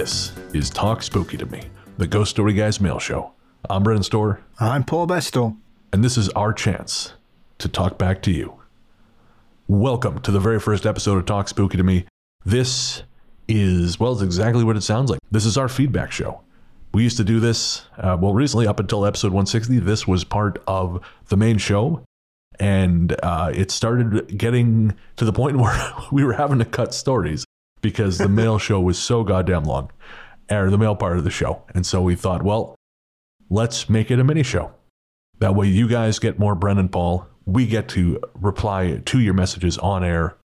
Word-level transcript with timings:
This 0.00 0.32
is 0.54 0.70
Talk 0.70 1.02
Spooky 1.02 1.36
to 1.36 1.44
Me, 1.44 1.60
the 1.98 2.06
Ghost 2.06 2.30
Story 2.30 2.54
Guys 2.54 2.80
mail 2.80 2.98
show. 2.98 3.32
I'm 3.68 3.82
Brennan 3.82 4.02
Storr, 4.02 4.40
I'm 4.58 4.82
Paul 4.82 5.06
Bestel. 5.06 5.58
and 5.92 6.02
this 6.02 6.16
is 6.16 6.30
our 6.30 6.54
chance 6.54 7.12
to 7.58 7.68
talk 7.68 7.98
back 7.98 8.22
to 8.22 8.30
you. 8.30 8.62
Welcome 9.68 10.20
to 10.20 10.30
the 10.30 10.40
very 10.40 10.58
first 10.58 10.86
episode 10.86 11.18
of 11.18 11.26
Talk 11.26 11.48
Spooky 11.48 11.76
to 11.76 11.82
Me. 11.82 12.06
This 12.46 13.02
is, 13.46 14.00
well, 14.00 14.14
it's 14.14 14.22
exactly 14.22 14.64
what 14.64 14.74
it 14.74 14.80
sounds 14.80 15.10
like. 15.10 15.20
This 15.30 15.44
is 15.44 15.58
our 15.58 15.68
feedback 15.68 16.12
show. 16.12 16.40
We 16.94 17.02
used 17.02 17.18
to 17.18 17.24
do 17.24 17.38
this, 17.38 17.82
uh, 17.98 18.16
well, 18.18 18.32
recently 18.32 18.66
up 18.66 18.80
until 18.80 19.04
episode 19.04 19.32
160. 19.32 19.80
This 19.80 20.08
was 20.08 20.24
part 20.24 20.62
of 20.66 21.04
the 21.28 21.36
main 21.36 21.58
show. 21.58 22.06
And 22.58 23.14
uh, 23.22 23.52
it 23.54 23.70
started 23.70 24.38
getting 24.38 24.94
to 25.16 25.26
the 25.26 25.32
point 25.34 25.56
where 25.58 25.92
we 26.10 26.24
were 26.24 26.32
having 26.32 26.58
to 26.58 26.64
cut 26.64 26.94
stories 26.94 27.44
because 27.80 28.18
the 28.18 28.28
mail 28.28 28.58
show 28.66 28.80
was 28.80 28.98
so 28.98 29.24
goddamn 29.24 29.64
long, 29.64 29.90
or 30.50 30.70
the 30.70 30.78
mail 30.78 30.96
part 30.96 31.18
of 31.18 31.24
the 31.24 31.30
show. 31.30 31.62
And 31.74 31.86
so 31.86 32.02
we 32.02 32.14
thought, 32.14 32.42
well, 32.42 32.74
let's 33.48 33.88
make 33.88 34.10
it 34.10 34.18
a 34.18 34.24
mini 34.24 34.42
show. 34.42 34.72
That 35.38 35.54
way, 35.54 35.68
you 35.68 35.88
guys 35.88 36.18
get 36.18 36.38
more 36.38 36.54
Brennan 36.54 36.88
Paul. 36.88 37.26
We 37.46 37.66
get 37.66 37.88
to 37.90 38.20
reply 38.34 39.00
to 39.06 39.18
your 39.18 39.34
messages 39.34 39.78
on 39.78 40.04
air. 40.04 40.36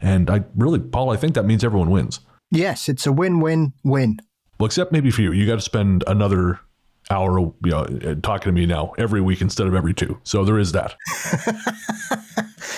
And 0.00 0.30
I 0.30 0.44
really, 0.56 0.78
Paul, 0.78 1.10
I 1.10 1.16
think 1.16 1.34
that 1.34 1.44
means 1.44 1.64
everyone 1.64 1.90
wins. 1.90 2.20
Yes, 2.50 2.88
it's 2.88 3.06
a 3.06 3.12
win-win-win. 3.12 4.18
Well, 4.58 4.66
except 4.66 4.92
maybe 4.92 5.10
for 5.10 5.22
you. 5.22 5.32
You 5.32 5.46
got 5.46 5.56
to 5.56 5.60
spend 5.60 6.04
another 6.06 6.60
hour 7.10 7.38
you 7.38 7.54
know, 7.64 7.80
uh, 7.80 8.14
talking 8.22 8.44
to 8.44 8.52
me 8.52 8.66
now 8.66 8.92
every 8.96 9.20
week 9.20 9.40
instead 9.40 9.66
of 9.66 9.74
every 9.74 9.92
two. 9.92 10.18
So 10.22 10.44
there 10.44 10.58
is 10.58 10.72
that. 10.72 10.94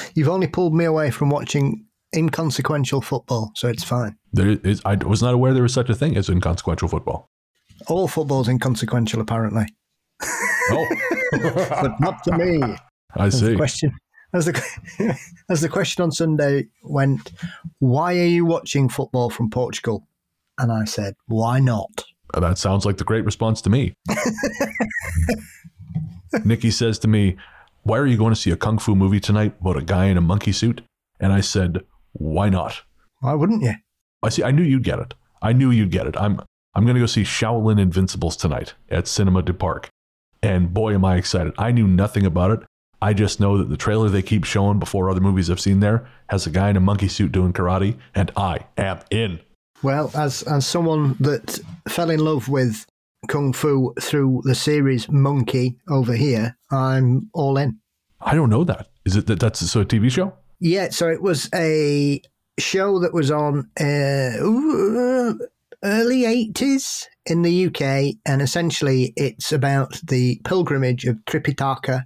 You've 0.15 0.29
only 0.29 0.47
pulled 0.47 0.75
me 0.75 0.85
away 0.85 1.11
from 1.11 1.31
watching 1.31 1.85
inconsequential 2.17 3.01
football, 3.03 3.51
so 3.55 3.69
it's 3.69 3.85
fine. 3.85 4.17
There 4.33 4.49
is, 4.65 4.81
I 4.85 4.95
was 4.97 5.23
not 5.23 5.35
aware 5.35 5.53
there 5.55 5.63
was 5.63 5.75
such 5.75 5.91
a 5.91 5.95
thing 5.95 6.17
as 6.17 6.29
inconsequential 6.29 6.89
football. 6.89 7.29
All 7.89 8.09
football's 8.09 8.49
inconsequential, 8.49 9.21
apparently, 9.21 9.67
Oh, 10.71 10.87
but 11.33 12.01
not 12.01 12.23
to 12.25 12.37
me. 12.39 12.63
I 13.17 13.27
As 13.27 13.41
the 13.41 13.49
see. 13.49 13.57
question, 13.57 13.93
as 14.35 14.47
the 14.47 15.17
as 15.49 15.61
the 15.63 15.69
question 15.69 16.03
on 16.03 16.11
Sunday 16.13 16.67
went, 16.83 17.33
why 17.79 18.15
are 18.19 18.25
you 18.27 18.45
watching 18.45 18.89
football 18.89 19.31
from 19.31 19.51
Portugal? 19.51 20.07
And 20.59 20.73
I 20.73 20.85
said, 20.85 21.15
why 21.27 21.61
not? 21.61 22.05
Uh, 22.35 22.41
that 22.41 22.59
sounds 22.59 22.85
like 22.85 22.97
the 22.97 23.05
great 23.05 23.25
response 23.25 23.61
to 23.63 23.71
me. 23.71 23.95
Nikki 26.45 26.71
says 26.71 26.99
to 27.01 27.09
me, 27.09 27.37
Why 27.83 27.99
are 27.99 28.07
you 28.07 28.17
going 28.19 28.35
to 28.35 28.41
see 28.41 28.51
a 28.51 28.57
kung 28.57 28.79
fu 28.79 28.95
movie 28.95 29.21
tonight 29.21 29.55
about 29.61 29.77
a 29.77 29.83
guy 29.83 30.07
in 30.07 30.17
a 30.17 30.21
monkey 30.21 30.53
suit? 30.53 30.83
And 31.21 31.33
I 31.33 31.41
said, 31.41 31.81
Why 32.19 32.49
not? 32.49 32.83
Why 33.21 33.35
wouldn't 33.35 33.63
you? 33.63 33.75
I 34.23 34.29
see. 34.31 34.43
I 34.43 34.51
knew 34.51 34.63
you'd 34.63 34.85
get 34.85 34.99
it. 34.99 35.15
I 35.43 35.53
knew 35.53 35.71
you'd 35.71 35.91
get 35.91 36.07
it. 36.07 36.17
I'm 36.17 36.41
I'm 36.75 36.85
going 36.85 36.95
to 36.95 37.01
go 37.01 37.07
see 37.07 37.23
Shaolin 37.23 37.81
Invincibles 37.81 38.37
tonight 38.37 38.75
at 38.91 39.09
Cinema 39.09 39.43
du 39.43 39.55
Parc, 39.55 39.89
and 40.43 40.73
boy, 40.75 40.95
am 40.95 41.05
I 41.05 41.17
excited! 41.17 41.55
I 41.59 41.73
knew 41.73 41.87
nothing 41.87 42.27
about 42.27 42.51
it. 42.51 42.61
I 43.01 43.13
just 43.13 43.41
know 43.41 43.59
that 43.59 43.69
the 43.69 43.77
trailer 43.77 44.09
they 44.09 44.23
keep 44.23 44.45
showing 44.45 44.79
before 44.79 45.11
other 45.11 45.21
movies 45.21 45.51
I've 45.51 45.61
seen 45.61 45.81
there 45.81 46.09
has 46.31 46.47
a 46.47 46.51
guy 46.51 46.71
in 46.71 46.77
a 46.77 46.81
monkey 46.81 47.09
suit 47.09 47.33
doing 47.33 47.53
karate, 47.53 47.97
and 48.15 48.31
I 48.37 48.67
am 48.77 49.01
in. 49.11 49.41
Well, 49.83 50.11
as 50.15 50.43
as 50.45 50.67
someone 50.67 51.17
that 51.21 51.61
fell 51.89 52.11
in 52.11 52.21
love 52.21 52.49
with 52.49 52.87
kung 53.29 53.53
fu 53.53 53.93
through 54.01 54.43
the 54.45 54.55
series 54.55 55.09
Monkey 55.11 55.77
over 55.89 56.15
here, 56.15 56.57
I'm 56.71 57.31
all 57.35 57.59
in. 57.59 57.79
I 58.21 58.35
don't 58.35 58.51
know 58.51 58.65
that. 58.65 58.89
Is 59.05 59.17
it 59.17 59.27
that 59.27 59.41
that's 59.41 59.61
so 59.71 59.83
a 59.83 59.85
TV 59.85 60.11
show? 60.11 60.33
Yeah, 60.61 60.89
so 60.91 61.09
it 61.09 61.23
was 61.23 61.51
a 61.55 62.21
show 62.59 62.99
that 63.01 63.13
was 63.13 63.31
on 63.31 63.71
uh, 63.79 65.35
early 65.85 66.23
80s 66.23 67.07
in 67.27 67.43
the 67.43 67.67
UK, 67.67 68.17
and 68.25 68.41
essentially 68.41 69.13
it's 69.17 69.53
about 69.53 70.01
the 70.07 70.41
pilgrimage 70.45 71.05
of 71.05 71.19
Tripitaka 71.27 72.05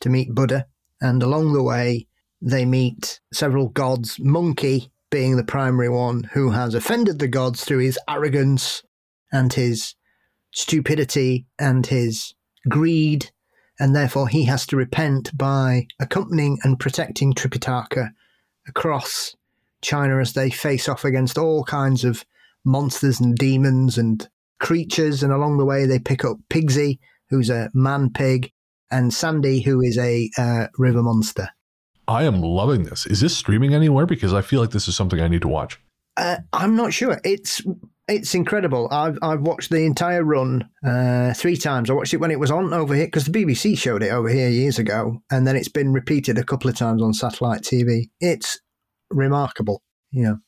to 0.00 0.08
meet 0.08 0.34
Buddha. 0.34 0.66
And 1.00 1.22
along 1.22 1.52
the 1.52 1.62
way, 1.62 2.06
they 2.40 2.64
meet 2.64 3.20
several 3.32 3.68
gods, 3.68 4.18
Monkey 4.18 4.90
being 5.10 5.36
the 5.36 5.44
primary 5.44 5.88
one, 5.88 6.24
who 6.32 6.50
has 6.50 6.74
offended 6.74 7.18
the 7.18 7.28
gods 7.28 7.64
through 7.64 7.78
his 7.78 7.98
arrogance 8.08 8.82
and 9.30 9.52
his 9.52 9.94
stupidity 10.52 11.46
and 11.58 11.86
his 11.86 12.34
greed. 12.68 13.30
And 13.82 13.96
therefore, 13.96 14.28
he 14.28 14.44
has 14.44 14.64
to 14.68 14.76
repent 14.76 15.36
by 15.36 15.88
accompanying 15.98 16.56
and 16.62 16.78
protecting 16.78 17.34
Tripitaka 17.34 18.10
across 18.68 19.34
China 19.80 20.20
as 20.20 20.34
they 20.34 20.50
face 20.50 20.88
off 20.88 21.04
against 21.04 21.36
all 21.36 21.64
kinds 21.64 22.04
of 22.04 22.24
monsters 22.64 23.18
and 23.18 23.36
demons 23.36 23.98
and 23.98 24.28
creatures. 24.60 25.24
And 25.24 25.32
along 25.32 25.58
the 25.58 25.64
way, 25.64 25.84
they 25.84 25.98
pick 25.98 26.24
up 26.24 26.36
Pigsy, 26.48 27.00
who's 27.28 27.50
a 27.50 27.70
man 27.74 28.10
pig, 28.10 28.52
and 28.92 29.12
Sandy, 29.12 29.62
who 29.62 29.80
is 29.80 29.98
a 29.98 30.30
uh, 30.38 30.68
river 30.78 31.02
monster. 31.02 31.48
I 32.06 32.22
am 32.22 32.40
loving 32.40 32.84
this. 32.84 33.04
Is 33.04 33.20
this 33.20 33.36
streaming 33.36 33.74
anywhere? 33.74 34.06
Because 34.06 34.32
I 34.32 34.42
feel 34.42 34.60
like 34.60 34.70
this 34.70 34.86
is 34.86 34.94
something 34.94 35.20
I 35.20 35.26
need 35.26 35.42
to 35.42 35.48
watch. 35.48 35.80
Uh, 36.16 36.36
I'm 36.52 36.76
not 36.76 36.92
sure. 36.92 37.20
It's 37.24 37.60
it's 38.08 38.34
incredible. 38.34 38.88
I've 38.90 39.18
I've 39.22 39.42
watched 39.42 39.70
the 39.70 39.84
entire 39.84 40.24
run 40.24 40.68
uh, 40.84 41.34
three 41.34 41.56
times. 41.56 41.88
I 41.88 41.94
watched 41.94 42.14
it 42.14 42.18
when 42.18 42.30
it 42.30 42.40
was 42.40 42.50
on 42.50 42.72
over 42.72 42.94
here 42.94 43.06
because 43.06 43.26
the 43.26 43.32
BBC 43.44 43.78
showed 43.78 44.02
it 44.02 44.10
over 44.10 44.28
here 44.28 44.48
years 44.48 44.78
ago, 44.78 45.22
and 45.30 45.46
then 45.46 45.56
it's 45.56 45.68
been 45.68 45.92
repeated 45.92 46.38
a 46.38 46.44
couple 46.44 46.68
of 46.68 46.76
times 46.76 47.02
on 47.02 47.14
satellite 47.14 47.62
TV. 47.62 48.10
It's 48.20 48.60
remarkable. 49.10 49.82
You 50.10 50.24
know, 50.24 50.38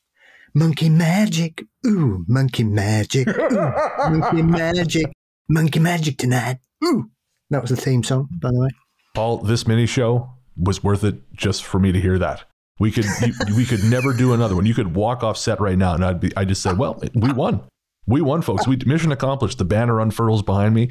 monkey 0.55 0.89
magic. 0.89 1.65
Ooh, 1.87 2.25
monkey 2.29 2.65
magic. 2.65 3.29
Ooh, 3.29 3.73
monkey 4.11 4.43
magic. 4.43 5.13
Monkey 5.49 5.79
magic 5.79 6.19
tonight. 6.19 6.59
Ooh, 6.83 7.11
that 7.51 7.63
was 7.63 7.71
the 7.71 7.77
theme 7.77 8.03
song, 8.03 8.29
by 8.41 8.51
the 8.51 8.61
way. 8.61 8.69
Paul, 9.15 9.39
this 9.39 9.67
mini 9.67 9.87
show 9.87 10.31
was 10.57 10.83
worth 10.83 11.05
it 11.05 11.17
just 11.35 11.65
for 11.65 11.79
me 11.79 11.93
to 11.93 12.01
hear 12.01 12.19
that. 12.19 12.45
We 12.79 12.91
could 12.91 13.07
you, 13.23 13.57
we 13.57 13.65
could 13.65 13.85
never 13.85 14.13
do 14.13 14.33
another 14.33 14.57
one. 14.57 14.67
You 14.67 14.75
could 14.75 14.95
walk 14.95 15.23
off 15.23 15.37
set 15.37 15.61
right 15.61 15.79
now, 15.79 15.95
and 15.95 16.05
I'd 16.05 16.21
be 16.21 16.37
I 16.37 16.45
just 16.45 16.63
said, 16.63 16.77
well, 16.77 17.01
we 17.15 17.33
won, 17.33 17.63
we 18.07 18.21
won, 18.21 18.43
folks. 18.43 18.67
We 18.67 18.77
mission 18.85 19.13
accomplished. 19.13 19.59
The 19.59 19.65
banner 19.65 20.01
unfurls 20.01 20.43
behind 20.43 20.75
me. 20.75 20.91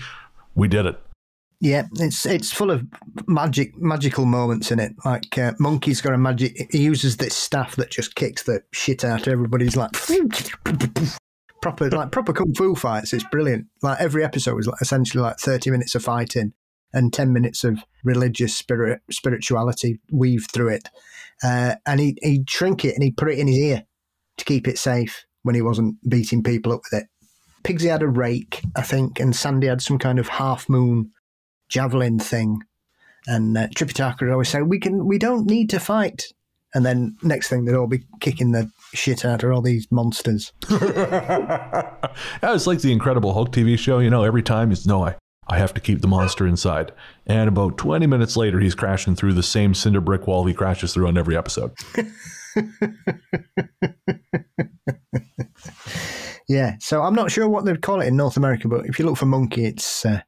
We 0.56 0.68
did 0.68 0.86
it. 0.86 1.00
Yeah, 1.60 1.84
it's 1.96 2.26
it's 2.26 2.52
full 2.52 2.72
of 2.72 2.86
magic 3.28 3.78
magical 3.78 4.26
moments 4.26 4.72
in 4.72 4.80
it. 4.80 4.94
Like 5.06 5.38
uh, 5.38 5.54
Monkey's 5.60 6.02
got 6.02 6.14
a 6.14 6.18
magic. 6.18 6.68
He 6.72 6.80
uses 6.80 7.18
this 7.18 7.36
staff 7.36 7.76
that 7.76 7.90
just 7.90 8.16
kicks 8.16 8.44
the 8.44 8.64
shit 8.72 9.04
out 9.04 9.28
of 9.28 9.34
everybody's 9.34 9.76
like 9.76 9.92
proper 11.62 11.90
like 11.90 12.12
proper 12.12 12.34
kung 12.34 12.54
fu 12.54 12.76
fights. 12.76 13.14
It's 13.14 13.24
brilliant. 13.26 13.68
Like 13.82 14.00
every 14.00 14.24
episode 14.24 14.56
was 14.56 14.68
like 14.68 14.82
essentially 14.82 15.22
like 15.22 15.38
thirty 15.38 15.70
minutes 15.70 15.96
of 15.96 16.04
fighting 16.04 16.54
and 16.94 17.14
ten 17.14 17.34
minutes 17.34 17.64
of 17.64 17.84
religious 18.04 18.56
spirit 18.56 19.02
spirituality 19.12 20.00
weaved 20.12 20.52
through 20.52 20.70
it. 20.70 20.90
Uh, 21.44 21.76
and 21.86 22.00
he 22.00 22.18
he'd 22.22 22.50
shrink 22.50 22.86
it 22.86 22.94
and 22.94 23.04
he'd 23.04 23.18
put 23.18 23.30
it 23.30 23.40
in 23.40 23.48
his 23.48 23.58
ear 23.58 23.84
to 24.38 24.46
keep 24.46 24.68
it 24.68 24.78
safe 24.78 25.26
when 25.44 25.56
he 25.56 25.62
wasn't 25.62 25.98
beating 26.10 26.44
people 26.44 26.72
up 26.74 26.82
with 26.92 27.02
it. 27.02 27.08
Pigsy 27.64 27.90
had 27.90 28.02
a 28.02 28.08
rake, 28.08 28.62
I 28.76 28.82
think, 28.82 29.20
and 29.20 29.36
Sandy 29.36 29.68
had 29.68 29.82
some 29.82 29.98
kind 29.98 30.20
of 30.20 30.28
half 30.28 30.68
moon 30.68 31.12
javelin 31.70 32.20
thing. 32.20 32.62
And 33.26 33.58
uh, 33.58 33.68
Tripitaka 33.70 34.22
would 34.22 34.32
always 34.32 34.50
say, 34.50 34.62
"We 34.62 34.80
can, 34.80 35.06
we 35.06 35.18
don't 35.18 35.46
need 35.46 35.70
to 35.70 35.80
fight." 35.80 36.26
And 36.76 36.86
then 36.86 37.16
next 37.22 37.50
thing 37.50 37.66
they'd 37.66 37.76
all 37.76 37.88
be 37.88 38.04
kicking 38.20 38.52
the 38.52 38.70
shit 38.94 39.24
out 39.24 39.44
of 39.44 39.52
all 39.52 39.62
these 39.62 39.88
monsters. 39.92 40.52
Yeah, 42.44 42.54
it's 42.54 42.68
like 42.68 42.82
the 42.82 42.92
Incredible 42.92 43.34
Hulk 43.34 43.52
TV 43.52 43.78
show. 43.80 43.98
You 43.98 44.12
know, 44.12 44.24
every 44.24 44.44
time 44.44 44.72
it's 44.72 44.86
no, 44.86 45.04
I 45.04 45.16
I 45.48 45.58
have 45.58 45.74
to 45.74 45.82
keep 45.82 46.02
the 46.02 46.08
monster 46.08 46.48
inside. 46.48 46.92
And 47.26 47.48
about 47.48 47.78
twenty 47.78 48.08
minutes 48.08 48.38
later, 48.38 48.60
he's 48.60 48.76
crashing 48.76 49.16
through 49.16 49.34
the 49.34 49.44
same 49.44 49.74
cinder 49.74 50.02
brick 50.02 50.28
wall 50.28 50.46
he 50.46 50.54
crashes 50.54 50.94
through 50.94 51.08
on 51.08 51.18
every 51.18 51.38
episode. 51.38 51.74
Yeah, 56.48 56.76
so 56.80 57.02
I'm 57.02 57.16
not 57.16 57.32
sure 57.32 57.48
what 57.48 57.66
they'd 57.66 57.82
call 57.82 58.02
it 58.02 58.08
in 58.08 58.18
North 58.18 58.38
America, 58.38 58.68
but 58.68 58.86
if 58.86 59.00
you 59.00 59.06
look 59.06 59.18
for 59.18 59.26
monkey, 59.26 59.66
it's 59.66 60.06
uh, 60.06 60.22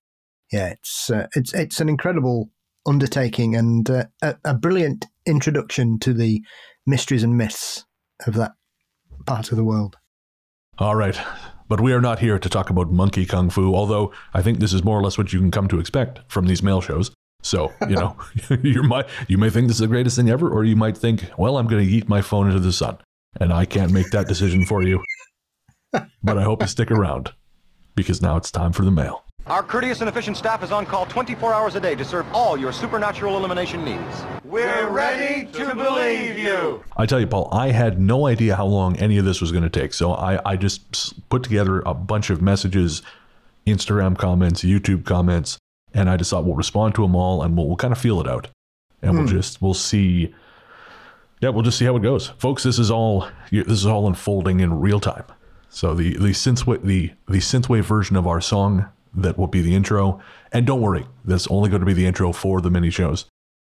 yeah, 0.52 0.68
it's 0.70 1.10
uh, 1.10 1.28
it's 1.36 1.54
it's 1.54 1.80
an 1.80 1.90
incredible 1.90 2.50
undertaking 2.86 3.56
and 3.56 3.90
uh, 3.90 4.06
a, 4.22 4.36
a 4.46 4.54
brilliant 4.54 5.06
introduction 5.26 6.00
to 6.00 6.14
the 6.14 6.42
mysteries 6.86 7.24
and 7.24 7.38
myths 7.38 7.86
of 8.26 8.36
that 8.36 8.54
part 9.26 9.52
of 9.52 9.58
the 9.58 9.64
world. 9.64 9.98
All 10.78 10.96
right. 10.96 11.20
But 11.68 11.82
we 11.82 11.94
are 11.94 12.02
not 12.02 12.20
here 12.20 12.38
to 12.38 12.50
talk 12.50 12.70
about 12.70 12.92
monkey 12.92 13.26
kung 13.26 13.50
fu, 13.50 13.74
although 13.74 14.12
I 14.34 14.42
think 14.42 14.60
this 14.60 14.74
is 14.74 14.84
more 14.84 14.98
or 15.00 15.04
less 15.04 15.18
what 15.18 15.34
you 15.34 15.40
can 15.40 15.52
come 15.52 15.68
to 15.70 15.80
expect 15.80 16.20
from 16.28 16.46
these 16.46 16.62
mail 16.62 16.82
shows. 16.82 17.12
So, 17.42 17.74
you 17.88 17.96
know, 17.96 18.16
you 18.62 18.84
might 18.84 19.08
you 19.28 19.38
may 19.38 19.50
think 19.50 19.68
this 19.68 19.78
is 19.78 19.82
the 19.82 19.88
greatest 19.88 20.16
thing 20.16 20.30
ever, 20.30 20.50
or 20.50 20.64
you 20.64 20.76
might 20.76 20.98
think, 20.98 21.30
well, 21.38 21.58
I'm 21.58 21.68
going 21.68 21.86
to 21.86 21.92
eat 21.92 22.08
my 22.10 22.22
phone 22.22 22.48
into 22.48 22.60
the 22.60 22.74
sun, 22.74 22.98
and 23.40 23.52
I 23.52 23.66
can't 23.66 23.92
make 23.92 24.12
that 24.12 24.28
decision 24.28 24.66
for 24.66 24.84
you. 24.84 25.04
But 26.24 26.38
I 26.38 26.44
hope 26.44 26.62
you 26.62 26.68
stick 26.68 26.92
around 26.92 27.34
because 27.96 28.22
now 28.22 28.36
it's 28.38 28.52
time 28.52 28.74
for 28.74 28.84
the 28.84 28.92
mail. 28.92 29.25
Our 29.48 29.62
courteous 29.62 30.02
and 30.02 30.10
efficient 30.10 30.38
staff 30.38 30.64
is 30.64 30.72
on 30.72 30.88
call 30.88 31.06
24 31.06 31.54
hours 31.54 31.76
a 31.76 31.80
day 31.80 31.94
to 31.94 32.04
serve 32.04 32.26
all 32.34 32.58
your 32.58 32.72
supernatural 32.72 33.38
elimination 33.38 33.86
needs. 33.86 34.26
We're 34.44 34.90
ready 34.90 35.46
to 35.52 35.76
believe 35.76 36.40
you. 36.40 36.84
I 36.98 37.06
tell 37.06 37.20
you, 37.20 37.28
Paul, 37.28 37.50
I 37.52 37.70
had 37.70 38.00
no 38.00 38.26
idea 38.26 38.56
how 38.56 38.66
long 38.66 38.98
any 38.98 39.20
of 39.20 39.26
this 39.26 39.42
was 39.42 39.52
going 39.52 39.64
to 39.64 39.70
take. 39.70 39.94
So 39.94 40.14
I, 40.14 40.42
I 40.50 40.56
just 40.56 41.30
put 41.30 41.44
together 41.44 41.84
a 41.86 41.94
bunch 41.94 42.32
of 42.32 42.42
messages, 42.42 43.04
Instagram 43.68 44.18
comments, 44.18 44.64
YouTube 44.64 45.06
comments, 45.06 45.60
and 45.94 46.10
I 46.10 46.18
just 46.18 46.32
thought 46.32 46.44
we'll 46.44 46.56
respond 46.56 46.96
to 46.96 47.04
them 47.04 47.16
all 47.16 47.44
and 47.44 47.56
we'll, 47.56 47.68
we'll 47.68 47.78
kind 47.78 47.92
of 47.92 48.00
feel 48.00 48.20
it 48.20 48.28
out. 48.28 48.48
And 49.04 49.14
we'll 49.14 49.28
hmm. 49.28 49.36
just, 49.36 49.62
we'll 49.62 49.76
see. 49.76 50.34
Yeah, 51.40 51.50
we'll 51.50 51.62
just 51.62 51.78
see 51.78 51.86
how 51.86 51.96
it 51.96 52.02
goes. 52.02 52.30
Folks, 52.40 52.64
this 52.64 52.80
is 52.80 52.90
all, 52.90 53.28
this 53.52 53.68
is 53.68 53.86
all 53.86 54.08
unfolding 54.08 54.60
in 54.60 54.80
real 54.80 55.00
time. 55.00 55.26
So 55.70 55.94
the, 55.94 56.14
the 56.14 56.30
synthwave, 56.30 56.82
the, 56.82 57.12
the 57.28 57.38
synthwave 57.38 57.84
version 57.84 58.16
of 58.16 58.26
our 58.26 58.42
song 58.42 58.90
that 59.16 59.38
will 59.38 59.48
be 59.48 59.62
the 59.62 59.76
intro. 59.76 60.20
And 60.52 60.66
don't 60.66 60.82
worry, 60.82 61.06
that's 61.24 61.48
only 61.48 61.70
going 61.70 61.80
to 61.80 61.86
be 61.86 61.94
the 61.94 62.06
intro 62.06 62.32
for 62.32 62.62
the 62.62 62.70
mini 62.70 62.90
shows. 62.90 63.26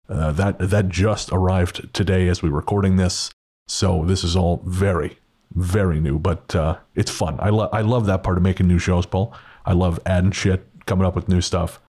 Uh, 0.08 0.32
that 0.32 0.58
that 0.58 0.88
just 0.88 1.30
arrived 1.32 1.92
today 1.92 2.28
as 2.28 2.42
we're 2.42 2.50
recording 2.50 2.96
this, 2.96 3.30
so 3.66 4.04
this 4.06 4.24
is 4.24 4.34
all 4.34 4.62
very, 4.64 5.18
very 5.54 6.00
new. 6.00 6.18
But 6.18 6.54
uh, 6.56 6.78
it's 6.94 7.10
fun. 7.10 7.36
I 7.40 7.50
love 7.50 7.68
I 7.74 7.82
love 7.82 8.06
that 8.06 8.22
part 8.22 8.38
of 8.38 8.42
making 8.42 8.68
new 8.68 8.78
shows, 8.78 9.04
Paul. 9.04 9.34
I 9.66 9.74
love 9.74 10.00
adding 10.06 10.30
shit, 10.30 10.66
coming 10.86 11.06
up 11.06 11.14
with 11.14 11.28
new 11.28 11.42
stuff. 11.42 11.80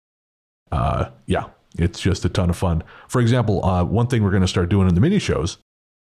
Uh, 0.69 1.11
yeah, 1.27 1.45
it's 1.77 1.99
just 1.99 2.25
a 2.25 2.29
ton 2.29 2.49
of 2.49 2.57
fun. 2.57 2.83
For 3.07 3.21
example, 3.21 3.63
uh, 3.63 3.85
one 3.85 4.07
thing 4.07 4.21
we're 4.21 4.31
going 4.31 4.41
to 4.41 4.47
start 4.47 4.69
doing 4.69 4.89
in 4.89 4.95
the 4.95 5.01
mini 5.01 5.19
shows 5.19 5.57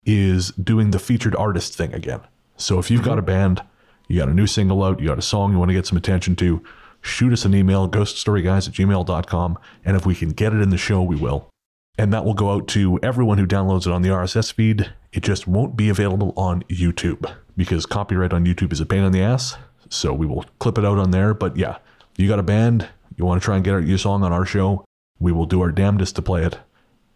is 0.05 0.51
doing 0.53 0.91
the 0.91 0.99
featured 0.99 1.35
artist 1.37 1.75
thing 1.75 1.95
again. 1.95 2.21
So 2.57 2.79
if 2.79 2.91
you've 2.91 3.03
got 3.03 3.19
a 3.19 3.23
band, 3.23 3.63
you 4.09 4.19
got 4.19 4.29
a 4.29 4.35
new 4.35 4.47
single 4.47 4.85
out, 4.85 5.01
you 5.01 5.09
got 5.09 5.19
a 5.19 5.23
song 5.23 5.53
you 5.53 5.59
want 5.59 5.71
to 5.71 5.75
get 5.75 5.87
some 5.87 5.97
attention 5.97 6.37
to, 6.37 6.63
shoot 7.03 7.33
us 7.33 7.45
an 7.45 7.55
email, 7.55 7.89
ghoststoryguys 7.89 8.69
at 8.69 8.75
gmail.com, 8.75 9.59
and 9.85 9.97
if 9.97 10.07
we 10.07 10.15
can 10.15 10.31
get 10.31 10.55
it 10.55 10.63
in 10.63 10.71
the 10.71 10.79
show, 10.79 11.03
we 11.03 11.17
will 11.17 11.53
and 11.99 12.13
that 12.13 12.25
will 12.25 12.35
go 12.35 12.51
out 12.51 12.69
to 12.69 12.99
everyone 13.03 13.39
who 13.39 13.47
downloads 13.47 13.87
it 13.87 13.93
on 13.93 14.03
the 14.03 14.09
RSS 14.09 14.53
feed. 14.53 14.93
It 15.13 15.23
just 15.23 15.47
won't 15.47 15.77
be 15.77 15.89
available 15.89 16.33
on 16.37 16.63
YouTube 16.65 17.33
because 17.57 17.87
copyright 17.87 18.33
on 18.33 18.47
YouTube 18.47 18.73
is 18.73 18.81
a 18.81 18.87
pain 18.87 19.05
in 19.05 19.13
the 19.13 19.21
ass. 19.21 19.57
So 19.91 20.13
we 20.13 20.27
will 20.27 20.45
clip 20.59 20.79
it 20.79 20.85
out 20.85 20.99
on 20.99 21.11
there. 21.11 21.35
But 21.35 21.57
yeah, 21.57 21.79
you 22.17 22.29
got 22.29 22.39
a 22.39 22.45
band, 22.45 22.89
you 23.17 23.25
want 23.25 23.43
to 23.43 23.45
try 23.45 23.57
and 23.57 23.65
get 23.65 23.85
your 23.85 23.99
song 23.99 24.25
on 24.25 24.33
our 24.33 24.47
show, 24.47 24.85
we 25.21 25.33
will 25.33 25.47
do 25.47 25.61
our 25.61 25.71
damnedest 25.71 26.17
to 26.17 26.23
play 26.23 26.45
it. 26.45 26.59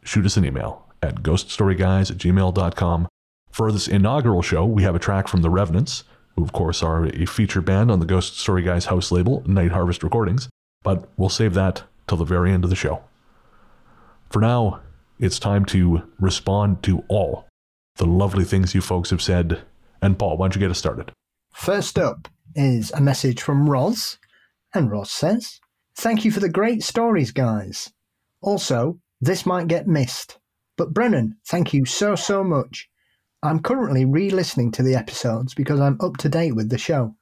Shoot 0.02 0.26
us 0.26 0.36
an 0.36 0.44
email 0.44 0.86
at 1.02 1.22
ghoststoryguys 1.22 2.10
at 2.10 2.18
gmail.com. 2.18 3.08
For 3.50 3.72
this 3.72 3.88
inaugural 3.88 4.42
show, 4.42 4.66
we 4.66 4.82
have 4.82 4.94
a 4.94 4.98
track 4.98 5.26
from 5.26 5.40
The 5.40 5.48
Revenants, 5.48 6.04
who 6.36 6.44
of 6.44 6.52
course 6.52 6.82
are 6.82 7.06
a 7.06 7.26
feature 7.26 7.60
band 7.60 7.90
on 7.90 8.00
the 8.00 8.06
Ghost 8.06 8.38
Story 8.38 8.62
Guys 8.62 8.86
house 8.86 9.10
label, 9.10 9.42
Night 9.46 9.72
Harvest 9.72 10.02
Recordings. 10.02 10.48
But 10.82 11.08
we'll 11.16 11.28
save 11.28 11.54
that 11.54 11.82
till 12.06 12.18
the 12.18 12.24
very 12.24 12.52
end 12.52 12.62
of 12.64 12.70
the 12.70 12.76
show. 12.76 13.02
For 14.30 14.40
now, 14.40 14.80
it's 15.18 15.38
time 15.38 15.64
to 15.66 16.02
respond 16.20 16.82
to 16.84 17.04
all 17.08 17.46
the 17.96 18.06
lovely 18.06 18.44
things 18.44 18.74
you 18.74 18.80
folks 18.80 19.10
have 19.10 19.22
said. 19.22 19.62
And 20.02 20.18
Paul, 20.18 20.36
why 20.36 20.44
don't 20.44 20.54
you 20.54 20.60
get 20.60 20.70
us 20.70 20.78
started? 20.78 21.10
First 21.54 21.98
up 21.98 22.28
is 22.54 22.92
a 22.92 23.00
message 23.00 23.40
from 23.40 23.68
Roz, 23.68 24.18
and 24.74 24.90
Roz 24.90 25.10
says, 25.10 25.58
Thank 25.96 26.24
you 26.24 26.30
for 26.30 26.40
the 26.40 26.50
great 26.50 26.82
stories, 26.82 27.32
guys. 27.32 27.90
Also, 28.42 28.98
this 29.20 29.46
might 29.46 29.66
get 29.66 29.88
missed, 29.88 30.38
but 30.76 30.92
Brennan, 30.92 31.38
thank 31.46 31.72
you 31.72 31.86
so, 31.86 32.14
so 32.14 32.44
much. 32.44 32.88
I'm 33.42 33.60
currently 33.60 34.04
re 34.04 34.30
listening 34.30 34.72
to 34.72 34.82
the 34.82 34.94
episodes 34.94 35.54
because 35.54 35.78
I'm 35.78 35.98
up 36.00 36.16
to 36.18 36.28
date 36.28 36.56
with 36.56 36.70
the 36.70 36.78
show, 36.78 37.16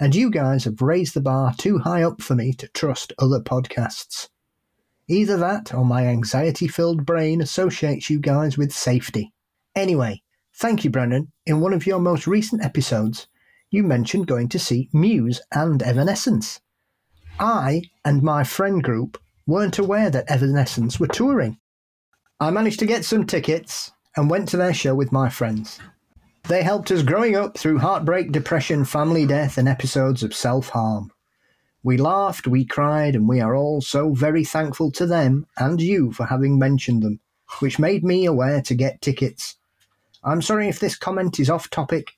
and 0.00 0.14
you 0.14 0.30
guys 0.30 0.64
have 0.64 0.80
raised 0.80 1.14
the 1.14 1.20
bar 1.20 1.54
too 1.56 1.78
high 1.78 2.02
up 2.02 2.22
for 2.22 2.34
me 2.34 2.52
to 2.54 2.68
trust 2.68 3.12
other 3.18 3.40
podcasts. 3.40 4.28
Either 5.06 5.36
that 5.36 5.74
or 5.74 5.84
my 5.84 6.06
anxiety 6.06 6.66
filled 6.66 7.04
brain 7.04 7.40
associates 7.42 8.08
you 8.08 8.18
guys 8.18 8.56
with 8.56 8.72
safety. 8.72 9.32
Anyway, 9.74 10.22
thank 10.54 10.84
you, 10.84 10.90
Brennan. 10.90 11.30
In 11.44 11.60
one 11.60 11.72
of 11.72 11.86
your 11.86 11.98
most 11.98 12.26
recent 12.26 12.64
episodes, 12.64 13.26
you 13.70 13.82
mentioned 13.82 14.26
going 14.26 14.48
to 14.48 14.58
see 14.58 14.88
Muse 14.92 15.40
and 15.52 15.82
Evanescence. 15.82 16.60
I 17.38 17.82
and 18.04 18.22
my 18.22 18.44
friend 18.44 18.82
group 18.82 19.20
weren't 19.46 19.78
aware 19.78 20.10
that 20.10 20.30
Evanescence 20.30 20.98
were 20.98 21.06
touring. 21.06 21.58
I 22.38 22.50
managed 22.50 22.78
to 22.80 22.86
get 22.86 23.04
some 23.04 23.26
tickets 23.26 23.92
and 24.16 24.30
went 24.30 24.48
to 24.48 24.56
their 24.56 24.74
show 24.74 24.94
with 24.94 25.12
my 25.12 25.28
friends. 25.28 25.78
They 26.48 26.62
helped 26.62 26.90
us 26.90 27.02
growing 27.02 27.36
up 27.36 27.56
through 27.56 27.78
heartbreak, 27.78 28.32
depression, 28.32 28.84
family 28.84 29.26
death, 29.26 29.58
and 29.58 29.68
episodes 29.68 30.22
of 30.22 30.34
self 30.34 30.70
harm. 30.70 31.12
We 31.82 31.96
laughed, 31.96 32.46
we 32.46 32.64
cried, 32.64 33.14
and 33.14 33.28
we 33.28 33.40
are 33.40 33.54
all 33.54 33.80
so 33.80 34.12
very 34.12 34.44
thankful 34.44 34.90
to 34.92 35.06
them 35.06 35.46
and 35.56 35.80
you 35.80 36.12
for 36.12 36.26
having 36.26 36.58
mentioned 36.58 37.02
them, 37.02 37.20
which 37.60 37.78
made 37.78 38.04
me 38.04 38.26
aware 38.26 38.60
to 38.62 38.74
get 38.74 39.00
tickets. 39.00 39.56
I'm 40.22 40.42
sorry 40.42 40.68
if 40.68 40.78
this 40.78 40.96
comment 40.96 41.40
is 41.40 41.48
off 41.48 41.70
topic, 41.70 42.12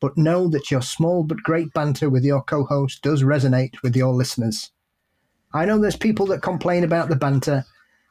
but 0.00 0.16
know 0.16 0.46
that 0.48 0.70
your 0.70 0.82
small 0.82 1.24
but 1.24 1.42
great 1.42 1.72
banter 1.72 2.08
with 2.08 2.24
your 2.24 2.42
co 2.42 2.64
host 2.64 3.02
does 3.02 3.22
resonate 3.22 3.82
with 3.82 3.96
your 3.96 4.14
listeners. 4.14 4.70
I 5.52 5.64
know 5.64 5.78
there's 5.78 5.96
people 5.96 6.26
that 6.26 6.42
complain 6.42 6.84
about 6.84 7.08
the 7.08 7.16
banter, 7.16 7.64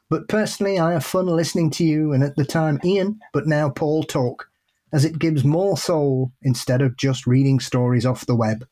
but 0.09 0.27
personally 0.27 0.79
I 0.79 0.94
have 0.94 1.06
fun 1.06 1.27
listening 1.27 1.69
to 1.71 1.83
you 1.83 2.13
and 2.13 2.23
at 2.23 2.35
the 2.35 2.45
time 2.45 2.79
Ian, 2.83 3.19
but 3.33 3.47
now 3.47 3.69
Paul 3.69 4.03
talk, 4.03 4.50
as 4.91 5.06
it 5.06 5.19
gives 5.19 5.44
more 5.44 5.77
soul 5.77 6.31
instead 6.41 6.81
of 6.81 6.97
just 6.97 7.27
reading 7.27 7.59
stories 7.59 8.06
off 8.06 8.25
the 8.25 8.35
web. 8.35 8.67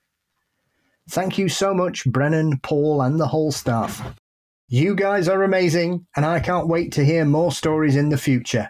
Thank 1.10 1.38
you 1.38 1.48
so 1.48 1.74
much, 1.74 2.06
Brennan, 2.06 2.60
Paul, 2.64 3.02
and 3.02 3.20
the 3.20 3.28
whole 3.28 3.52
staff. 3.52 4.14
You 4.68 4.94
guys 4.96 5.30
are 5.30 5.44
amazing, 5.44 6.06
and 6.18 6.26
I 6.26 6.42
can't 6.42 6.68
wait 6.68 6.92
to 6.94 7.06
hear 7.06 7.24
more 7.24 7.54
stories 7.54 7.96
in 7.96 8.10
the 8.10 8.18
future. 8.18 8.70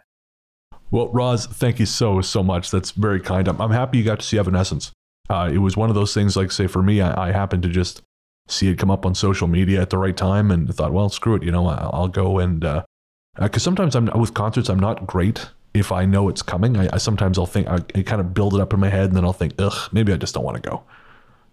Well, 0.91 1.09
Roz, 1.09 1.47
thank 1.47 1.79
you 1.79 1.87
so, 1.87 2.21
so 2.21 2.43
much. 2.43 2.69
That's 2.69 2.91
very 2.91 3.19
kind. 3.19 3.47
I'm, 3.47 3.59
I'm 3.59 3.71
happy 3.71 3.97
you 3.97 4.03
got 4.03 4.19
to 4.19 4.25
see 4.25 4.37
Evanescence. 4.37 4.91
Uh, 5.29 5.49
it 5.51 5.57
was 5.57 5.75
one 5.75 5.89
of 5.89 5.95
those 5.95 6.13
things, 6.13 6.37
like, 6.37 6.51
say, 6.51 6.67
for 6.67 6.83
me, 6.83 7.01
I, 7.01 7.29
I 7.29 7.31
happened 7.31 7.63
to 7.63 7.69
just 7.69 8.03
see 8.47 8.69
it 8.69 8.77
come 8.77 8.89
up 8.89 9.05
on 9.05 9.13
social 9.13 9.47
media 9.47 9.81
at 9.81 9.89
the 9.89 9.97
right 9.97 10.15
time 10.15 10.51
and 10.51 10.73
thought, 10.73 10.93
well, 10.93 11.09
screw 11.09 11.35
it, 11.35 11.43
you 11.43 11.51
know, 11.51 11.67
I'll, 11.67 12.07
go 12.07 12.39
and, 12.39 12.61
because 12.61 12.83
uh, 13.39 13.43
uh, 13.43 13.59
sometimes 13.59 13.95
I'm 13.95 14.05
with 14.19 14.33
concerts, 14.33 14.69
I'm 14.69 14.79
not 14.79 15.05
great 15.05 15.49
if 15.73 15.91
I 15.91 16.05
know 16.05 16.29
it's 16.29 16.41
coming. 16.41 16.77
I, 16.77 16.89
I 16.93 16.97
sometimes 16.97 17.37
I'll 17.37 17.45
think, 17.45 17.67
I, 17.67 17.79
I 17.93 18.03
kind 18.03 18.21
of 18.21 18.33
build 18.33 18.55
it 18.55 18.61
up 18.61 18.73
in 18.73 18.79
my 18.79 18.89
head 18.89 19.05
and 19.05 19.15
then 19.15 19.25
I'll 19.25 19.33
think, 19.33 19.53
ugh, 19.59 19.89
maybe 19.91 20.13
I 20.13 20.17
just 20.17 20.33
don't 20.33 20.43
want 20.43 20.61
to 20.61 20.69
go. 20.69 20.83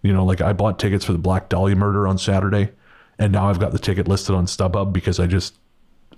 You 0.02 0.12
know, 0.12 0.24
like 0.24 0.40
I 0.40 0.52
bought 0.52 0.78
tickets 0.78 1.04
for 1.04 1.12
the 1.12 1.18
Black 1.18 1.48
Dahlia 1.48 1.76
murder 1.76 2.06
on 2.06 2.18
Saturday, 2.18 2.72
and 3.18 3.32
now 3.32 3.48
I've 3.48 3.58
got 3.58 3.72
the 3.72 3.78
ticket 3.78 4.06
listed 4.06 4.34
on 4.34 4.44
StubHub 4.44 4.92
because 4.92 5.18
I 5.18 5.26
just, 5.26 5.54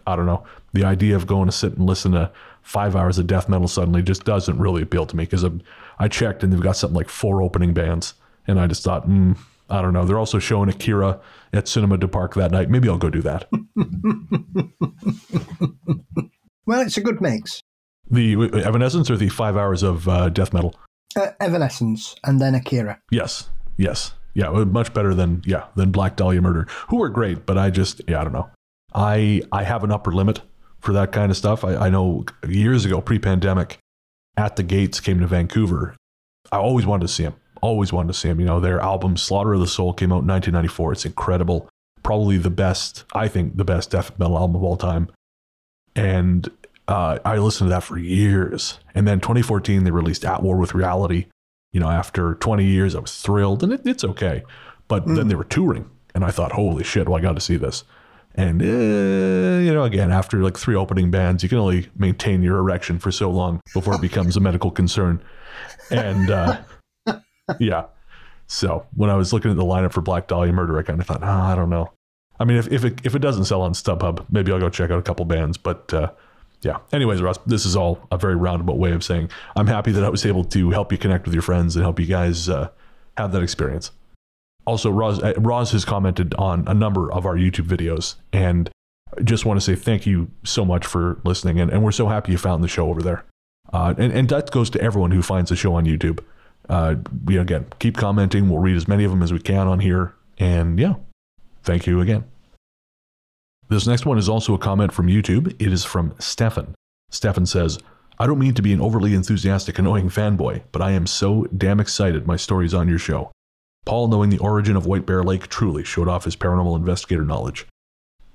I 0.06 0.16
don't 0.16 0.26
know, 0.26 0.44
the 0.72 0.84
idea 0.84 1.14
of 1.14 1.26
going 1.26 1.46
to 1.46 1.52
sit 1.52 1.74
and 1.74 1.86
listen 1.86 2.12
to 2.12 2.32
five 2.62 2.96
hours 2.96 3.18
of 3.18 3.28
death 3.28 3.48
metal 3.48 3.68
suddenly 3.68 4.02
just 4.02 4.24
doesn't 4.24 4.58
really 4.58 4.82
appeal 4.82 5.06
to 5.06 5.16
me 5.16 5.24
because 5.24 5.44
I 6.00 6.08
checked 6.08 6.42
and 6.42 6.52
they've 6.52 6.60
got 6.60 6.76
something 6.76 6.96
like 6.96 7.08
four 7.08 7.42
opening 7.42 7.74
bands, 7.74 8.14
and 8.48 8.58
I 8.58 8.66
just 8.66 8.82
thought, 8.82 9.08
mm, 9.08 9.38
I 9.68 9.82
don't 9.82 9.92
know. 9.92 10.04
They're 10.04 10.18
also 10.18 10.38
showing 10.38 10.68
Akira 10.68 11.20
at 11.52 11.66
Cinema 11.68 11.98
du 11.98 12.08
Parc 12.08 12.34
that 12.34 12.50
night. 12.50 12.70
Maybe 12.70 12.88
I'll 12.88 12.98
go 12.98 13.10
do 13.10 13.22
that. 13.22 13.48
well, 16.66 16.80
it's 16.80 16.96
a 16.96 17.00
good 17.00 17.20
mix. 17.20 17.60
The 18.08 18.34
Evanescence 18.64 19.10
or 19.10 19.16
the 19.16 19.28
five 19.28 19.56
hours 19.56 19.82
of 19.82 20.08
uh, 20.08 20.28
death 20.28 20.52
metal? 20.52 20.76
Uh, 21.16 21.32
Evanescence 21.40 22.14
and 22.24 22.40
then 22.40 22.54
Akira. 22.54 23.00
Yes, 23.10 23.48
yes, 23.76 24.12
yeah, 24.34 24.50
much 24.50 24.94
better 24.94 25.14
than 25.14 25.42
yeah 25.46 25.64
than 25.74 25.90
Black 25.90 26.14
Dahlia 26.16 26.42
Murder, 26.42 26.68
who 26.88 26.98
were 26.98 27.08
great, 27.08 27.46
but 27.46 27.58
I 27.58 27.70
just 27.70 28.02
yeah 28.06 28.20
I 28.20 28.24
don't 28.24 28.34
know. 28.34 28.50
I 28.94 29.42
I 29.50 29.64
have 29.64 29.82
an 29.82 29.90
upper 29.90 30.12
limit 30.12 30.42
for 30.78 30.92
that 30.92 31.10
kind 31.10 31.30
of 31.30 31.36
stuff. 31.36 31.64
I, 31.64 31.74
I 31.74 31.88
know 31.88 32.24
years 32.46 32.84
ago, 32.84 33.00
pre-pandemic, 33.00 33.78
at 34.36 34.56
the 34.56 34.62
Gates 34.62 35.00
came 35.00 35.20
to 35.20 35.26
Vancouver. 35.26 35.96
I 36.52 36.58
always 36.58 36.86
wanted 36.86 37.06
to 37.06 37.12
see 37.12 37.24
him. 37.24 37.34
Always 37.62 37.92
wanted 37.92 38.08
to 38.08 38.14
see 38.18 38.28
him. 38.28 38.40
You 38.40 38.46
know, 38.46 38.60
their 38.60 38.80
album 38.80 39.16
Slaughter 39.16 39.54
of 39.54 39.60
the 39.60 39.66
Soul 39.66 39.92
came 39.92 40.12
out 40.12 40.22
in 40.22 40.28
1994. 40.28 40.92
It's 40.92 41.04
incredible. 41.04 41.68
Probably 42.02 42.38
the 42.38 42.50
best, 42.50 43.04
I 43.14 43.28
think, 43.28 43.56
the 43.56 43.64
best 43.64 43.90
death 43.90 44.16
metal 44.18 44.36
album 44.36 44.56
of 44.56 44.62
all 44.62 44.76
time. 44.76 45.08
And 45.94 46.48
uh, 46.88 47.18
I 47.24 47.38
listened 47.38 47.68
to 47.68 47.74
that 47.74 47.82
for 47.82 47.98
years. 47.98 48.78
And 48.94 49.08
then 49.08 49.20
2014, 49.20 49.84
they 49.84 49.90
released 49.90 50.24
At 50.24 50.42
War 50.42 50.56
with 50.56 50.74
Reality. 50.74 51.26
You 51.72 51.80
know, 51.80 51.90
after 51.90 52.34
20 52.34 52.64
years, 52.64 52.94
I 52.94 53.00
was 53.00 53.20
thrilled, 53.20 53.62
and 53.62 53.72
it, 53.72 53.82
it's 53.84 54.04
okay. 54.04 54.42
But 54.88 55.06
mm. 55.06 55.16
then 55.16 55.28
they 55.28 55.34
were 55.34 55.44
touring, 55.44 55.90
and 56.14 56.24
I 56.24 56.30
thought, 56.30 56.52
holy 56.52 56.84
shit, 56.84 57.08
well, 57.08 57.18
I 57.18 57.20
got 57.20 57.34
to 57.34 57.40
see 57.40 57.56
this. 57.56 57.84
And, 58.34 58.62
uh, 58.62 59.64
you 59.64 59.72
know, 59.72 59.84
again, 59.84 60.12
after 60.12 60.42
like 60.42 60.58
three 60.58 60.74
opening 60.74 61.10
bands, 61.10 61.42
you 61.42 61.48
can 61.48 61.58
only 61.58 61.88
maintain 61.96 62.42
your 62.42 62.58
erection 62.58 62.98
for 62.98 63.10
so 63.10 63.30
long 63.30 63.60
before 63.72 63.94
it 63.94 64.00
becomes 64.00 64.36
a 64.36 64.40
medical 64.40 64.70
concern. 64.70 65.22
And, 65.90 66.30
uh, 66.30 66.58
yeah. 67.58 67.84
So 68.46 68.86
when 68.94 69.10
I 69.10 69.14
was 69.16 69.32
looking 69.32 69.50
at 69.50 69.56
the 69.56 69.64
lineup 69.64 69.92
for 69.92 70.00
Black 70.00 70.28
Dahlia 70.28 70.52
Murder, 70.52 70.78
I 70.78 70.82
kind 70.82 71.00
of 71.00 71.06
thought, 71.06 71.22
oh, 71.22 71.26
I 71.26 71.54
don't 71.54 71.70
know. 71.70 71.92
I 72.38 72.44
mean, 72.44 72.58
if, 72.58 72.70
if 72.70 72.84
it, 72.84 73.00
if 73.04 73.14
it 73.14 73.20
doesn't 73.20 73.46
sell 73.46 73.62
on 73.62 73.72
StubHub, 73.72 74.26
maybe 74.30 74.52
I'll 74.52 74.60
go 74.60 74.68
check 74.68 74.90
out 74.90 74.98
a 74.98 75.02
couple 75.02 75.24
bands. 75.24 75.56
But, 75.56 75.92
uh, 75.94 76.12
yeah. 76.62 76.78
Anyways, 76.92 77.22
Russ, 77.22 77.38
this 77.46 77.64
is 77.64 77.76
all 77.76 78.06
a 78.10 78.18
very 78.18 78.36
roundabout 78.36 78.78
way 78.78 78.92
of 78.92 79.04
saying 79.04 79.30
I'm 79.56 79.66
happy 79.66 79.92
that 79.92 80.04
I 80.04 80.08
was 80.08 80.24
able 80.26 80.44
to 80.44 80.70
help 80.70 80.92
you 80.92 80.98
connect 80.98 81.24
with 81.24 81.34
your 81.34 81.42
friends 81.42 81.76
and 81.76 81.82
help 81.82 81.98
you 81.98 82.06
guys 82.06 82.48
uh, 82.48 82.70
have 83.16 83.32
that 83.32 83.42
experience. 83.42 83.90
also, 84.66 84.90
Roz, 84.90 85.22
uh, 85.22 85.34
Roz 85.38 85.70
has 85.72 85.84
commented 85.84 86.34
on 86.34 86.64
a 86.66 86.74
number 86.74 87.10
of 87.12 87.24
our 87.24 87.36
YouTube 87.36 87.68
videos, 87.68 88.16
and 88.32 88.68
just 89.22 89.46
want 89.46 89.58
to 89.58 89.64
say 89.64 89.76
thank 89.76 90.06
you 90.06 90.28
so 90.44 90.64
much 90.64 90.84
for 90.84 91.20
listening, 91.24 91.60
and, 91.60 91.70
and 91.70 91.82
we're 91.84 91.92
so 91.92 92.08
happy 92.08 92.32
you 92.32 92.38
found 92.38 92.62
the 92.64 92.68
show 92.68 92.88
over 92.88 93.00
there. 93.00 93.24
Uh, 93.72 93.94
and, 93.96 94.12
and 94.12 94.28
that 94.28 94.50
goes 94.50 94.68
to 94.70 94.80
everyone 94.80 95.12
who 95.12 95.22
finds 95.22 95.50
the 95.50 95.56
show 95.56 95.74
on 95.74 95.84
YouTube. 95.84 96.22
Uh, 96.68 96.96
you 97.28 97.36
know, 97.36 97.42
again, 97.42 97.66
keep 97.78 97.96
commenting. 97.96 98.48
We'll 98.48 98.60
read 98.60 98.76
as 98.76 98.88
many 98.88 99.04
of 99.04 99.10
them 99.10 99.22
as 99.22 99.32
we 99.32 99.38
can 99.38 99.68
on 99.68 99.80
here. 99.80 100.14
And 100.38 100.78
yeah, 100.78 100.94
thank 101.62 101.86
you 101.86 102.00
again. 102.00 102.24
This 103.68 103.86
next 103.86 104.06
one 104.06 104.18
is 104.18 104.28
also 104.28 104.54
a 104.54 104.58
comment 104.58 104.92
from 104.92 105.08
YouTube. 105.08 105.54
It 105.60 105.72
is 105.72 105.84
from 105.84 106.14
Stefan. 106.18 106.74
Stefan 107.10 107.46
says, 107.46 107.78
I 108.18 108.26
don't 108.26 108.38
mean 108.38 108.54
to 108.54 108.62
be 108.62 108.72
an 108.72 108.80
overly 108.80 109.14
enthusiastic, 109.14 109.78
annoying 109.78 110.08
fanboy, 110.08 110.62
but 110.72 110.82
I 110.82 110.92
am 110.92 111.06
so 111.06 111.44
damn 111.56 111.80
excited 111.80 112.26
my 112.26 112.36
story's 112.36 112.74
on 112.74 112.88
your 112.88 112.98
show. 112.98 113.30
Paul, 113.84 114.08
knowing 114.08 114.30
the 114.30 114.38
origin 114.38 114.76
of 114.76 114.86
White 114.86 115.06
Bear 115.06 115.22
Lake, 115.22 115.48
truly 115.48 115.84
showed 115.84 116.08
off 116.08 116.24
his 116.24 116.36
paranormal 116.36 116.76
investigator 116.76 117.24
knowledge. 117.24 117.66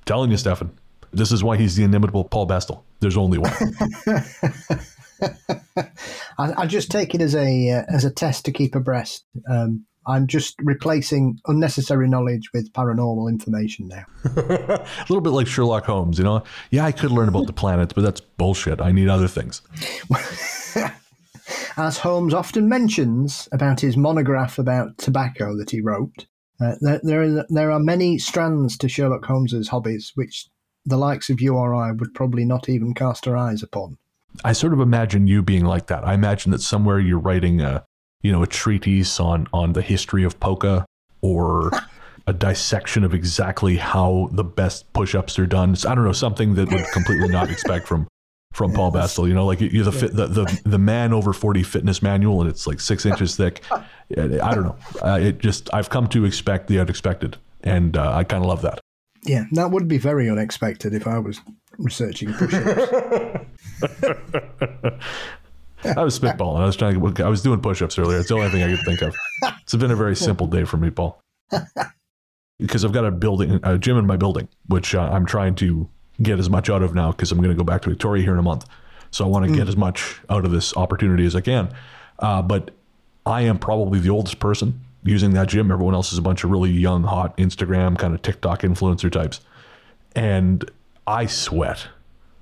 Telling 0.05 0.31
you, 0.31 0.37
Stefan, 0.37 0.71
this 1.11 1.31
is 1.31 1.43
why 1.43 1.57
he's 1.57 1.75
the 1.75 1.83
inimitable 1.83 2.23
Paul 2.23 2.47
Bastel. 2.47 2.83
There's 2.99 3.17
only 3.17 3.37
one. 3.37 3.53
I, 6.37 6.53
I, 6.57 6.65
just 6.65 6.89
take 6.91 7.13
it 7.13 7.21
as 7.21 7.35
a 7.35 7.69
uh, 7.69 7.83
as 7.87 8.05
a 8.05 8.11
test 8.11 8.45
to 8.45 8.51
keep 8.51 8.75
abreast. 8.75 9.25
Um, 9.49 9.85
I'm 10.07 10.25
just 10.25 10.55
replacing 10.63 11.39
unnecessary 11.45 12.07
knowledge 12.09 12.49
with 12.53 12.73
paranormal 12.73 13.29
information 13.29 13.87
now. 13.87 14.05
a 14.25 14.85
little 15.09 15.21
bit 15.21 15.29
like 15.29 15.45
Sherlock 15.45 15.85
Holmes, 15.85 16.17
you 16.17 16.23
know? 16.23 16.43
Yeah, 16.71 16.85
I 16.85 16.91
could 16.91 17.11
learn 17.11 17.29
about 17.29 17.45
the 17.45 17.53
planets, 17.53 17.93
but 17.93 18.01
that's 18.01 18.19
bullshit. 18.19 18.81
I 18.81 18.91
need 18.91 19.09
other 19.09 19.27
things. 19.27 19.61
As 21.77 21.99
Holmes 21.99 22.33
often 22.33 22.67
mentions 22.67 23.47
about 23.51 23.79
his 23.79 23.95
monograph 23.95 24.57
about 24.57 24.97
tobacco 24.97 25.55
that 25.57 25.69
he 25.69 25.81
wrote, 25.81 26.25
uh, 26.59 26.75
there, 26.81 26.99
there, 27.03 27.21
are, 27.21 27.45
there 27.49 27.71
are 27.71 27.79
many 27.79 28.17
strands 28.17 28.77
to 28.79 28.89
Sherlock 28.89 29.25
Holmes's 29.25 29.69
hobbies 29.69 30.11
which 30.15 30.47
the 30.85 30.97
likes 30.97 31.29
of 31.29 31.41
you 31.41 31.55
or 31.55 31.75
I 31.75 31.91
would 31.91 32.13
probably 32.13 32.45
not 32.45 32.67
even 32.69 32.93
cast 32.93 33.27
our 33.27 33.37
eyes 33.37 33.61
upon. 33.61 33.97
I 34.43 34.53
sort 34.53 34.73
of 34.73 34.79
imagine 34.79 35.27
you 35.27 35.41
being 35.41 35.65
like 35.65 35.87
that. 35.87 36.05
I 36.05 36.13
imagine 36.13 36.51
that 36.51 36.61
somewhere 36.61 36.99
you're 36.99 37.19
writing 37.19 37.61
a, 37.61 37.85
you 38.21 38.31
know, 38.31 38.43
a 38.43 38.47
treatise 38.47 39.19
on 39.19 39.47
on 39.53 39.73
the 39.73 39.81
history 39.81 40.23
of 40.23 40.39
polka 40.39 40.85
or 41.21 41.71
a 42.27 42.33
dissection 42.33 43.03
of 43.03 43.13
exactly 43.13 43.77
how 43.77 44.29
the 44.31 44.43
best 44.43 44.91
push-ups 44.93 45.39
are 45.39 45.45
done. 45.45 45.75
I 45.87 45.95
don't 45.95 46.05
know, 46.05 46.11
something 46.11 46.55
that 46.55 46.71
would 46.71 46.85
completely 46.93 47.29
not 47.29 47.49
expect 47.49 47.87
from 47.87 48.07
from 48.53 48.73
Paul 48.75 48.91
Bastel. 48.91 49.27
You 49.27 49.33
know, 49.33 49.45
like 49.45 49.61
you're 49.61 49.85
the, 49.85 49.91
fit, 49.91 50.15
the 50.15 50.27
the 50.27 50.61
the 50.65 50.79
man 50.79 51.13
over 51.13 51.33
forty 51.33 51.63
fitness 51.63 52.01
manual, 52.01 52.41
and 52.41 52.49
it's 52.49 52.67
like 52.67 52.79
six 52.79 53.05
inches 53.05 53.35
thick. 53.35 53.63
I 53.71 54.55
don't 54.55 54.63
know. 54.63 54.75
Uh, 55.01 55.19
it 55.21 55.39
just 55.39 55.69
I've 55.73 55.89
come 55.89 56.07
to 56.09 56.25
expect 56.25 56.67
the 56.67 56.79
unexpected, 56.79 57.37
and 57.63 57.95
uh, 57.95 58.13
I 58.13 58.23
kind 58.23 58.43
of 58.43 58.49
love 58.49 58.61
that. 58.63 58.79
Yeah, 59.23 59.45
that 59.51 59.71
would 59.71 59.87
be 59.87 59.97
very 59.97 60.29
unexpected 60.29 60.93
if 60.93 61.05
I 61.05 61.19
was 61.19 61.39
researching 61.77 62.33
push-ups. 62.33 62.65
I 65.83 66.03
was 66.03 66.19
spitballing. 66.19 66.61
I 66.61 66.65
was 66.65 66.75
trying 66.75 67.13
to. 67.13 67.23
I 67.23 67.29
was 67.29 67.41
doing 67.41 67.59
push-ups 67.59 67.97
earlier. 67.97 68.19
It's 68.19 68.29
the 68.29 68.35
only 68.35 68.49
thing 68.49 68.63
I 68.63 68.75
could 68.75 68.85
think 68.85 69.01
of. 69.01 69.15
It's 69.61 69.73
been 69.75 69.91
a 69.91 69.95
very 69.95 70.15
simple 70.15 70.47
day 70.47 70.63
for 70.63 70.77
me, 70.77 70.89
Paul. 70.91 71.19
Because 72.59 72.85
I've 72.85 72.91
got 72.91 73.05
a 73.05 73.11
building, 73.11 73.59
a 73.63 73.77
gym 73.77 73.97
in 73.97 74.05
my 74.05 74.17
building, 74.17 74.47
which 74.67 74.93
uh, 74.93 75.09
I'm 75.11 75.25
trying 75.25 75.55
to 75.55 75.89
get 76.21 76.39
as 76.39 76.49
much 76.49 76.69
out 76.69 76.83
of 76.83 76.93
now 76.93 77.11
because 77.11 77.31
I'm 77.31 77.39
going 77.39 77.49
to 77.49 77.55
go 77.55 77.63
back 77.63 77.81
to 77.83 77.89
Victoria 77.89 78.23
here 78.23 78.33
in 78.33 78.39
a 78.39 78.43
month. 78.43 78.65
So 79.09 79.25
I 79.25 79.27
want 79.27 79.45
to 79.45 79.51
mm. 79.51 79.55
get 79.55 79.67
as 79.67 79.75
much 79.75 80.21
out 80.29 80.45
of 80.45 80.51
this 80.51 80.75
opportunity 80.77 81.25
as 81.25 81.35
I 81.35 81.41
can. 81.41 81.73
Uh, 82.19 82.41
but 82.41 82.71
I 83.25 83.41
am 83.41 83.57
probably 83.57 83.99
the 83.99 84.09
oldest 84.09 84.39
person 84.39 84.79
using 85.03 85.33
that 85.33 85.47
gym. 85.47 85.71
Everyone 85.71 85.93
else 85.93 86.11
is 86.11 86.17
a 86.17 86.21
bunch 86.21 86.43
of 86.43 86.51
really 86.51 86.71
young, 86.71 87.03
hot 87.03 87.35
Instagram 87.37 87.97
kind 87.97 88.13
of 88.13 88.21
TikTok 88.21 88.61
influencer 88.61 89.11
types. 89.11 89.41
And 90.15 90.69
I 91.05 91.25
sweat 91.25 91.87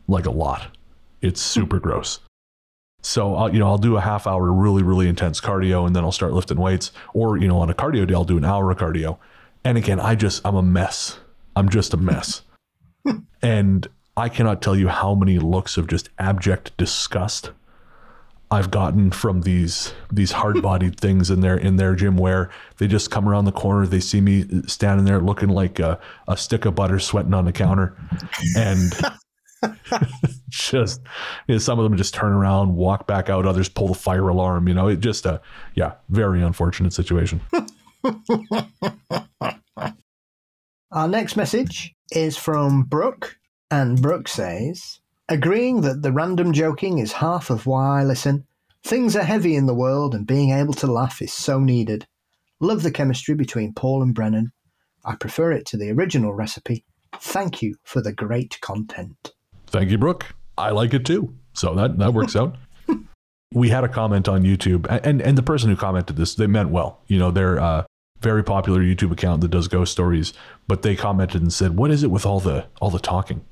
like 0.07 0.25
a 0.25 0.31
lot. 0.31 0.75
It's 1.21 1.41
super 1.41 1.79
gross. 1.79 2.19
So 3.01 3.35
I'll, 3.35 3.53
you 3.53 3.59
know, 3.59 3.67
I'll 3.67 3.77
do 3.77 3.97
a 3.97 4.01
half 4.01 4.27
hour 4.27 4.51
really, 4.51 4.83
really 4.83 5.07
intense 5.07 5.39
cardio 5.39 5.87
and 5.87 5.95
then 5.95 6.03
I'll 6.03 6.11
start 6.11 6.33
lifting 6.33 6.57
weights. 6.57 6.91
Or, 7.13 7.37
you 7.37 7.47
know, 7.47 7.59
on 7.59 7.69
a 7.69 7.73
cardio 7.73 8.05
day, 8.05 8.13
I'll 8.13 8.25
do 8.25 8.37
an 8.37 8.45
hour 8.45 8.69
of 8.71 8.77
cardio. 8.77 9.17
And 9.63 9.77
again, 9.77 9.99
I 9.99 10.15
just, 10.15 10.45
I'm 10.45 10.55
a 10.55 10.61
mess. 10.61 11.19
I'm 11.55 11.69
just 11.69 11.93
a 11.93 11.97
mess. 11.97 12.41
and 13.41 13.87
I 14.17 14.27
cannot 14.27 14.61
tell 14.61 14.75
you 14.75 14.89
how 14.89 15.15
many 15.15 15.39
looks 15.39 15.77
of 15.77 15.87
just 15.87 16.09
abject 16.19 16.75
disgust 16.77 17.51
I've 18.51 18.71
gotten 18.71 19.11
from 19.11 19.41
these 19.41 19.93
these 20.11 20.31
hard 20.31 20.61
bodied 20.61 20.99
things 21.01 21.29
in 21.29 21.41
their 21.41 21.57
in 21.57 21.75
their 21.75 21.95
gym 21.95 22.17
where 22.17 22.49
they 22.77 22.87
just 22.87 23.11
come 23.11 23.29
around 23.29 23.45
the 23.45 23.51
corner, 23.51 23.85
they 23.85 23.99
see 23.99 24.21
me 24.21 24.45
standing 24.65 25.05
there 25.05 25.19
looking 25.19 25.49
like 25.49 25.79
a, 25.79 25.99
a 26.27 26.35
stick 26.35 26.65
of 26.65 26.75
butter 26.75 26.99
sweating 26.99 27.33
on 27.33 27.45
the 27.45 27.51
counter, 27.51 27.95
and 28.57 28.91
just 30.49 31.01
you 31.47 31.55
know, 31.55 31.59
some 31.59 31.77
of 31.79 31.83
them 31.83 31.97
just 31.97 32.13
turn 32.13 32.31
around, 32.31 32.75
walk 32.75 33.05
back 33.05 33.29
out, 33.29 33.45
others 33.45 33.69
pull 33.69 33.89
the 33.89 33.93
fire 33.93 34.27
alarm. 34.29 34.67
You 34.67 34.73
know, 34.73 34.87
it 34.87 34.99
just 34.99 35.25
a 35.25 35.41
yeah, 35.75 35.93
very 36.09 36.41
unfortunate 36.41 36.93
situation. 36.93 37.41
Our 40.91 41.07
next 41.07 41.35
message 41.35 41.93
is 42.11 42.35
from 42.35 42.81
Brooke, 42.83 43.37
and 43.69 44.01
Brooke 44.01 44.27
says, 44.27 44.98
Agreeing 45.31 45.81
that 45.81 46.01
the 46.01 46.11
random 46.11 46.53
joking 46.53 46.97
is 46.97 47.11
half 47.13 47.51
of 47.51 47.67
why 47.67 48.01
I 48.01 48.03
listen. 48.03 48.47
Things 48.83 49.15
are 49.15 49.23
heavy 49.23 49.55
in 49.55 49.67
the 49.67 49.75
world, 49.75 50.15
and 50.15 50.25
being 50.25 50.49
able 50.49 50.73
to 50.73 50.87
laugh 50.87 51.21
is 51.21 51.31
so 51.31 51.59
needed. 51.59 52.07
Love 52.59 52.81
the 52.81 52.89
chemistry 52.89 53.35
between 53.35 53.73
Paul 53.73 54.01
and 54.01 54.15
Brennan. 54.15 54.51
I 55.05 55.15
prefer 55.15 55.51
it 55.51 55.67
to 55.67 55.77
the 55.77 55.91
original 55.91 56.33
recipe. 56.33 56.83
Thank 57.19 57.61
you 57.61 57.75
for 57.83 58.01
the 58.01 58.11
great 58.11 58.59
content. 58.61 59.33
Thank 59.67 59.91
you, 59.91 59.99
Brooke. 59.99 60.33
I 60.57 60.71
like 60.71 60.95
it 60.95 61.05
too. 61.05 61.35
So 61.53 61.75
that, 61.75 61.99
that 61.99 62.15
works 62.15 62.35
out. 62.35 62.55
we 63.53 63.69
had 63.69 63.83
a 63.83 63.87
comment 63.87 64.27
on 64.27 64.41
YouTube, 64.41 64.87
and, 65.03 65.21
and 65.21 65.37
the 65.37 65.43
person 65.43 65.69
who 65.69 65.75
commented 65.75 66.15
this, 66.15 66.33
they 66.33 66.47
meant 66.47 66.69
well. 66.69 67.01
You 67.05 67.19
know, 67.19 67.29
they're 67.29 67.59
uh, 67.59 67.85
very 68.19 68.43
popular 68.43 68.81
YouTube 68.81 69.11
account 69.11 69.41
that 69.41 69.51
does 69.51 69.67
ghost 69.67 69.91
stories, 69.91 70.33
but 70.67 70.81
they 70.81 70.95
commented 70.95 71.43
and 71.43 71.53
said, 71.53 71.77
"What 71.77 71.91
is 71.91 72.01
it 72.01 72.09
with 72.09 72.25
all 72.25 72.39
the 72.39 72.65
all 72.81 72.89
the 72.89 72.97
talking? 72.97 73.45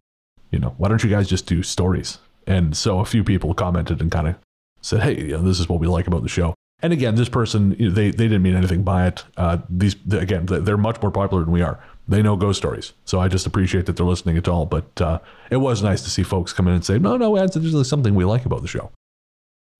You 0.52 0.60
know, 0.60 0.76
why 0.78 0.88
don't 0.90 1.04
you 1.04 1.10
guys 1.10 1.28
just 1.28 1.46
do 1.46 1.64
stories? 1.64 2.20
And 2.46 2.76
so 2.76 3.00
a 3.00 3.06
few 3.06 3.24
people 3.24 3.54
commented 3.54 4.02
and 4.02 4.12
kind 4.12 4.28
of 4.28 4.36
said, 4.82 5.02
hey, 5.04 5.20
you 5.20 5.38
know, 5.38 5.42
this 5.42 5.60
is 5.60 5.68
what 5.68 5.80
we 5.80 5.88
like 5.88 6.08
about 6.08 6.24
the 6.24 6.30
show. 6.30 6.54
And 6.82 6.94
again, 6.94 7.16
this 7.16 7.30
person, 7.30 7.76
you 7.80 7.90
know, 7.90 7.96
they, 7.96 8.12
they 8.12 8.26
didn't 8.26 8.44
mean 8.44 8.56
anything 8.56 8.84
by 8.84 9.08
it. 9.08 9.24
Uh, 9.36 9.58
these, 9.70 9.96
again, 10.12 10.46
they're 10.46 10.78
much 10.78 11.02
more 11.02 11.12
popular 11.12 11.44
than 11.44 11.52
we 11.52 11.62
are. 11.62 11.84
They 12.08 12.22
know 12.22 12.36
ghost 12.36 12.58
stories. 12.58 12.94
So 13.04 13.20
I 13.20 13.28
just 13.28 13.48
appreciate 13.48 13.88
that 13.88 13.98
they're 13.98 14.06
listening 14.06 14.38
at 14.38 14.48
all. 14.48 14.66
But 14.66 15.02
uh, 15.02 15.20
it 15.50 15.58
was 15.58 15.82
nice 15.82 16.04
to 16.04 16.10
see 16.10 16.24
folks 16.24 16.54
come 16.54 16.68
in 16.68 16.76
and 16.76 16.86
say, 16.86 17.00
no, 17.00 17.18
no, 17.18 17.36
there's 17.36 17.90
something 17.90 18.14
we 18.14 18.26
like 18.26 18.46
about 18.46 18.62
the 18.62 18.68
show. 18.68 18.92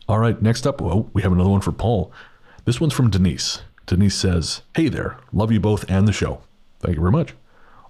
All 0.10 0.20
right, 0.20 0.42
next 0.42 0.66
up, 0.66 0.82
well, 0.82 1.10
we 1.14 1.22
have 1.22 1.32
another 1.32 1.50
one 1.50 1.62
for 1.62 1.72
Paul. 1.72 2.12
This 2.66 2.82
one's 2.82 2.94
from 2.94 3.10
Denise. 3.10 3.62
Denise 3.86 4.16
says, 4.16 4.62
Hey 4.76 4.90
there, 4.90 5.18
love 5.32 5.52
you 5.52 5.60
both 5.60 5.90
and 5.90 6.08
the 6.08 6.14
show. 6.14 6.42
Thank 6.80 6.96
you 6.96 7.02
very 7.02 7.12
much. 7.12 7.34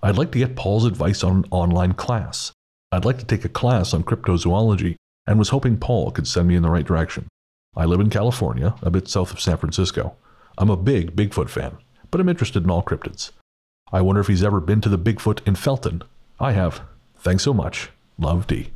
I'd 0.03 0.17
like 0.17 0.31
to 0.31 0.39
get 0.39 0.55
Paul's 0.55 0.85
advice 0.85 1.23
on 1.23 1.37
an 1.37 1.45
online 1.49 1.93
class. 1.93 2.51
I'd 2.91 3.05
like 3.05 3.17
to 3.19 3.25
take 3.25 3.43
a 3.43 3.49
class 3.49 3.93
on 3.93 4.03
cryptozoology 4.03 4.95
and 5.25 5.37
was 5.37 5.49
hoping 5.49 5.77
Paul 5.77 6.11
could 6.11 6.27
send 6.27 6.47
me 6.47 6.55
in 6.55 6.63
the 6.63 6.69
right 6.69 6.85
direction. 6.85 7.27
I 7.75 7.85
live 7.85 7.99
in 7.99 8.09
California, 8.09 8.75
a 8.81 8.89
bit 8.89 9.07
south 9.09 9.31
of 9.31 9.41
San 9.41 9.57
Francisco. 9.57 10.15
I'm 10.57 10.69
a 10.69 10.77
big 10.77 11.15
Bigfoot 11.15 11.49
fan, 11.49 11.77
but 12.09 12.21
I'm 12.21 12.29
interested 12.29 12.63
in 12.63 12.71
all 12.71 12.81
cryptids. 12.81 13.31
I 13.91 14.01
wonder 14.01 14.21
if 14.21 14.27
he's 14.27 14.43
ever 14.43 14.61
been 14.61 14.81
to 14.81 14.89
the 14.89 14.97
Bigfoot 14.97 15.45
in 15.45 15.55
Felton. 15.55 16.01
I 16.39 16.53
have. 16.53 16.81
Thanks 17.17 17.43
so 17.43 17.53
much. 17.53 17.89
Love 18.17 18.47
D. 18.47 18.71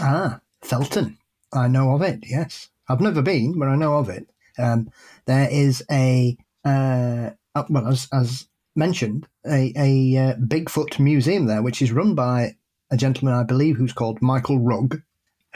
Ah, 0.00 0.40
Felton. 0.62 1.18
I 1.52 1.66
know 1.66 1.94
of 1.94 2.02
it, 2.02 2.20
yes. 2.22 2.68
I've 2.88 3.00
never 3.00 3.20
been, 3.20 3.58
but 3.58 3.68
I 3.68 3.74
know 3.74 3.96
of 3.96 4.08
it. 4.08 4.30
Um, 4.58 4.90
there 5.26 5.48
is 5.50 5.84
a, 5.90 6.36
uh, 6.64 7.30
uh 7.54 7.64
well, 7.68 7.88
as, 7.88 8.08
as 8.12 8.48
mentioned, 8.76 9.26
a, 9.44 9.72
a 9.76 10.16
uh, 10.16 10.34
Bigfoot 10.36 10.98
museum 11.00 11.46
there, 11.46 11.62
which 11.62 11.82
is 11.82 11.92
run 11.92 12.14
by 12.14 12.56
a 12.90 12.96
gentleman, 12.96 13.34
I 13.34 13.44
believe, 13.44 13.76
who's 13.76 13.92
called 13.92 14.22
Michael 14.22 14.58
Rugg, 14.58 15.02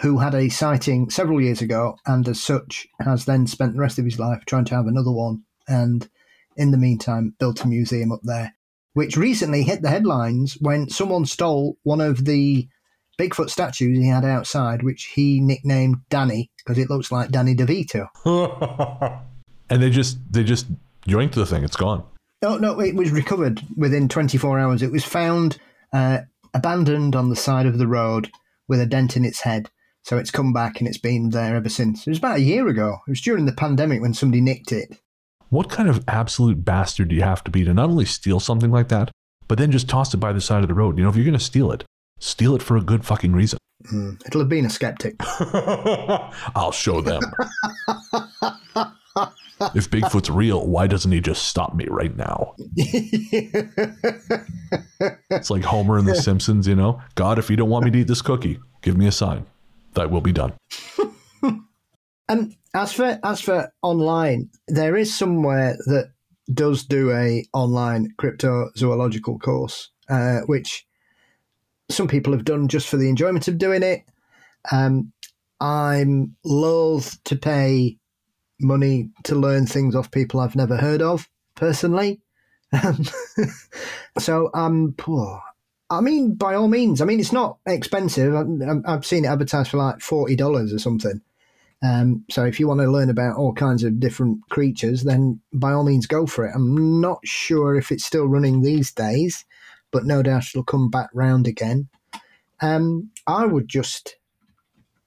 who 0.00 0.18
had 0.18 0.34
a 0.34 0.48
sighting 0.48 1.10
several 1.10 1.40
years 1.40 1.60
ago 1.60 1.96
and, 2.06 2.26
as 2.28 2.40
such, 2.40 2.86
has 3.00 3.24
then 3.24 3.46
spent 3.46 3.74
the 3.74 3.80
rest 3.80 3.98
of 3.98 4.04
his 4.04 4.18
life 4.18 4.44
trying 4.46 4.64
to 4.66 4.74
have 4.74 4.86
another 4.86 5.12
one. 5.12 5.44
And 5.68 6.08
in 6.56 6.70
the 6.70 6.78
meantime, 6.78 7.34
built 7.38 7.64
a 7.64 7.68
museum 7.68 8.12
up 8.12 8.20
there, 8.22 8.54
which 8.92 9.16
recently 9.16 9.62
hit 9.62 9.82
the 9.82 9.90
headlines 9.90 10.56
when 10.60 10.88
someone 10.88 11.26
stole 11.26 11.78
one 11.82 12.00
of 12.00 12.24
the 12.24 12.68
Bigfoot 13.18 13.50
statues 13.50 13.98
he 13.98 14.08
had 14.08 14.24
outside, 14.24 14.82
which 14.82 15.04
he 15.14 15.40
nicknamed 15.40 15.98
Danny 16.10 16.50
because 16.58 16.78
it 16.78 16.90
looks 16.90 17.12
like 17.12 17.30
Danny 17.30 17.54
DeVito. 17.54 18.08
and 19.70 19.82
they 19.82 19.90
just 19.90 20.18
they 20.30 20.42
just 20.42 20.66
yoinked 21.06 21.32
the 21.34 21.46
thing; 21.46 21.62
it's 21.62 21.76
gone. 21.76 22.04
No, 22.42 22.58
no, 22.58 22.80
it 22.80 22.94
was 22.94 23.10
recovered 23.10 23.62
within 23.76 24.08
24 24.08 24.58
hours. 24.58 24.82
It 24.82 24.90
was 24.90 25.04
found 25.04 25.58
uh, 25.92 26.20
abandoned 26.54 27.14
on 27.14 27.28
the 27.28 27.36
side 27.36 27.66
of 27.66 27.78
the 27.78 27.86
road 27.86 28.30
with 28.68 28.80
a 28.80 28.86
dent 28.86 29.16
in 29.16 29.24
its 29.24 29.42
head. 29.42 29.70
So 30.02 30.18
it's 30.18 30.30
come 30.30 30.52
back 30.52 30.78
and 30.78 30.88
it's 30.88 30.98
been 30.98 31.30
there 31.30 31.56
ever 31.56 31.68
since. 31.68 32.06
It 32.06 32.10
was 32.10 32.18
about 32.18 32.36
a 32.36 32.42
year 32.42 32.68
ago. 32.68 32.98
It 33.06 33.10
was 33.10 33.20
during 33.20 33.46
the 33.46 33.52
pandemic 33.52 34.00
when 34.00 34.14
somebody 34.14 34.40
nicked 34.40 34.70
it. 34.70 34.98
What 35.48 35.70
kind 35.70 35.88
of 35.88 36.04
absolute 36.08 36.64
bastard 36.64 37.08
do 37.08 37.14
you 37.16 37.22
have 37.22 37.44
to 37.44 37.50
be 37.50 37.64
to 37.64 37.74
not 37.74 37.88
only 37.88 38.04
steal 38.04 38.40
something 38.40 38.70
like 38.70 38.88
that, 38.88 39.10
but 39.48 39.58
then 39.58 39.70
just 39.70 39.88
toss 39.88 40.12
it 40.12 40.18
by 40.18 40.32
the 40.32 40.40
side 40.40 40.62
of 40.62 40.68
the 40.68 40.74
road? 40.74 40.98
You 40.98 41.04
know, 41.04 41.10
if 41.10 41.16
you're 41.16 41.24
going 41.24 41.38
to 41.38 41.44
steal 41.44 41.72
it, 41.72 41.84
steal 42.18 42.54
it 42.54 42.62
for 42.62 42.76
a 42.76 42.82
good 42.82 43.04
fucking 43.04 43.32
reason. 43.32 43.58
Mm, 43.92 44.20
it'll 44.26 44.40
have 44.40 44.48
been 44.48 44.66
a 44.66 44.70
skeptic. 44.70 45.16
I'll 46.54 46.72
show 46.72 47.00
them. 47.00 47.22
if 49.74 49.90
Bigfoot's 49.90 50.30
real, 50.30 50.66
why 50.66 50.86
doesn't 50.86 51.12
he 51.12 51.20
just 51.20 51.44
stop 51.44 51.74
me 51.74 51.86
right 51.88 52.16
now? 52.16 52.54
it's 55.30 55.50
like 55.50 55.62
Homer 55.62 55.98
in 55.98 56.04
The 56.04 56.16
Simpsons, 56.16 56.66
you 56.66 56.74
know? 56.74 57.00
God, 57.14 57.38
if 57.38 57.48
you 57.50 57.56
don't 57.56 57.68
want 57.70 57.84
me 57.84 57.90
to 57.92 57.98
eat 57.98 58.08
this 58.08 58.22
cookie, 58.22 58.58
give 58.82 58.96
me 58.96 59.06
a 59.06 59.12
sign. 59.12 59.46
That 59.94 60.10
will 60.10 60.20
be 60.20 60.32
done. 60.32 60.54
and 62.28 62.56
as 62.74 62.92
for 62.92 63.20
as 63.22 63.40
for 63.40 63.72
online, 63.82 64.50
there 64.66 64.96
is 64.96 65.14
somewhere 65.14 65.76
that 65.86 66.10
does 66.52 66.84
do 66.84 67.12
a 67.12 67.44
online 67.52 68.08
cryptozoological 68.20 69.40
course, 69.40 69.90
uh, 70.08 70.40
which 70.46 70.84
some 71.90 72.08
people 72.08 72.32
have 72.32 72.44
done 72.44 72.66
just 72.66 72.88
for 72.88 72.96
the 72.96 73.08
enjoyment 73.08 73.46
of 73.46 73.58
doing 73.58 73.84
it. 73.84 74.02
Um, 74.72 75.12
I'm 75.60 76.34
loath 76.44 77.22
to 77.24 77.36
pay 77.36 77.98
money 78.60 79.10
to 79.24 79.34
learn 79.34 79.66
things 79.66 79.94
off 79.94 80.10
people 80.10 80.40
I've 80.40 80.56
never 80.56 80.76
heard 80.76 81.02
of 81.02 81.28
personally. 81.54 82.20
so 84.18 84.50
I'm 84.54 84.92
poor. 84.94 85.42
I 85.90 86.00
mean, 86.00 86.34
by 86.34 86.54
all 86.54 86.68
means. 86.68 87.00
I 87.00 87.04
mean, 87.04 87.20
it's 87.20 87.32
not 87.32 87.58
expensive. 87.66 88.34
I've 88.86 89.06
seen 89.06 89.24
it 89.24 89.28
advertised 89.28 89.70
for 89.70 89.76
like 89.76 90.00
forty 90.00 90.34
dollars 90.34 90.72
or 90.72 90.78
something. 90.78 91.20
Um, 91.82 92.24
so 92.30 92.44
if 92.44 92.58
you 92.58 92.66
want 92.66 92.80
to 92.80 92.90
learn 92.90 93.10
about 93.10 93.36
all 93.36 93.52
kinds 93.52 93.84
of 93.84 94.00
different 94.00 94.38
creatures, 94.48 95.02
then 95.02 95.40
by 95.52 95.72
all 95.72 95.84
means 95.84 96.06
go 96.06 96.26
for 96.26 96.46
it. 96.46 96.52
I'm 96.54 97.00
not 97.00 97.18
sure 97.24 97.76
if 97.76 97.92
it's 97.92 98.04
still 98.04 98.26
running 98.26 98.62
these 98.62 98.90
days, 98.90 99.44
but 99.90 100.06
no 100.06 100.22
doubt 100.22 100.46
it'll 100.48 100.64
come 100.64 100.88
back 100.88 101.10
round 101.12 101.46
again. 101.46 101.88
Um, 102.60 103.10
I 103.26 103.44
would 103.44 103.68
just 103.68 104.16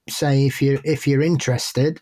say 0.08 0.46
if 0.46 0.62
you 0.62 0.80
if 0.84 1.08
you're 1.08 1.24
interested, 1.24 2.02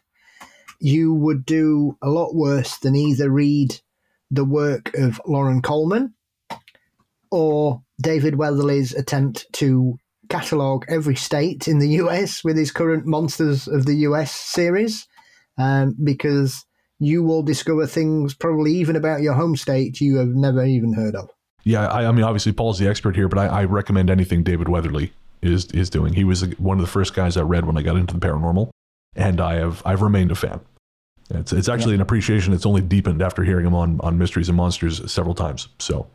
you 0.86 1.12
would 1.16 1.44
do 1.48 1.98
a 2.04 2.08
lot 2.08 2.36
worse 2.36 2.78
than 2.78 2.96
either 2.96 3.28
read 3.28 3.76
the 4.30 4.46
work 4.46 4.94
of 4.94 5.20
Loren 5.26 5.64
Coleman 5.64 6.14
or 7.32 7.82
David 8.00 8.36
Weatherly's 8.36 8.94
attempt 8.94 9.48
to 9.54 9.98
catalogue 10.30 10.86
every 10.88 11.16
state 11.16 11.68
in 11.68 11.80
the 11.80 11.90
US 12.02 12.44
with 12.44 12.56
his 12.56 12.72
current 12.72 13.08
Monsters 13.08 13.68
of 13.68 13.88
the 13.88 13.96
US 14.10 14.32
series, 14.32 15.08
um, 15.58 15.96
because 16.04 16.64
you 17.00 17.24
will 17.24 17.42
discover 17.42 17.88
things 17.88 18.36
probably 18.36 18.74
even 18.74 18.96
about 18.96 19.24
your 19.24 19.34
home 19.34 19.56
state 19.56 20.00
you 20.00 20.18
have 20.18 20.36
never 20.36 20.64
even 20.64 20.94
heard 20.94 21.16
of. 21.16 21.32
Yeah, 21.64 21.88
I, 21.88 22.06
I 22.06 22.12
mean, 22.12 22.24
obviously 22.24 22.52
Paul's 22.52 22.78
the 22.78 22.88
expert 22.88 23.16
here, 23.16 23.28
but 23.28 23.40
I, 23.40 23.48
I, 23.48 23.66
recommend 23.66 24.12
anything 24.12 24.44
David 24.44 24.70
Weatherly 24.70 25.14
is 25.42 25.66
is 25.72 25.90
doing. 25.90 26.14
He 26.14 26.24
was 26.24 26.46
one 26.58 26.78
of 26.78 26.86
the 26.86 26.92
first 26.92 27.16
guys 27.16 27.38
I 27.38 27.42
read 27.42 27.66
when 27.66 27.76
I 27.76 27.82
got 27.82 27.98
into 27.98 28.14
the 28.14 28.20
paranormal, 28.20 28.70
and 29.16 29.42
I 29.42 29.56
have 29.56 29.82
I've 29.84 30.04
remained 30.04 30.32
a 30.32 30.36
fan. 30.36 30.62
It's 31.30 31.52
it's 31.52 31.70
actually 31.70 31.94
yeah. 31.94 31.98
an 31.98 32.02
appreciation 32.02 32.52
that's 32.52 32.66
only 32.66 32.82
deepened 32.82 33.22
after 33.22 33.44
hearing 33.44 33.66
him 33.66 33.76
on 33.76 34.00
on 34.02 34.18
Mysteries 34.18 34.48
and 34.50 34.58
Monsters 34.58 35.12
several 35.12 35.34
times. 35.34 35.70
So, 35.80 36.08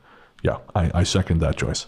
yeah, 0.43 0.59
I, 0.75 0.91
I 0.95 1.03
second 1.03 1.41
that 1.41 1.57
choice. 1.57 1.87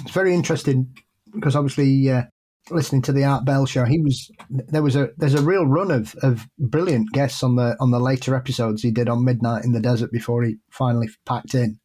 It's 0.00 0.10
very 0.12 0.34
interesting 0.34 0.94
because 1.32 1.56
obviously 1.56 2.10
uh, 2.10 2.24
listening 2.70 3.02
to 3.02 3.12
the 3.12 3.24
Art 3.24 3.44
Bell 3.44 3.66
show, 3.66 3.84
he 3.84 3.98
was 4.00 4.30
there 4.50 4.82
was 4.82 4.96
a 4.96 5.10
there's 5.16 5.34
a 5.34 5.42
real 5.42 5.66
run 5.66 5.90
of 5.90 6.14
of 6.22 6.46
brilliant 6.58 7.12
guests 7.12 7.42
on 7.42 7.56
the 7.56 7.76
on 7.80 7.90
the 7.90 8.00
later 8.00 8.34
episodes 8.34 8.82
he 8.82 8.90
did 8.90 9.08
on 9.08 9.24
Midnight 9.24 9.64
in 9.64 9.72
the 9.72 9.80
Desert 9.80 10.12
before 10.12 10.42
he 10.42 10.56
finally 10.70 11.08
packed 11.24 11.54
in. 11.54 11.78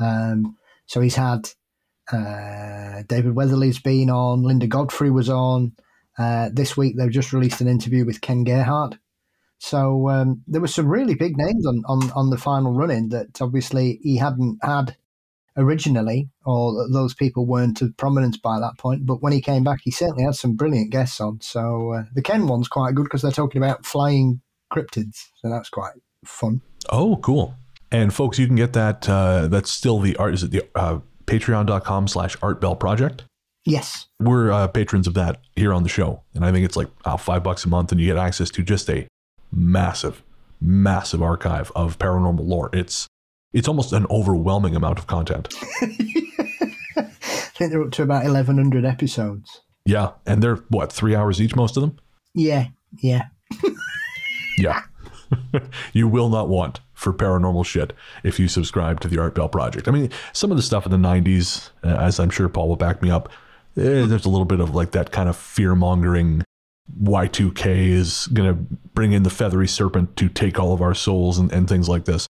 Um, 0.00 0.56
so 0.86 1.00
he's 1.00 1.16
had 1.16 1.50
uh, 2.12 3.02
David 3.08 3.34
Weatherly's 3.34 3.78
been 3.78 4.10
on, 4.10 4.42
Linda 4.42 4.66
Godfrey 4.66 5.10
was 5.10 5.28
on. 5.28 5.72
Uh, 6.18 6.48
this 6.52 6.76
week 6.76 6.96
they've 6.96 7.10
just 7.10 7.32
released 7.32 7.60
an 7.60 7.68
interview 7.68 8.04
with 8.04 8.20
Ken 8.20 8.44
Gerhard. 8.44 8.98
So 9.58 10.08
um, 10.08 10.42
there 10.46 10.60
were 10.60 10.68
some 10.68 10.86
really 10.86 11.14
big 11.14 11.36
names 11.36 11.66
on, 11.66 11.82
on, 11.86 12.10
on 12.12 12.30
the 12.30 12.38
final 12.38 12.72
run 12.72 12.90
in 12.90 13.08
that 13.10 13.40
obviously 13.40 13.98
he 14.02 14.16
hadn't 14.16 14.58
had 14.62 14.96
originally, 15.56 16.30
or 16.44 16.88
those 16.88 17.12
people 17.14 17.44
weren't 17.44 17.82
of 17.82 17.96
prominence 17.96 18.36
by 18.36 18.60
that 18.60 18.78
point. 18.78 19.04
But 19.04 19.20
when 19.22 19.32
he 19.32 19.40
came 19.40 19.64
back, 19.64 19.80
he 19.82 19.90
certainly 19.90 20.22
had 20.22 20.36
some 20.36 20.54
brilliant 20.54 20.90
guests 20.90 21.20
on. 21.20 21.40
So 21.40 21.92
uh, 21.92 22.04
the 22.14 22.22
Ken 22.22 22.46
one's 22.46 22.68
quite 22.68 22.94
good 22.94 23.04
because 23.04 23.22
they're 23.22 23.32
talking 23.32 23.62
about 23.62 23.84
flying 23.84 24.40
cryptids. 24.72 25.26
So 25.36 25.50
that's 25.50 25.68
quite 25.68 25.94
fun. 26.24 26.62
Oh, 26.90 27.16
cool. 27.16 27.54
And 27.90 28.14
folks, 28.14 28.38
you 28.38 28.46
can 28.46 28.56
get 28.56 28.74
that. 28.74 29.08
Uh, 29.08 29.48
that's 29.48 29.70
still 29.70 29.98
the 29.98 30.16
art. 30.16 30.34
Is 30.34 30.44
it 30.44 30.50
the 30.52 30.68
uh, 30.74 31.00
patreon.com 31.26 32.08
slash 32.08 32.36
art 32.42 32.60
bell 32.60 32.76
project? 32.76 33.24
Yes. 33.64 34.06
We're 34.20 34.50
uh, 34.50 34.68
patrons 34.68 35.06
of 35.06 35.14
that 35.14 35.40
here 35.56 35.72
on 35.72 35.82
the 35.82 35.88
show. 35.88 36.22
And 36.34 36.44
I 36.44 36.52
think 36.52 36.64
it's 36.64 36.76
like 36.76 36.88
oh, 37.04 37.16
five 37.16 37.42
bucks 37.42 37.64
a 37.64 37.68
month 37.68 37.92
and 37.92 38.00
you 38.00 38.06
get 38.06 38.16
access 38.16 38.50
to 38.50 38.62
just 38.62 38.88
a 38.88 39.06
massive, 39.52 40.22
massive 40.60 41.22
archive 41.22 41.70
of 41.74 41.98
paranormal 41.98 42.46
lore. 42.46 42.70
It's 42.72 43.06
it's 43.52 43.68
almost 43.68 43.92
an 43.92 44.06
overwhelming 44.10 44.76
amount 44.76 44.98
of 44.98 45.06
content. 45.06 45.54
I 46.96 47.02
think 47.60 47.72
they're 47.72 47.82
up 47.82 47.92
to 47.92 48.02
about 48.02 48.26
eleven 48.26 48.56
hundred 48.56 48.84
episodes. 48.84 49.62
Yeah, 49.84 50.12
and 50.26 50.42
they're 50.42 50.56
what 50.68 50.92
three 50.92 51.14
hours 51.14 51.40
each, 51.40 51.56
most 51.56 51.76
of 51.76 51.80
them. 51.80 51.98
Yeah, 52.34 52.66
yeah, 52.98 53.24
yeah. 54.58 54.82
you 55.92 56.08
will 56.08 56.28
not 56.28 56.48
want 56.48 56.80
for 56.94 57.12
paranormal 57.12 57.64
shit 57.64 57.92
if 58.24 58.38
you 58.38 58.48
subscribe 58.48 59.00
to 59.00 59.08
the 59.08 59.18
Art 59.18 59.34
Bell 59.34 59.48
Project. 59.48 59.88
I 59.88 59.90
mean, 59.92 60.10
some 60.32 60.50
of 60.50 60.56
the 60.56 60.62
stuff 60.62 60.84
in 60.84 60.92
the 60.92 60.98
'90s, 60.98 61.70
uh, 61.84 61.96
as 61.96 62.18
I'm 62.18 62.30
sure 62.30 62.48
Paul 62.48 62.68
will 62.68 62.76
back 62.76 63.02
me 63.02 63.10
up, 63.10 63.28
eh, 63.76 64.04
there's 64.06 64.24
a 64.24 64.30
little 64.30 64.44
bit 64.44 64.60
of 64.60 64.74
like 64.74 64.92
that 64.92 65.10
kind 65.10 65.28
of 65.28 65.36
fear 65.36 65.74
mongering 65.74 66.42
Y2K 67.02 67.88
is 67.88 68.26
going 68.28 68.48
to 68.48 68.54
bring 68.94 69.12
in 69.12 69.22
the 69.22 69.30
feathery 69.30 69.68
serpent 69.68 70.16
to 70.16 70.28
take 70.28 70.58
all 70.58 70.72
of 70.72 70.82
our 70.82 70.94
souls 70.94 71.38
and, 71.38 71.52
and 71.52 71.68
things 71.68 71.88
like 71.88 72.04
this. 72.04 72.26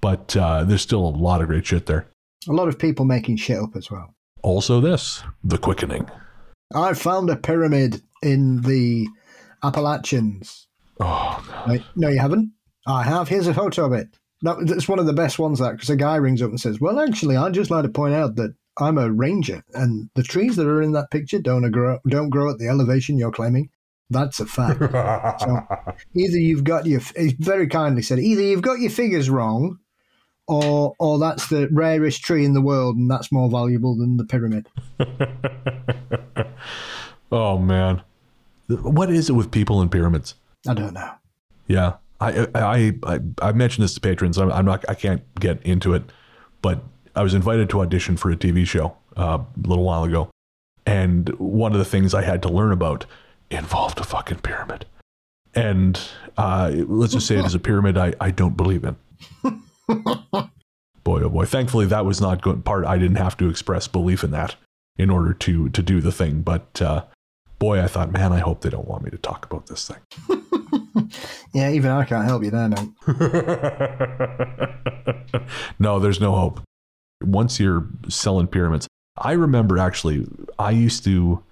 But 0.00 0.36
uh, 0.36 0.64
there's 0.64 0.82
still 0.82 1.06
a 1.06 1.10
lot 1.10 1.40
of 1.40 1.48
great 1.48 1.66
shit 1.66 1.86
there. 1.86 2.06
A 2.48 2.52
lot 2.52 2.68
of 2.68 2.78
people 2.78 3.04
making 3.04 3.36
shit 3.36 3.58
up 3.58 3.76
as 3.76 3.90
well. 3.90 4.14
Also, 4.42 4.80
this 4.80 5.22
The 5.44 5.58
Quickening. 5.58 6.10
I 6.74 6.94
found 6.94 7.30
a 7.30 7.36
pyramid 7.36 8.02
in 8.22 8.62
the 8.62 9.06
Appalachians. 9.62 10.66
Oh, 11.00 11.44
God. 11.66 11.84
No, 11.94 12.08
you 12.08 12.18
haven't? 12.18 12.52
I 12.86 13.04
have. 13.04 13.28
Here's 13.28 13.46
a 13.46 13.54
photo 13.54 13.86
of 13.86 13.92
it. 13.92 14.08
That, 14.42 14.56
that's 14.66 14.88
one 14.88 14.98
of 14.98 15.06
the 15.06 15.12
best 15.12 15.38
ones, 15.38 15.60
that, 15.60 15.72
because 15.72 15.90
a 15.90 15.96
guy 15.96 16.16
rings 16.16 16.42
up 16.42 16.50
and 16.50 16.60
says, 16.60 16.80
Well, 16.80 16.98
actually, 16.98 17.36
I'd 17.36 17.54
just 17.54 17.70
like 17.70 17.84
to 17.84 17.88
point 17.88 18.14
out 18.14 18.34
that 18.36 18.54
I'm 18.78 18.98
a 18.98 19.10
ranger, 19.10 19.62
and 19.74 20.10
the 20.14 20.22
trees 20.22 20.56
that 20.56 20.66
are 20.66 20.82
in 20.82 20.92
that 20.92 21.10
picture 21.10 21.38
don't 21.38 21.70
grow, 21.70 21.98
don't 22.08 22.30
grow 22.30 22.50
at 22.50 22.58
the 22.58 22.68
elevation 22.68 23.18
you're 23.18 23.30
claiming. 23.30 23.70
That's 24.12 24.40
a 24.40 24.46
fact. 24.46 24.78
so 25.40 25.66
either 26.14 26.38
you've 26.38 26.64
got 26.64 26.86
your, 26.86 27.00
very 27.38 27.66
kindly 27.66 28.02
said, 28.02 28.18
either 28.18 28.42
you've 28.42 28.62
got 28.62 28.80
your 28.80 28.90
figures 28.90 29.30
wrong, 29.30 29.78
or 30.48 30.94
or 30.98 31.18
that's 31.18 31.48
the 31.48 31.68
rarest 31.70 32.22
tree 32.22 32.44
in 32.44 32.54
the 32.54 32.60
world, 32.60 32.96
and 32.96 33.10
that's 33.10 33.32
more 33.32 33.48
valuable 33.48 33.96
than 33.96 34.16
the 34.16 34.24
pyramid. 34.24 34.68
oh 37.32 37.58
man, 37.58 38.02
what 38.68 39.10
is 39.10 39.30
it 39.30 39.34
with 39.34 39.50
people 39.50 39.80
and 39.80 39.90
pyramids? 39.90 40.34
I 40.68 40.74
don't 40.74 40.94
know. 40.94 41.10
Yeah, 41.68 41.94
I 42.20 42.46
I 42.54 42.92
I, 43.04 43.20
I 43.40 43.52
mentioned 43.52 43.84
this 43.84 43.94
to 43.94 44.00
patrons. 44.00 44.38
I'm, 44.38 44.52
I'm, 44.52 44.64
not. 44.64 44.84
I 44.88 44.94
can't 44.94 45.22
get 45.36 45.62
into 45.62 45.94
it, 45.94 46.02
but 46.60 46.82
I 47.14 47.22
was 47.22 47.34
invited 47.34 47.70
to 47.70 47.80
audition 47.80 48.16
for 48.16 48.30
a 48.30 48.36
TV 48.36 48.66
show 48.66 48.96
uh, 49.16 49.38
a 49.40 49.68
little 49.68 49.84
while 49.84 50.04
ago, 50.04 50.30
and 50.86 51.28
one 51.38 51.72
of 51.72 51.78
the 51.78 51.84
things 51.84 52.14
I 52.14 52.22
had 52.22 52.42
to 52.42 52.48
learn 52.48 52.72
about 52.72 53.06
involved 53.54 54.00
a 54.00 54.04
fucking 54.04 54.38
pyramid. 54.38 54.86
And 55.54 56.00
uh, 56.36 56.70
let's 56.86 57.12
just 57.12 57.26
say 57.26 57.36
it 57.36 57.44
is 57.44 57.54
a 57.54 57.58
pyramid 57.58 57.98
I, 57.98 58.14
I 58.20 58.30
don't 58.30 58.56
believe 58.56 58.84
in. 58.84 58.96
boy, 61.04 61.22
oh 61.22 61.28
boy. 61.28 61.44
Thankfully, 61.44 61.86
that 61.86 62.06
was 62.06 62.20
not 62.20 62.42
good 62.42 62.64
part. 62.64 62.86
I 62.86 62.98
didn't 62.98 63.16
have 63.16 63.36
to 63.38 63.48
express 63.48 63.86
belief 63.86 64.24
in 64.24 64.30
that 64.30 64.56
in 64.96 65.10
order 65.10 65.34
to 65.34 65.68
to 65.70 65.82
do 65.82 66.00
the 66.00 66.12
thing. 66.12 66.42
But 66.42 66.80
uh, 66.80 67.04
boy, 67.58 67.82
I 67.82 67.86
thought, 67.86 68.12
man, 68.12 68.32
I 68.32 68.38
hope 68.38 68.62
they 68.62 68.70
don't 68.70 68.88
want 68.88 69.04
me 69.04 69.10
to 69.10 69.18
talk 69.18 69.44
about 69.44 69.66
this 69.66 69.88
thing. 69.88 69.98
yeah, 71.54 71.70
even 71.70 71.90
I 71.90 72.04
can't 72.04 72.26
help 72.26 72.42
you 72.42 72.50
there, 72.50 72.68
man. 72.68 72.94
no, 75.78 75.98
there's 75.98 76.20
no 76.20 76.34
hope. 76.34 76.60
Once 77.22 77.60
you're 77.60 77.86
selling 78.08 78.46
pyramids, 78.46 78.88
I 79.16 79.32
remember 79.32 79.78
actually, 79.78 80.26
I 80.58 80.70
used 80.70 81.04
to. 81.04 81.42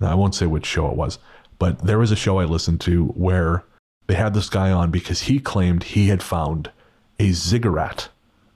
I 0.00 0.14
won't 0.14 0.36
say 0.36 0.46
which 0.46 0.64
show 0.64 0.88
it 0.88 0.96
was, 0.96 1.18
but 1.58 1.84
there 1.84 1.98
was 1.98 2.10
a 2.10 2.16
show 2.16 2.38
I 2.38 2.44
listened 2.44 2.80
to 2.82 3.06
where 3.08 3.64
they 4.06 4.14
had 4.14 4.34
this 4.34 4.48
guy 4.48 4.70
on 4.70 4.90
because 4.90 5.22
he 5.22 5.38
claimed 5.38 5.82
he 5.84 6.08
had 6.08 6.22
found 6.22 6.70
a 7.18 7.32
ziggurat, 7.32 8.08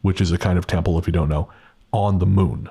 which 0.03 0.21
is 0.21 0.33
a 0.33 0.39
kind 0.39 0.59
of 0.59 0.67
temple, 0.67 0.99
if 0.99 1.07
you 1.07 1.13
don't 1.13 1.29
know, 1.29 1.49
on 1.93 2.19
the 2.19 2.27
moon. 2.27 2.71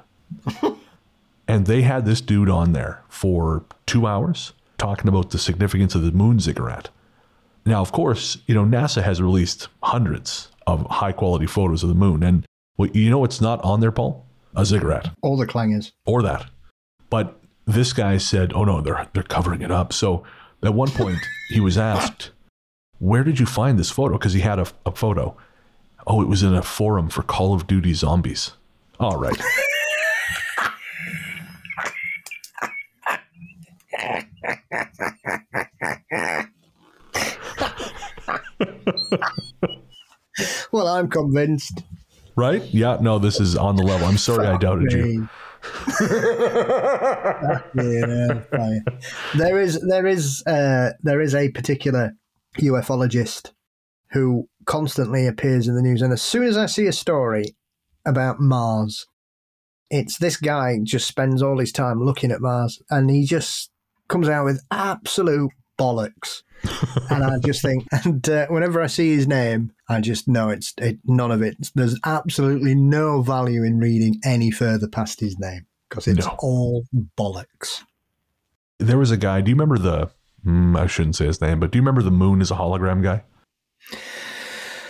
and 1.47 1.65
they 1.65 1.81
had 1.81 2.05
this 2.05 2.21
dude 2.21 2.49
on 2.49 2.73
there 2.73 3.03
for 3.09 3.63
two 3.85 4.07
hours 4.07 4.53
talking 4.77 5.07
about 5.07 5.29
the 5.31 5.37
significance 5.37 5.93
of 5.95 6.01
the 6.01 6.11
moon 6.11 6.39
ziggurat. 6.39 6.89
Now, 7.65 7.81
of 7.81 7.91
course, 7.91 8.39
you 8.47 8.55
know, 8.55 8.63
NASA 8.65 9.03
has 9.03 9.21
released 9.21 9.67
hundreds 9.83 10.47
of 10.65 10.87
high 10.89 11.11
quality 11.11 11.45
photos 11.45 11.83
of 11.83 11.89
the 11.89 11.95
moon. 11.95 12.23
And 12.23 12.45
well, 12.77 12.89
you 12.93 13.09
know 13.09 13.19
what's 13.19 13.41
not 13.41 13.63
on 13.63 13.81
there, 13.81 13.91
Paul? 13.91 14.25
A 14.55 14.65
cigarette 14.65 15.09
All 15.21 15.37
the 15.37 15.45
clangers. 15.45 15.91
or 16.05 16.21
that. 16.23 16.45
But 17.09 17.40
this 17.65 17.93
guy 17.93 18.17
said, 18.17 18.53
"Oh 18.53 18.63
no, 18.63 18.81
they're 18.81 19.07
they're 19.13 19.23
covering 19.23 19.61
it 19.61 19.71
up." 19.71 19.93
So 19.93 20.23
at 20.63 20.73
one 20.73 20.89
point 20.89 21.19
he 21.49 21.59
was 21.59 21.77
asked, 21.77 22.31
"Where 22.99 23.23
did 23.23 23.39
you 23.39 23.45
find 23.45 23.77
this 23.77 23.91
photo?" 23.91 24.17
Because 24.17 24.33
he 24.33 24.41
had 24.41 24.59
a, 24.59 24.67
a 24.85 24.91
photo. 24.91 25.35
Oh, 26.07 26.21
it 26.21 26.27
was 26.27 26.43
in 26.43 26.53
a 26.55 26.63
forum 26.63 27.09
for 27.09 27.21
Call 27.21 27.53
of 27.53 27.67
Duty 27.67 27.93
Zombies. 27.93 28.51
All 28.99 29.17
right. 29.17 29.39
Well, 40.71 40.87
I'm 40.87 41.09
convinced. 41.09 41.83
Right? 42.35 42.63
Yeah, 42.73 42.97
no, 43.01 43.19
this 43.19 43.39
is 43.39 43.55
on 43.55 43.75
the 43.75 43.83
level. 43.83 44.07
I'm 44.07 44.17
sorry 44.17 44.47
I 44.47 44.57
doubted 44.57 44.91
you. 44.93 45.29
Yeah, 47.75 48.79
there 49.35 49.59
is 49.59 49.79
there 49.81 50.07
is 50.07 50.43
uh, 50.45 50.91
there 51.01 51.21
is 51.21 51.35
a 51.35 51.49
particular 51.49 52.13
ufologist 52.59 53.51
who 54.11 54.47
constantly 54.65 55.27
appears 55.27 55.67
in 55.67 55.75
the 55.75 55.81
news, 55.81 56.01
and 56.01 56.13
as 56.13 56.21
soon 56.21 56.43
as 56.43 56.57
I 56.57 56.65
see 56.65 56.87
a 56.87 56.93
story 56.93 57.55
about 58.05 58.39
Mars, 58.39 59.07
it's 59.89 60.17
this 60.17 60.37
guy 60.37 60.79
just 60.83 61.07
spends 61.07 61.41
all 61.41 61.59
his 61.59 61.71
time 61.71 62.03
looking 62.03 62.31
at 62.31 62.41
Mars, 62.41 62.81
and 62.89 63.09
he 63.09 63.25
just 63.25 63.71
comes 64.07 64.27
out 64.27 64.45
with 64.45 64.63
absolute 64.71 65.51
bollocks. 65.79 66.43
and 67.09 67.23
I 67.23 67.39
just 67.39 67.63
think, 67.63 67.87
and 68.05 68.27
uh, 68.29 68.47
whenever 68.47 68.81
I 68.81 68.87
see 68.87 69.15
his 69.15 69.27
name, 69.27 69.71
I 69.89 69.99
just 70.01 70.27
know 70.27 70.49
it's 70.49 70.73
it, 70.77 70.99
none 71.05 71.31
of 71.31 71.41
it. 71.41 71.55
There's 71.73 71.99
absolutely 72.05 72.75
no 72.75 73.21
value 73.21 73.63
in 73.63 73.79
reading 73.79 74.19
any 74.23 74.51
further 74.51 74.87
past 74.87 75.21
his 75.21 75.39
name 75.39 75.65
because 75.91 76.07
it's 76.07 76.25
No. 76.25 76.35
all 76.39 76.85
bollocks. 77.19 77.83
There 78.79 78.97
was 78.97 79.11
a 79.11 79.17
guy, 79.17 79.41
do 79.41 79.49
you 79.51 79.55
remember 79.55 79.77
the 79.77 80.09
mm, 80.45 80.79
I 80.79 80.87
shouldn't 80.87 81.15
say 81.17 81.25
his 81.27 81.41
name, 81.41 81.59
but 81.59 81.69
do 81.71 81.77
you 81.77 81.81
remember 81.81 82.01
the 82.01 82.09
moon 82.11 82.41
is 82.41 82.49
a 82.49 82.55
hologram 82.55 83.03
guy? 83.03 83.23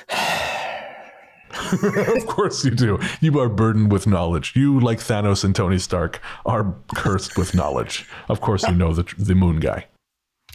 of 2.17 2.25
course 2.27 2.63
you 2.63 2.71
do. 2.71 2.99
You 3.19 3.39
are 3.39 3.49
burdened 3.49 3.91
with 3.91 4.07
knowledge. 4.07 4.53
You, 4.55 4.79
like 4.79 4.99
Thanos 4.99 5.43
and 5.43 5.55
Tony 5.55 5.79
Stark, 5.79 6.21
are 6.45 6.75
cursed 6.95 7.37
with 7.37 7.53
knowledge. 7.55 8.07
Of 8.29 8.41
course, 8.41 8.63
you 8.63 8.75
know 8.75 8.93
the 8.93 9.03
the 9.17 9.35
moon 9.35 9.59
guy. 9.59 9.87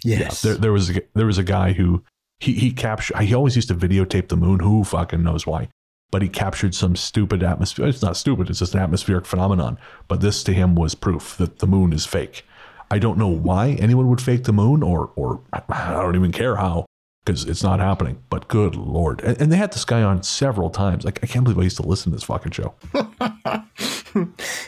Yes. 0.05 0.43
There, 0.43 0.55
there 0.55 0.73
was 0.73 0.91
a, 0.97 1.03
there 1.15 1.27
was 1.27 1.39
a 1.39 1.45
guy 1.45 1.73
who 1.73 2.03
he 2.41 2.55
he 2.55 2.73
captured. 2.73 3.19
He 3.19 3.35
always 3.35 3.57
used 3.57 3.69
to 3.69 3.75
videotape 3.75 4.29
the 4.29 4.37
moon. 4.37 4.61
Who 4.61 4.85
fucking 4.85 5.23
knows 5.23 5.47
why? 5.47 5.69
But 6.11 6.23
he 6.23 6.29
captured 6.29 6.75
some 6.75 6.97
stupid 6.97 7.43
atmosphere. 7.43 7.87
It's 7.87 8.03
not 8.03 8.17
stupid. 8.17 8.49
It's 8.49 8.61
just 8.61 8.75
an 8.75 8.81
atmospheric 8.81 9.27
phenomenon. 9.27 9.79
But 10.09 10.21
this 10.21 10.45
to 10.45 10.53
him 10.53 10.75
was 10.75 10.95
proof 10.95 11.37
that 11.37 11.59
the 11.59 11.67
moon 11.67 11.93
is 11.93 12.07
fake. 12.07 12.45
I 12.91 12.99
don't 12.99 13.19
know 13.19 13.29
why 13.29 13.71
anyone 13.81 14.09
would 14.09 14.21
fake 14.21 14.45
the 14.45 14.53
moon, 14.53 14.83
or 14.83 15.11
or 15.17 15.41
I 15.53 15.63
don't 16.01 16.15
even 16.15 16.31
care 16.31 16.55
how, 16.57 16.87
because 17.25 17.45
it's 17.45 17.65
not 17.65 17.81
happening. 17.81 18.23
But 18.31 18.47
good 18.47 18.77
lord, 18.77 19.21
and, 19.23 19.41
and 19.41 19.51
they 19.51 19.57
had 19.57 19.73
this 19.73 19.85
guy 19.85 20.03
on 20.03 20.23
several 20.23 20.71
times. 20.71 21.05
Like 21.05 21.19
I 21.25 21.27
can't 21.27 21.45
believe 21.45 21.59
I 21.59 21.65
used 21.65 21.79
to 21.79 21.83
listen 21.83 22.13
to 22.13 22.17
this 22.17 22.25
fucking 22.25 22.53
show. 22.53 22.75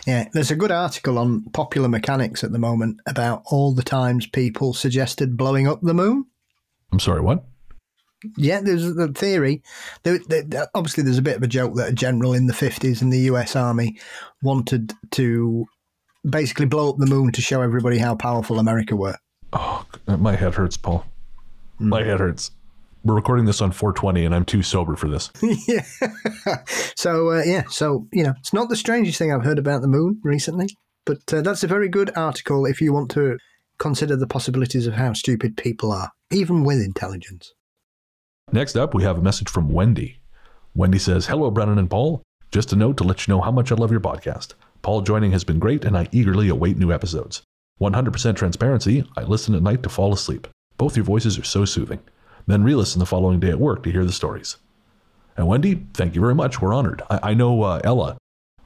Yeah, 0.07 0.29
there's 0.33 0.51
a 0.51 0.57
good 0.57 0.71
article 0.71 1.19
on 1.19 1.43
popular 1.53 1.89
mechanics 1.89 2.45
at 2.45 2.53
the 2.53 2.59
moment 2.59 3.01
about 3.07 3.43
all 3.47 3.73
the 3.73 3.83
times 3.83 4.27
people 4.27 4.75
suggested 4.75 5.37
blowing 5.37 5.67
up 5.67 5.81
the 5.81 5.95
moon. 5.95 6.27
I'm 6.93 7.01
sorry, 7.01 7.21
what? 7.21 7.45
Yeah, 8.37 8.61
there's 8.61 8.95
the 8.95 9.09
theory. 9.09 9.63
There, 10.03 10.19
there, 10.29 10.69
obviously, 10.75 11.05
there's 11.05 11.19
a 11.19 11.23
bit 11.23 11.37
of 11.37 11.43
a 11.43 11.49
joke 11.49 11.75
that 11.77 11.91
a 11.91 11.93
general 11.93 12.33
in 12.33 12.47
the 12.47 12.53
50s 12.53 13.01
in 13.01 13.11
the 13.11 13.21
US 13.21 13.55
Army 13.55 13.99
wanted 14.43 14.93
to 15.13 15.67
basically 16.29 16.67
blow 16.67 16.91
up 16.91 16.99
the 16.99 17.07
moon 17.07 17.33
to 17.33 17.41
show 17.41 17.63
everybody 17.63 17.99
how 17.99 18.15
powerful 18.15 18.59
America 18.59 18.97
were. 18.97 19.17
Oh, 19.53 19.87
my 20.07 20.35
head 20.37 20.55
hurts, 20.55 20.77
Paul. 20.77 21.05
My 21.79 22.03
head 22.03 22.21
hurts. 22.21 22.51
We're 23.05 23.15
recording 23.15 23.47
this 23.47 23.63
on 23.63 23.71
420, 23.71 24.25
and 24.25 24.35
I'm 24.35 24.45
too 24.45 24.63
sober 24.63 24.97
for 24.97 25.09
this. 25.09 25.31
yeah. 25.69 25.85
so, 26.97 27.31
uh, 27.31 27.43
yeah, 27.45 27.63
so, 27.71 28.07
you 28.13 28.25
know, 28.25 28.35
it's 28.39 28.53
not 28.53 28.69
the 28.69 28.77
strangest 28.77 29.19
thing 29.19 29.33
I've 29.33 29.45
heard 29.45 29.59
about 29.59 29.81
the 29.81 29.89
moon 29.89 30.21
recently, 30.25 30.67
but 31.07 31.33
uh, 31.33 31.41
that's 31.41 31.63
a 31.63 31.69
very 31.69 31.89
good 31.89 32.11
article 32.17 32.67
if 32.67 32.81
you 32.81 32.93
want 32.93 33.11
to 33.13 33.39
consider 33.79 34.17
the 34.17 34.27
possibilities 34.27 34.87
of 34.87 34.95
how 34.95 35.13
stupid 35.13 35.57
people 35.57 35.93
are, 35.93 36.11
even 36.33 36.65
with 36.65 36.83
intelligence. 36.83 37.55
Next 38.51 38.77
up, 38.77 38.95
we 38.95 39.03
have 39.03 39.19
a 39.19 39.23
message 39.23 39.51
from 39.51 39.69
Wendy. 39.69 40.21
Wendy 40.75 40.99
says, 40.99 41.27
Hello, 41.27 41.51
Brennan 41.51 41.79
and 41.79 41.91
Paul. 41.91 42.23
Just 42.51 42.73
a 42.73 42.77
note 42.77 42.97
to 42.97 43.05
let 43.05 43.27
you 43.27 43.35
know 43.35 43.43
how 43.43 43.51
much 43.51 43.71
I 43.71 43.75
love 43.75 43.91
your 43.91 44.01
podcast. 44.01 44.55
Paul 44.81 45.03
joining 45.03 45.33
has 45.33 45.45
been 45.45 45.59
great, 45.59 45.85
and 45.85 45.99
I 45.99 46.09
eagerly 46.13 46.49
await 46.49 46.79
new 46.79 46.91
episodes. 46.91 47.43
100% 47.79 48.37
transparency, 48.37 49.05
I 49.19 49.25
listen 49.25 49.55
at 49.55 49.63
night 49.63 49.83
to 49.83 49.91
fall 49.91 50.15
asleep. 50.15 50.49
Both 50.79 50.97
your 50.97 51.05
voices 51.05 51.39
are 51.39 51.45
so 51.45 51.67
soothing. 51.67 52.01
Then 52.47 52.65
re 52.65 52.75
listen 52.75 53.01
the 53.01 53.05
following 53.07 53.39
day 53.39 53.51
at 53.51 53.61
work 53.61 53.83
to 53.83 53.93
hear 53.93 54.07
the 54.07 54.13
stories. 54.13 54.57
And 55.37 55.47
Wendy, 55.47 55.85
thank 55.93 56.15
you 56.15 56.23
very 56.23 56.35
much. 56.35 56.63
We're 56.63 56.73
honored. 56.73 57.03
I, 57.11 57.21
I 57.23 57.35
know 57.35 57.63
uh, 57.63 57.83
Ella, 57.85 58.17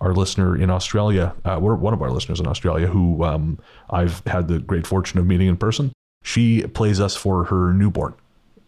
our 0.00 0.14
listener 0.14 0.56
in 0.56 0.70
Australia, 0.70 1.34
uh, 1.44 1.58
we're 1.60 1.74
one 1.74 1.92
of 1.92 2.02
our 2.02 2.10
listeners 2.10 2.38
in 2.38 2.46
Australia 2.46 2.86
who 2.86 3.24
um, 3.24 3.58
I've 3.90 4.22
had 4.28 4.46
the 4.46 4.60
great 4.60 4.86
fortune 4.86 5.18
of 5.18 5.26
meeting 5.26 5.48
in 5.48 5.56
person. 5.56 5.92
She 6.22 6.62
plays 6.68 7.00
us 7.00 7.16
for 7.16 7.44
her 7.44 7.72
newborn 7.72 8.14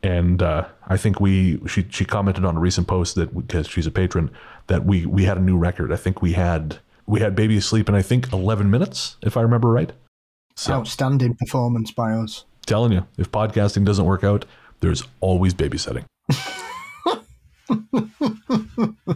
and 0.05 0.43
uh, 0.43 0.67
I 0.87 0.99
think 0.99 1.19
we 1.19 1.61
she 1.67 1.87
she 1.89 2.05
commented 2.05 2.45
on 2.45 2.57
a 2.57 2.61
recent 2.61 2.87
post 2.87 3.15
that 3.15 3.35
because 3.35 3.67
she's 3.67 3.87
a 3.87 3.91
patron 3.91 4.31
that 4.67 4.85
we 4.85 5.07
we 5.07 5.25
had 5.25 5.39
a 5.39 5.41
new 5.41 5.57
record. 5.57 5.93
I 5.93 5.97
think 5.97 6.21
we 6.21 6.35
had 6.35 6.79
we 7.07 7.21
had 7.21 7.35
baby 7.35 7.57
asleep 7.57 7.89
in 7.89 7.95
I 7.95 8.03
think 8.03 8.33
11 8.33 8.71
minutes 8.71 9.17
if 9.23 9.37
I 9.37 9.41
remember 9.41 9.71
right. 9.71 9.93
So 10.57 10.75
Outstanding 10.75 11.35
performance 11.35 11.91
by 11.91 12.13
us. 12.13 12.45
telling 12.67 12.93
you, 12.93 13.07
if 13.19 13.33
podcasting 13.33 13.85
doesn't 13.85 14.05
work 14.05 14.23
out, 14.23 14.45
there's 14.81 15.03
always 15.21 15.55
babysitting. 15.55 16.05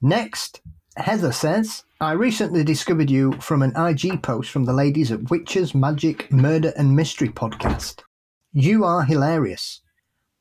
Next, 0.00 0.60
Heather 0.96 1.32
says, 1.32 1.84
I 2.00 2.12
recently 2.12 2.64
discovered 2.64 3.08
you 3.08 3.32
from 3.34 3.62
an 3.62 3.76
IG 3.76 4.22
post 4.22 4.50
from 4.50 4.64
the 4.64 4.72
ladies 4.72 5.12
at 5.12 5.30
Witches, 5.30 5.74
Magic, 5.74 6.32
Murder 6.32 6.72
and 6.76 6.96
Mystery 6.96 7.28
podcast. 7.28 8.00
You 8.54 8.84
are 8.84 9.04
hilarious. 9.04 9.80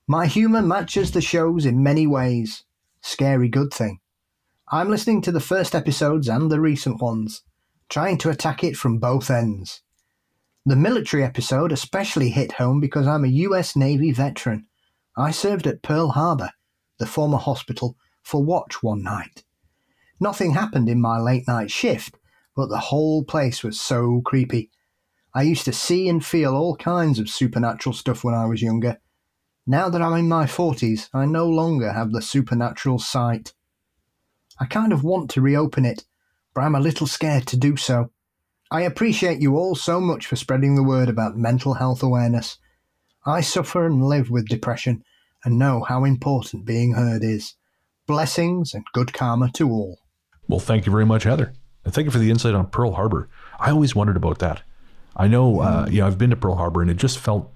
My 0.06 0.28
humour 0.28 0.62
matches 0.62 1.12
the 1.12 1.21
show's 1.21 1.65
in 1.65 1.82
many 1.82 2.06
ways. 2.06 2.65
Scary 3.00 3.47
good 3.47 3.74
thing. 3.74 4.02
I'm 4.69 4.89
listening 4.89 5.21
to 5.21 5.32
the 5.32 5.39
first 5.39 5.74
episodes 5.74 6.28
and 6.28 6.52
the 6.52 6.60
recent 6.60 7.02
ones, 7.02 7.43
trying 7.88 8.17
to 8.17 8.30
attack 8.30 8.65
it 8.65 8.76
from 8.76 8.97
both 8.97 9.32
ends. 9.32 9.82
The 10.65 10.76
military 10.76 11.24
episode 11.24 11.71
especially 11.71 12.32
hit 12.32 12.52
home 12.52 12.82
because 12.82 13.08
I'm 13.08 13.24
a 13.24 13.30
US 13.47 13.78
Navy 13.78 14.12
veteran. 14.12 14.67
I 15.15 15.32
served 15.32 15.65
at 15.65 15.82
Pearl 15.82 16.10
Harbor, 16.10 16.52
the 16.97 17.06
former 17.06 17.38
hospital, 17.38 17.95
for 18.21 18.43
watch 18.43 18.84
one 18.84 19.04
night. 19.04 19.45
Nothing 20.19 20.54
happened 20.54 20.89
in 20.89 21.00
my 21.00 21.17
late 21.17 21.47
night 21.47 21.71
shift, 21.71 22.17
but 22.58 22.67
the 22.67 22.78
whole 22.78 23.24
place 23.24 23.63
was 23.63 23.80
so 23.80 24.21
creepy. 24.26 24.69
I 25.34 25.44
used 25.44 25.65
to 25.65 25.74
see 25.74 26.10
and 26.10 26.24
feel 26.24 26.56
all 26.56 26.76
kinds 26.76 27.20
of 27.20 27.30
supernatural 27.30 27.94
stuff 27.94 28.24
when 28.24 28.34
I 28.34 28.46
was 28.46 28.62
younger. 28.62 29.00
Now 29.65 29.89
that 29.89 30.02
I'm 30.02 30.17
in 30.17 30.28
my 30.28 30.46
40s, 30.46 31.10
I 31.13 31.26
no 31.26 31.48
longer 31.48 31.94
have 31.94 32.12
the 32.12 32.22
supernatural 32.22 33.00
sight. 33.00 33.54
I 34.60 34.65
kind 34.65 34.91
of 34.91 35.04
want 35.04 35.30
to 35.32 35.41
reopen 35.41 35.86
it, 35.86 36.06
but 36.54 36.62
I'm 36.62 36.76
a 36.76 36.80
little 36.80 37.08
scared 37.08 37.48
to 37.48 37.58
do 37.58 37.78
so. 37.78 38.12
I 38.70 38.82
appreciate 38.82 39.41
you 39.41 39.56
all 39.56 39.76
so 39.76 40.02
much 40.02 40.26
for 40.26 40.36
spreading 40.36 40.76
the 40.76 40.84
word 40.84 41.10
about 41.10 41.38
mental 41.38 41.76
health 41.76 42.04
awareness. 42.04 42.58
I 43.26 43.41
suffer 43.41 43.86
and 43.86 44.04
live 44.08 44.30
with 44.30 44.50
depression 44.50 45.04
and 45.44 45.60
know 45.60 45.84
how 45.84 46.04
important 46.04 46.65
being 46.65 46.94
heard 46.94 47.24
is. 47.24 47.56
Blessings 48.08 48.74
and 48.74 48.84
good 48.94 49.13
karma 49.13 49.52
to 49.54 49.70
all. 49.70 50.00
Well, 50.48 50.60
thank 50.60 50.86
you 50.86 50.91
very 50.91 51.06
much, 51.06 51.24
Heather, 51.24 51.54
and 51.86 51.94
thank 51.94 52.06
you 52.06 52.12
for 52.12 52.17
the 52.17 52.32
insight 52.32 52.56
on 52.56 52.67
Pearl 52.67 52.94
Harbor. 52.94 53.30
I 53.60 53.72
always 53.72 53.96
wondered 53.96 54.17
about 54.17 54.39
that. 54.39 54.63
I 55.15 55.28
know, 55.28 55.60
uh, 55.60 55.88
yeah, 55.91 56.06
I've 56.06 56.17
been 56.17 56.30
to 56.30 56.36
Pearl 56.36 56.56
Harbor, 56.56 56.82
and 56.82 56.89
it 56.89 56.97
just 56.97 57.19
felt 57.19 57.52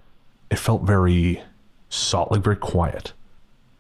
it 0.49 0.59
felt 0.59 0.83
very 0.83 1.41
salt, 1.89 2.31
like 2.31 2.43
very 2.43 2.55
quiet. 2.55 3.13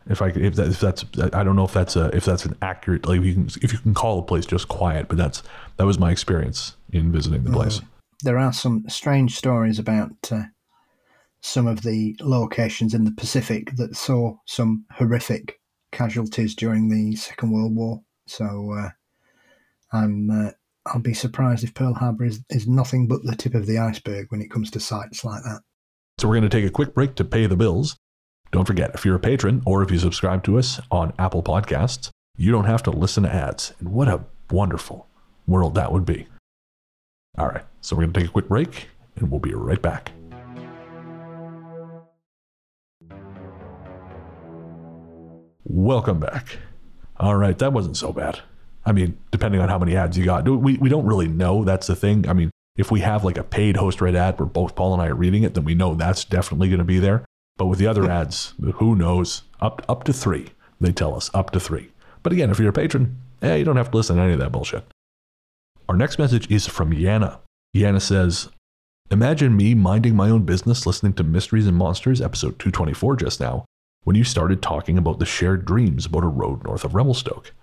If 0.07 0.21
I 0.21 0.27
if, 0.27 0.55
that, 0.55 0.67
if 0.67 0.79
that's 0.79 1.03
I 1.33 1.43
don't 1.43 1.55
know 1.55 1.65
if 1.65 1.73
that's 1.73 1.95
a 1.95 2.15
if 2.15 2.25
that's 2.25 2.45
an 2.45 2.55
accurate 2.61 3.07
like 3.07 3.19
if 3.19 3.25
you 3.25 3.33
can 3.33 3.49
if 3.61 3.73
you 3.73 3.79
can 3.79 3.93
call 3.93 4.19
a 4.19 4.23
place 4.23 4.45
just 4.45 4.67
quiet, 4.67 5.07
but 5.07 5.17
that's 5.17 5.41
that 5.77 5.85
was 5.85 5.97
my 5.97 6.11
experience 6.11 6.75
in 6.91 7.11
visiting 7.11 7.43
the 7.43 7.51
place. 7.51 7.81
There 8.23 8.37
are 8.37 8.53
some 8.53 8.85
strange 8.87 9.35
stories 9.35 9.79
about 9.79 10.31
uh, 10.31 10.43
some 11.41 11.67
of 11.67 11.81
the 11.81 12.15
locations 12.21 12.93
in 12.93 13.03
the 13.03 13.11
Pacific 13.11 13.75
that 13.77 13.95
saw 13.95 14.37
some 14.45 14.85
horrific 14.91 15.59
casualties 15.91 16.55
during 16.55 16.89
the 16.89 17.15
Second 17.15 17.51
World 17.51 17.75
War. 17.75 18.01
So 18.27 18.73
uh, 18.77 18.89
I'm 19.91 20.29
uh, 20.29 20.51
I'll 20.87 20.99
be 20.99 21.13
surprised 21.13 21.63
if 21.63 21.73
Pearl 21.73 21.95
Harbor 21.95 22.25
is, 22.25 22.43
is 22.49 22.67
nothing 22.67 23.07
but 23.07 23.23
the 23.23 23.35
tip 23.35 23.55
of 23.55 23.65
the 23.65 23.79
iceberg 23.79 24.27
when 24.29 24.41
it 24.41 24.51
comes 24.51 24.69
to 24.71 24.79
sites 24.79 25.25
like 25.25 25.41
that. 25.43 25.61
So 26.19 26.27
we're 26.27 26.35
going 26.35 26.49
to 26.49 26.57
take 26.57 26.65
a 26.65 26.71
quick 26.71 26.93
break 26.93 27.15
to 27.15 27.23
pay 27.25 27.47
the 27.47 27.55
bills. 27.55 27.97
Don't 28.51 28.65
forget, 28.65 28.91
if 28.93 29.03
you're 29.03 29.15
a 29.15 29.19
patron 29.19 29.63
or 29.65 29.81
if 29.81 29.89
you 29.89 29.97
subscribe 29.97 30.43
to 30.43 30.59
us 30.59 30.79
on 30.91 31.11
Apple 31.17 31.41
Podcasts, 31.41 32.09
you 32.37 32.51
don't 32.51 32.65
have 32.65 32.83
to 32.83 32.91
listen 32.91 33.23
to 33.23 33.33
ads. 33.33 33.73
And 33.79 33.89
what 33.89 34.07
a 34.07 34.23
wonderful 34.51 35.07
world 35.47 35.73
that 35.75 35.91
would 35.91 36.05
be. 36.05 36.27
All 37.37 37.47
right, 37.47 37.65
so 37.81 37.95
we're 37.95 38.03
going 38.03 38.13
to 38.13 38.19
take 38.19 38.29
a 38.29 38.31
quick 38.31 38.47
break 38.47 38.87
and 39.15 39.31
we'll 39.31 39.39
be 39.39 39.53
right 39.53 39.81
back. 39.81 40.11
Welcome 45.63 46.19
back. 46.19 46.59
All 47.17 47.35
right, 47.35 47.57
that 47.57 47.73
wasn't 47.73 47.97
so 47.97 48.13
bad. 48.13 48.41
I 48.85 48.91
mean, 48.91 49.17
depending 49.31 49.61
on 49.61 49.69
how 49.69 49.79
many 49.79 49.95
ads 49.95 50.17
you 50.17 50.25
got, 50.25 50.47
we, 50.47 50.77
we 50.77 50.89
don't 50.89 51.05
really 51.05 51.27
know. 51.27 51.63
That's 51.63 51.87
the 51.87 51.95
thing. 51.95 52.27
I 52.29 52.33
mean, 52.33 52.51
if 52.75 52.91
we 52.91 52.99
have 53.01 53.23
like 53.23 53.37
a 53.37 53.43
paid 53.43 53.77
host 53.77 54.01
read 54.01 54.15
ad 54.15 54.39
where 54.39 54.45
both 54.45 54.75
Paul 54.75 54.93
and 54.93 55.01
I 55.01 55.07
are 55.07 55.15
reading 55.15 55.43
it, 55.43 55.53
then 55.53 55.63
we 55.63 55.75
know 55.75 55.95
that's 55.95 56.23
definitely 56.23 56.67
going 56.69 56.79
to 56.79 56.85
be 56.85 56.99
there. 56.99 57.25
But 57.57 57.67
with 57.67 57.79
the 57.79 57.87
other 57.87 58.09
ads, 58.09 58.53
who 58.75 58.95
knows? 58.95 59.43
Up 59.61 59.83
up 59.87 60.03
to 60.03 60.13
three, 60.13 60.49
they 60.79 60.91
tell 60.91 61.15
us 61.15 61.31
up 61.33 61.51
to 61.51 61.59
three. 61.59 61.91
But 62.21 62.33
again, 62.33 62.51
if 62.51 62.59
you're 62.59 62.69
a 62.69 62.73
patron, 62.73 63.17
eh, 63.41 63.55
you 63.55 63.63
don't 63.63 63.77
have 63.77 63.91
to 63.91 63.97
listen 63.97 64.17
to 64.17 64.21
any 64.21 64.33
of 64.33 64.39
that 64.39 64.51
bullshit. 64.51 64.83
Our 65.87 65.95
next 65.95 66.19
message 66.19 66.51
is 66.51 66.67
from 66.67 66.91
Yana. 66.91 67.39
Yana 67.75 68.01
says, 68.01 68.49
Imagine 69.11 69.55
me 69.55 69.75
minding 69.75 70.15
my 70.15 70.29
own 70.29 70.43
business 70.43 70.85
listening 70.85 71.13
to 71.13 71.23
Mysteries 71.23 71.67
and 71.67 71.77
Monsters, 71.77 72.21
episode 72.21 72.57
224 72.59 73.17
just 73.17 73.39
now, 73.39 73.65
when 74.03 74.15
you 74.15 74.23
started 74.23 74.61
talking 74.61 74.97
about 74.97 75.19
the 75.19 75.25
shared 75.25 75.63
dreams 75.63 76.07
about 76.07 76.23
a 76.23 76.27
road 76.27 76.63
north 76.63 76.83
of 76.83 76.95
Revelstoke. 76.95 77.53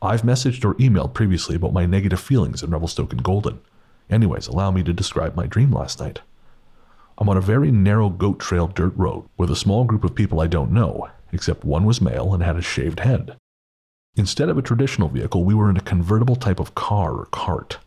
I've 0.00 0.22
messaged 0.22 0.64
or 0.64 0.74
emailed 0.74 1.12
previously 1.12 1.56
about 1.56 1.72
my 1.72 1.84
negative 1.84 2.20
feelings 2.20 2.62
in 2.62 2.70
Revelstoke 2.70 3.12
and 3.12 3.22
Golden. 3.22 3.58
Anyways, 4.08 4.46
allow 4.46 4.70
me 4.70 4.84
to 4.84 4.92
describe 4.92 5.34
my 5.34 5.46
dream 5.46 5.72
last 5.72 5.98
night. 5.98 6.20
I'm 7.18 7.28
on 7.28 7.36
a 7.36 7.40
very 7.40 7.72
narrow 7.72 8.08
goat 8.08 8.38
trail 8.38 8.68
dirt 8.68 8.92
road 8.96 9.24
with 9.36 9.50
a 9.50 9.56
small 9.56 9.82
group 9.82 10.04
of 10.04 10.14
people 10.14 10.40
I 10.40 10.46
don't 10.46 10.70
know, 10.70 11.08
except 11.32 11.64
one 11.64 11.84
was 11.84 12.00
male 12.00 12.32
and 12.32 12.44
had 12.44 12.56
a 12.56 12.62
shaved 12.62 13.00
head. 13.00 13.36
Instead 14.14 14.48
of 14.48 14.56
a 14.56 14.62
traditional 14.62 15.08
vehicle, 15.08 15.42
we 15.42 15.54
were 15.54 15.68
in 15.68 15.76
a 15.76 15.80
convertible 15.80 16.36
type 16.36 16.60
of 16.60 16.76
car 16.76 17.14
or 17.14 17.26
cart. 17.26 17.78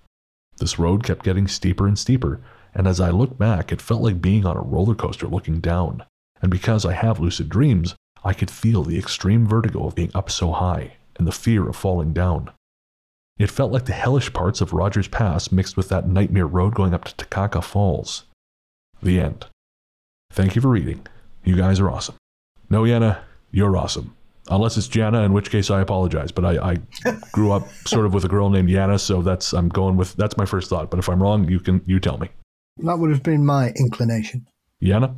This 0.58 0.78
road 0.78 1.06
kept 1.06 1.24
getting 1.24 1.48
steeper 1.48 1.88
and 1.88 1.98
steeper, 1.98 2.42
and 2.76 2.88
as 2.88 3.00
I 3.00 3.10
looked 3.10 3.40
back, 3.40 3.72
it 3.72 3.82
felt 3.82 4.02
like 4.02 4.22
being 4.22 4.46
on 4.46 4.58
a 4.58 4.62
roller 4.62 4.96
coaster 4.96 5.28
looking 5.28 5.62
down. 5.62 6.04
And 6.42 6.52
because 6.52 6.86
I 6.86 6.92
have 6.92 7.22
lucid 7.22 7.48
dreams, 7.48 7.96
I 8.22 8.34
could 8.34 8.52
feel 8.52 8.84
the 8.84 9.00
extreme 9.00 9.48
vertigo 9.48 9.88
of 9.88 9.96
being 9.96 10.12
up 10.14 10.30
so 10.30 10.52
high 10.52 10.98
and 11.22 11.28
the 11.28 11.32
fear 11.32 11.70
of 11.70 11.76
falling 11.76 12.14
down. 12.14 12.50
It 13.38 13.52
felt 13.52 13.72
like 13.72 13.86
the 13.86 13.94
hellish 13.94 14.34
parts 14.34 14.60
of 14.60 14.74
Rogers 14.74 15.08
Pass 15.08 15.52
mixed 15.52 15.78
with 15.78 15.88
that 15.90 16.10
nightmare 16.10 16.48
road 16.48 16.74
going 16.74 16.96
up 16.96 17.04
to 17.04 17.14
Takakkaw 17.14 17.64
Falls. 17.64 18.24
The 19.04 19.20
end. 19.20 19.46
Thank 20.32 20.56
you 20.56 20.64
for 20.64 20.70
reading. 20.70 21.06
You 21.44 21.56
guys 21.56 21.80
are 21.80 21.92
awesome. 21.92 22.16
No, 22.72 22.82
Yana, 22.82 23.20
you're 23.52 23.78
awesome. 23.78 24.16
Unless 24.50 24.78
it's 24.78 24.88
Jana, 24.88 25.22
in 25.22 25.32
which 25.32 25.52
case 25.52 25.70
I 25.70 25.82
apologize. 25.82 26.32
But 26.32 26.44
I, 26.44 26.72
I 26.72 27.12
grew 27.32 27.52
up 27.52 27.70
sort 27.86 28.08
of 28.08 28.16
with 28.16 28.26
a 28.26 28.28
girl 28.28 28.50
named 28.50 28.70
Yana, 28.70 29.00
so 29.00 29.22
that's 29.22 29.54
I'm 29.54 29.70
going 29.70 29.98
with 29.98 30.16
that's 30.16 30.38
my 30.38 30.46
first 30.46 30.72
thought. 30.72 30.90
But 30.90 30.98
if 30.98 31.08
I'm 31.08 31.22
wrong, 31.22 31.48
you 31.48 31.60
can 31.60 31.84
you 31.86 32.00
tell 32.00 32.18
me. 32.18 32.30
That 32.78 32.98
would 32.98 33.12
have 33.12 33.22
been 33.22 33.46
my 33.46 33.74
inclination. 33.76 34.48
Yana? 34.82 35.16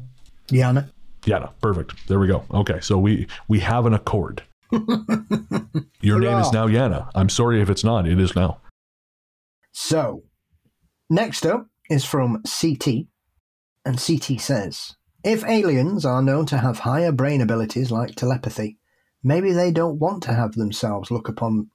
Yana. 0.50 0.89
Yana. 1.22 1.52
Perfect. 1.62 1.94
There 2.10 2.20
we 2.20 2.28
go. 2.28 2.44
Okay, 2.54 2.82
so 2.82 2.98
we 2.98 3.28
we 3.48 3.62
have 3.62 3.86
an 3.86 3.94
accord. 3.94 4.44
Your 6.02 6.20
name 6.20 6.40
is 6.40 6.52
now 6.52 6.68
Yana. 6.68 7.10
I'm 7.14 7.30
sorry 7.30 7.62
if 7.62 7.70
it's 7.70 7.84
not. 7.84 8.08
It 8.08 8.20
is 8.20 8.36
now. 8.36 8.60
So, 9.72 10.24
next 11.10 11.46
up 11.46 11.68
is 11.90 12.06
from 12.06 12.42
CT, 12.44 13.08
and 13.86 14.02
CT 14.02 14.40
says 14.42 14.96
If 15.24 15.44
aliens 15.46 16.06
are 16.06 16.24
known 16.24 16.48
to 16.48 16.58
have 16.58 16.80
higher 16.80 17.12
brain 17.12 17.40
abilities 17.42 17.92
like 17.92 18.16
telepathy, 18.16 18.80
maybe 19.24 19.52
they 19.52 19.72
don't 19.72 20.00
want 20.00 20.24
to 20.24 20.34
have 20.34 20.54
themselves 20.54 21.12
look 21.12 21.30
upon. 21.30 21.70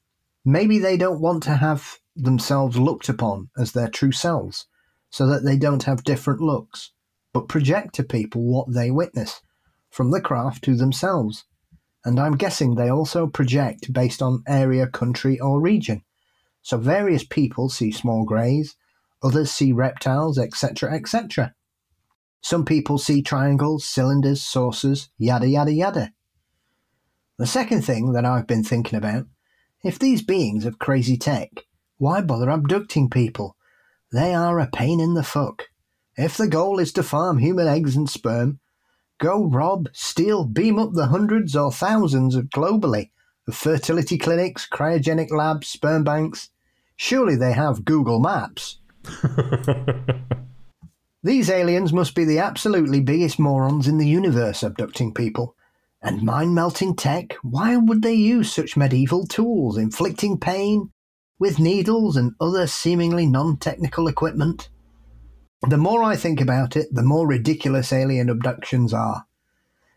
Maybe 0.45 0.79
they 0.79 0.97
don't 0.97 1.21
want 1.21 1.45
to 1.45 1.57
have 1.57 1.99
themselves 2.17 2.77
looked 2.77 3.09
upon 3.09 3.51
as 3.57 3.73
their 3.73 3.89
true 3.89 4.13
selves, 4.13 4.67
so 5.11 5.27
that 5.27 5.45
they 5.45 5.57
don't 5.57 5.85
have 5.85 6.03
different 6.03 6.41
looks, 6.41 6.93
but 7.33 7.49
project 7.49 7.95
to 7.97 8.03
people 8.03 8.43
what 8.43 8.73
they 8.73 8.91
witness, 8.91 9.41
from 9.89 10.11
the 10.11 10.21
craft 10.21 10.65
to 10.65 10.75
themselves. 10.75 11.45
And 12.09 12.19
I'm 12.19 12.39
guessing 12.39 12.75
they 12.75 12.89
also 12.89 13.27
project 13.27 13.93
based 13.93 14.23
on 14.23 14.43
area, 14.49 14.87
country, 14.87 15.39
or 15.39 15.61
region. 15.61 16.03
So 16.63 16.79
various 16.79 17.23
people 17.23 17.69
see 17.69 17.93
small 17.93 18.25
greys, 18.25 18.77
others 19.23 19.51
see 19.51 19.75
reptiles, 19.75 20.39
etc., 20.39 20.95
etc. 20.95 21.55
Some 22.41 22.65
people 22.65 22.97
see 22.97 23.21
triangles, 23.21 23.85
cylinders, 23.85 24.41
saucers, 24.41 25.11
yada 25.19 25.47
yada 25.47 25.71
yada. 25.71 26.13
The 27.37 27.47
second 27.47 27.83
thing 27.83 28.13
that 28.13 28.25
I've 28.25 28.47
been 28.47 28.65
thinking 28.65 28.97
about 28.97 29.27
if 29.85 29.99
these 29.99 30.23
beings 30.23 30.65
have 30.65 30.79
crazy 30.79 31.19
tech, 31.19 31.51
why 31.99 32.23
bother 32.23 32.49
abducting 32.49 33.11
people? 33.11 33.55
They 34.11 34.35
are 34.35 34.59
a 34.59 34.67
pain 34.67 34.99
in 34.99 35.13
the 35.13 35.23
fuck. 35.23 35.65
If 36.17 36.39
the 36.39 36.49
goal 36.49 36.79
is 36.79 36.91
to 36.95 37.03
farm 37.03 37.37
human 37.37 37.69
eggs 37.69 37.97
and 37.97 38.09
sperm, 38.09 38.61
go 39.19 39.45
rob, 39.45 39.89
steal, 39.93 40.45
beam 40.45 40.79
up 40.79 40.93
the 40.93 41.07
hundreds 41.07 41.55
or 41.55 41.71
thousands 41.71 42.35
of 42.35 42.47
globally 42.47 43.11
of 43.49 43.55
fertility 43.57 44.19
clinics, 44.19 44.69
cryogenic 44.69 45.31
labs, 45.31 45.69
sperm 45.69 46.05
banks. 46.05 46.51
Surely 46.97 47.35
they 47.37 47.53
have 47.53 47.85
Google 47.85 48.21
Maps. 48.21 48.79
These 51.23 51.51
aliens 51.51 51.93
must 51.93 52.15
be 52.15 52.25
the 52.25 52.39
absolutely 52.39 53.01
biggest 53.01 53.39
morons 53.39 53.89
in 53.89 53.99
the 53.99 54.07
universe 54.07 54.63
abducting 54.63 55.13
people. 55.15 55.57
And 56.01 56.23
mind 56.23 56.55
melting 56.55 56.95
tech, 56.95 57.35
why 57.43 57.77
would 57.77 58.03
they 58.03 58.15
use 58.15 58.53
such 58.53 58.77
medieval 58.77 59.27
tools, 59.27 59.77
inflicting 59.77 60.39
pain 60.39 60.93
with 61.41 61.59
needles 61.59 62.17
and 62.17 62.35
other 62.41 62.69
seemingly 62.69 63.27
non 63.27 63.57
technical 63.57 64.07
equipment? 64.07 64.69
The 65.63 65.77
more 65.77 66.03
I 66.03 66.17
think 66.17 66.41
about 66.41 66.77
it, 66.77 66.89
the 66.93 67.03
more 67.03 67.27
ridiculous 67.27 67.93
alien 67.93 68.31
abductions 68.31 68.95
are. 68.95 69.27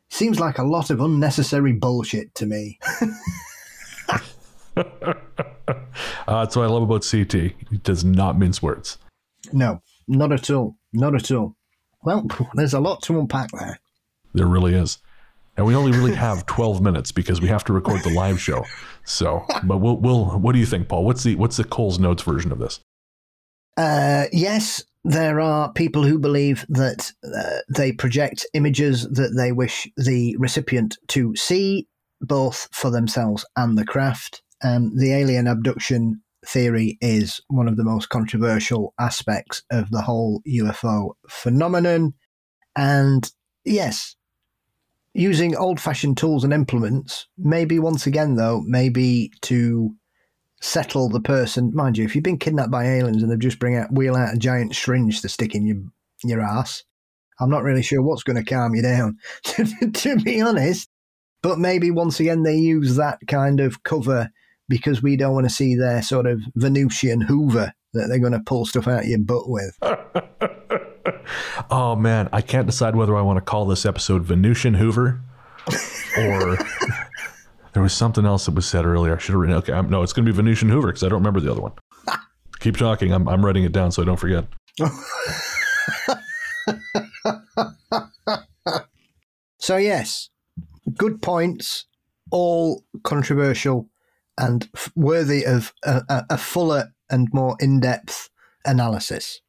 Seems 0.10 0.40
like 0.40 0.58
a 0.58 0.64
lot 0.64 0.90
of 0.90 1.00
unnecessary 1.00 1.72
bullshit 1.74 2.34
to 2.36 2.46
me. 2.46 2.80
uh, 4.76 4.84
that's 6.28 6.56
what 6.56 6.64
I 6.64 6.68
love 6.68 6.84
about 6.84 7.08
CT. 7.10 7.34
He 7.70 7.78
does 7.84 8.04
not 8.04 8.38
mince 8.38 8.62
words. 8.62 8.98
No, 9.54 9.82
not 10.08 10.32
at 10.32 10.50
all. 10.50 10.76
Not 10.92 11.16
at 11.16 11.32
all. 11.32 11.56
Well, 12.04 12.28
there's 12.56 12.74
a 12.74 12.80
lot 12.80 13.04
to 13.04 13.20
unpack 13.20 13.52
there. 13.52 13.80
There 14.34 14.48
really 14.48 14.74
is. 14.74 14.98
And 15.58 15.66
we 15.66 15.76
only 15.76 15.92
really 15.92 16.16
have 16.16 16.46
12 16.46 16.82
minutes 16.82 17.12
because 17.12 17.42
we 17.42 17.50
have 17.50 17.64
to 17.66 17.74
record 17.74 18.04
the 18.04 18.10
live 18.10 18.42
show. 18.42 18.66
So, 19.04 19.46
but 19.64 19.78
we'll, 19.78 19.98
we'll 19.98 20.40
what 20.40 20.54
do 20.54 20.60
you 20.60 20.66
think, 20.66 20.88
Paul? 20.88 21.04
What's 21.04 21.24
the 21.24 21.36
what's 21.36 21.58
the 21.58 21.66
Cole's 21.66 22.00
Notes 22.00 22.24
version 22.24 22.52
of 22.52 22.60
this? 22.60 22.80
Uh, 23.78 24.26
yes, 24.32 24.84
there 25.04 25.40
are 25.40 25.72
people 25.74 26.04
who 26.04 26.20
believe 26.20 26.66
that 26.70 27.12
uh, 27.24 27.60
they 27.76 27.92
project 27.92 28.46
images 28.54 29.08
that 29.10 29.34
they 29.36 29.52
wish 29.52 29.90
the 29.98 30.36
recipient 30.38 30.98
to 31.08 31.36
see, 31.36 31.88
both 32.22 32.68
for 32.72 32.92
themselves 32.92 33.46
and 33.56 33.78
the 33.78 33.86
craft. 33.86 34.44
Um, 34.64 34.96
the 34.96 35.14
alien 35.14 35.48
abduction 35.48 36.22
theory 36.46 36.98
is 37.02 37.42
one 37.48 37.68
of 37.68 37.78
the 37.78 37.84
most 37.84 38.10
controversial 38.10 38.94
aspects 39.00 39.64
of 39.72 39.90
the 39.90 40.02
whole 40.02 40.42
UFO 40.48 41.12
phenomenon. 41.28 42.14
And 42.76 43.30
yes, 43.66 44.16
using 45.14 45.56
old 45.56 45.80
fashioned 45.80 46.18
tools 46.18 46.44
and 46.44 46.54
implements, 46.54 47.28
maybe 47.38 47.80
once 47.80 48.06
again, 48.06 48.36
though, 48.36 48.62
maybe 48.66 49.32
to 49.42 49.96
settle 50.62 51.10
the 51.10 51.20
person. 51.20 51.72
Mind 51.74 51.98
you, 51.98 52.06
if 52.06 52.16
you've 52.16 52.24
been 52.24 52.38
kidnapped 52.38 52.72
by 52.72 52.86
aliens 52.86 53.22
and 53.22 53.32
they've 53.32 53.40
just 53.40 53.60
bring 53.60 53.76
out 53.76 53.92
wheel 53.92 54.16
out 54.16 54.34
a 54.34 54.38
giant 54.38 54.76
syringe 54.76 55.22
to 55.22 55.30
stick 55.30 55.54
in 55.56 55.66
your 55.66 55.78
your 56.24 56.42
ass, 56.42 56.84
I'm 57.40 57.50
not 57.50 57.64
really 57.64 57.82
sure 57.82 58.02
what's 58.02 58.24
going 58.24 58.38
to 58.38 58.50
calm 58.50 58.76
you 58.76 58.84
down, 58.84 59.18
to, 59.44 60.16
be 60.24 60.40
honest. 60.40 60.88
But 61.42 61.58
maybe 61.58 61.90
once 61.90 62.20
again 62.20 62.44
they 62.44 62.56
use 62.56 62.96
that 62.98 63.18
kind 63.28 63.60
of 63.60 63.82
cover 63.84 64.30
because 64.70 65.02
we 65.02 65.18
don't 65.18 65.34
want 65.34 65.50
to 65.50 65.54
see 65.54 65.76
their 65.76 66.04
sort 66.04 66.28
of 66.28 66.40
Venusian 66.56 67.22
Hoover 67.22 67.74
that 67.94 68.08
they're 68.08 68.20
going 68.20 68.32
to 68.34 68.44
pull 68.46 68.66
stuff 68.66 68.88
out 68.88 69.08
your 69.08 69.20
butt 69.20 69.50
with. 69.50 69.76
oh 71.72 71.96
man, 71.96 72.30
I 72.32 72.42
can't 72.42 72.68
decide 72.68 72.96
whether 72.96 73.18
I 73.18 73.22
want 73.22 73.38
to 73.38 73.42
call 73.42 73.66
this 73.66 73.88
episode 73.88 74.24
Venusian 74.24 74.76
Hoover 74.76 75.20
or 76.18 76.58
there 77.74 77.84
was 77.84 77.94
something 77.94 78.26
else 78.26 78.46
that 78.46 78.56
was 78.56 78.66
said 78.68 78.86
earlier. 78.86 79.16
I 79.16 79.20
should 79.20 79.34
have 79.34 79.42
written. 79.42 79.56
Okay, 79.58 79.74
I'm, 79.74 79.90
no, 79.90 80.04
it's 80.04 80.14
going 80.14 80.26
to 80.26 80.32
be 80.32 80.36
Venusian 80.36 80.70
Hoover 80.70 80.88
because 80.88 81.04
I 81.04 81.10
don't 81.10 81.20
remember 81.20 81.40
the 81.40 81.52
other 81.52 81.62
one. 81.62 81.74
Keep 82.60 82.78
talking. 82.78 83.12
I'm 83.12 83.28
I'm 83.28 83.44
writing 83.46 83.64
it 83.64 83.72
down 83.72 83.92
so 83.92 84.02
I 84.04 84.06
don't 84.06 84.18
forget. 84.18 84.46
so 89.58 89.78
yes, 89.78 90.30
good 90.96 91.22
points, 91.22 91.86
all 92.30 92.84
controversial 93.04 93.90
and 94.38 94.70
f- 94.76 94.92
worthy 94.96 95.44
of 95.44 95.74
a, 95.84 96.02
a, 96.08 96.26
a 96.32 96.38
fuller 96.38 96.94
and 97.10 97.28
more 97.34 97.58
in-depth 97.60 98.30
analysis. 98.66 99.42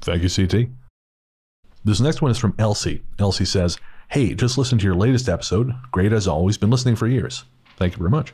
Thank 0.00 0.22
you, 0.22 0.28
CT. 0.28 0.68
This 1.84 2.00
next 2.00 2.20
one 2.20 2.30
is 2.30 2.38
from 2.38 2.54
Elsie. 2.58 3.02
Elsie 3.18 3.44
says, 3.44 3.78
Hey, 4.14 4.32
just 4.32 4.56
listened 4.56 4.80
to 4.80 4.86
your 4.86 4.94
latest 4.94 5.28
episode. 5.28 5.74
Great 5.90 6.12
as 6.12 6.28
always, 6.28 6.56
been 6.56 6.70
listening 6.70 6.94
for 6.94 7.08
years. 7.08 7.42
Thank 7.76 7.94
you 7.94 7.98
very 7.98 8.10
much. 8.10 8.32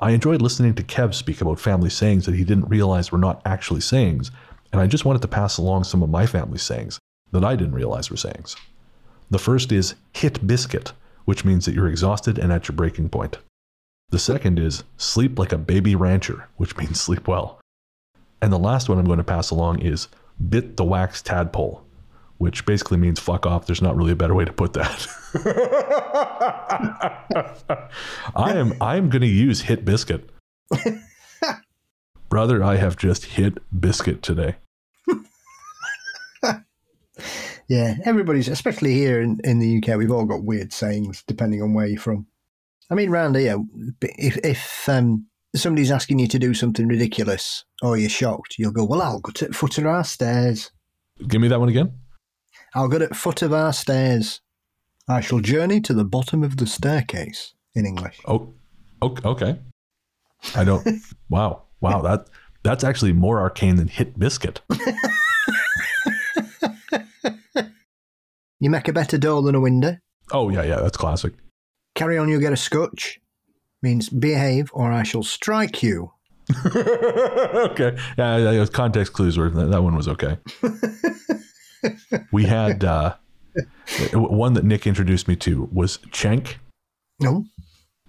I 0.00 0.10
enjoyed 0.10 0.42
listening 0.42 0.74
to 0.74 0.82
Kev 0.82 1.14
speak 1.14 1.40
about 1.40 1.60
family 1.60 1.88
sayings 1.88 2.26
that 2.26 2.34
he 2.34 2.42
didn't 2.42 2.68
realize 2.68 3.12
were 3.12 3.18
not 3.18 3.40
actually 3.44 3.82
sayings, 3.82 4.32
and 4.72 4.80
I 4.80 4.88
just 4.88 5.04
wanted 5.04 5.22
to 5.22 5.28
pass 5.28 5.56
along 5.56 5.84
some 5.84 6.02
of 6.02 6.10
my 6.10 6.26
family 6.26 6.58
sayings 6.58 6.98
that 7.30 7.44
I 7.44 7.54
didn't 7.54 7.76
realize 7.76 8.10
were 8.10 8.16
sayings. 8.16 8.56
The 9.30 9.38
first 9.38 9.70
is 9.70 9.94
hit 10.12 10.44
biscuit, 10.48 10.92
which 11.26 11.44
means 11.44 11.64
that 11.64 11.76
you're 11.76 11.86
exhausted 11.86 12.36
and 12.36 12.52
at 12.52 12.66
your 12.66 12.74
breaking 12.74 13.08
point. 13.08 13.38
The 14.08 14.18
second 14.18 14.58
is 14.58 14.82
sleep 14.96 15.38
like 15.38 15.52
a 15.52 15.58
baby 15.58 15.94
rancher, 15.94 16.48
which 16.56 16.76
means 16.76 17.00
sleep 17.00 17.28
well. 17.28 17.60
And 18.42 18.52
the 18.52 18.58
last 18.58 18.88
one 18.88 18.98
I'm 18.98 19.06
going 19.06 19.18
to 19.18 19.22
pass 19.22 19.50
along 19.50 19.78
is 19.78 20.08
bit 20.48 20.76
the 20.76 20.82
wax 20.82 21.22
tadpole, 21.22 21.83
which 22.38 22.66
basically 22.66 22.98
means 22.98 23.20
fuck 23.20 23.46
off. 23.46 23.66
There's 23.66 23.82
not 23.82 23.96
really 23.96 24.12
a 24.12 24.16
better 24.16 24.34
way 24.34 24.44
to 24.44 24.52
put 24.52 24.72
that. 24.74 25.06
I 28.36 28.52
am 28.52 28.74
I 28.80 28.96
am 28.96 29.08
going 29.08 29.22
to 29.22 29.28
use 29.28 29.62
hit 29.62 29.84
biscuit. 29.84 30.28
Brother, 32.28 32.64
I 32.64 32.76
have 32.76 32.96
just 32.96 33.24
hit 33.24 33.58
biscuit 33.80 34.22
today. 34.22 34.56
Yeah, 37.68 37.96
everybody's, 38.04 38.48
especially 38.48 38.92
here 38.92 39.22
in, 39.22 39.40
in 39.42 39.58
the 39.58 39.78
UK, 39.78 39.96
we've 39.96 40.10
all 40.10 40.26
got 40.26 40.44
weird 40.44 40.72
sayings 40.72 41.24
depending 41.26 41.62
on 41.62 41.72
where 41.72 41.86
you're 41.86 42.00
from. 42.00 42.26
I 42.90 42.94
mean, 42.94 43.10
round 43.10 43.36
here, 43.36 43.56
if, 44.02 44.36
if 44.44 44.88
um, 44.88 45.26
somebody's 45.56 45.90
asking 45.90 46.18
you 46.18 46.28
to 46.28 46.38
do 46.38 46.52
something 46.52 46.86
ridiculous 46.86 47.64
or 47.82 47.96
you're 47.96 48.10
shocked, 48.10 48.56
you'll 48.58 48.72
go, 48.72 48.84
Well, 48.84 49.00
I'll 49.00 49.20
go 49.20 49.32
to 49.32 49.46
the 49.46 49.54
foot 49.54 49.78
of 49.78 49.86
our 49.86 50.04
stairs. 50.04 50.70
Give 51.26 51.40
me 51.40 51.48
that 51.48 51.58
one 51.58 51.70
again. 51.70 51.92
I'll 52.74 52.88
go 52.88 52.98
at 52.98 53.16
foot 53.16 53.42
of 53.42 53.52
our 53.52 53.72
stairs. 53.72 54.40
I 55.08 55.20
shall 55.20 55.40
journey 55.40 55.80
to 55.82 55.94
the 55.94 56.04
bottom 56.04 56.42
of 56.42 56.56
the 56.56 56.66
staircase 56.66 57.54
in 57.74 57.86
English. 57.86 58.20
Oh, 58.26 58.52
okay. 59.02 59.58
I 60.54 60.64
don't. 60.64 60.86
wow, 61.28 61.62
wow. 61.80 62.00
That 62.00 62.28
that's 62.62 62.84
actually 62.84 63.12
more 63.12 63.40
arcane 63.40 63.76
than 63.76 63.88
hit 63.88 64.18
biscuit. 64.18 64.60
You 68.64 68.70
make 68.70 68.88
a 68.88 68.94
better 68.94 69.18
door 69.18 69.42
than 69.42 69.54
a 69.54 69.60
window. 69.60 69.98
Oh 70.32 70.48
yeah, 70.48 70.62
yeah, 70.62 70.80
that's 70.80 70.96
classic. 70.96 71.34
Carry 71.94 72.16
on, 72.16 72.30
you'll 72.30 72.40
get 72.40 72.54
a 72.54 72.56
scotch. 72.56 73.20
Means 73.82 74.08
behave 74.08 74.70
or 74.72 74.90
I 74.90 75.02
shall 75.02 75.22
strike 75.22 75.82
you. 75.82 76.12
okay. 76.64 77.94
Yeah, 78.16 78.52
yeah, 78.52 78.66
context 78.72 79.12
clues 79.12 79.36
were 79.36 79.50
that 79.50 79.82
one 79.82 79.94
was 79.94 80.08
okay. 80.08 80.38
We 82.32 82.44
had 82.44 82.84
uh, 82.84 83.14
one 84.12 84.54
that 84.54 84.64
Nick 84.64 84.86
introduced 84.86 85.28
me 85.28 85.36
to 85.36 85.68
was 85.72 85.98
Chenk. 86.10 86.56
No. 87.20 87.44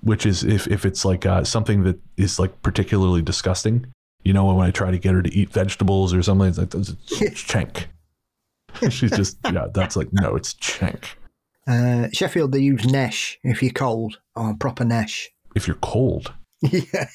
Which 0.01 0.25
is 0.25 0.43
if, 0.43 0.67
if 0.67 0.85
it's 0.85 1.05
like 1.05 1.25
uh, 1.25 1.43
something 1.43 1.83
that 1.83 1.99
is 2.17 2.39
like 2.39 2.61
particularly 2.61 3.21
disgusting. 3.21 3.87
You 4.23 4.33
know, 4.33 4.45
when 4.45 4.65
I 4.65 4.71
try 4.71 4.89
to 4.91 4.97
get 4.97 5.13
her 5.13 5.21
to 5.21 5.33
eat 5.33 5.51
vegetables 5.51 6.13
or 6.13 6.23
something, 6.23 6.47
it's 6.47 6.57
like 6.57 6.73
it's 6.73 6.91
Chenk. 7.43 7.85
She's 8.89 9.11
just, 9.11 9.37
yeah, 9.51 9.67
that's 9.73 9.95
like, 9.95 10.09
no, 10.11 10.35
it's 10.35 10.53
Chenk. 10.55 11.05
Uh, 11.67 12.09
Sheffield, 12.11 12.51
they 12.51 12.59
use 12.59 12.85
Nesh 12.85 13.39
if 13.43 13.63
you're 13.63 13.71
cold, 13.71 14.19
or 14.35 14.55
proper 14.55 14.83
Nesh. 14.83 15.29
If 15.55 15.67
you're 15.67 15.77
cold? 15.77 16.33
Yeah. 16.71 17.07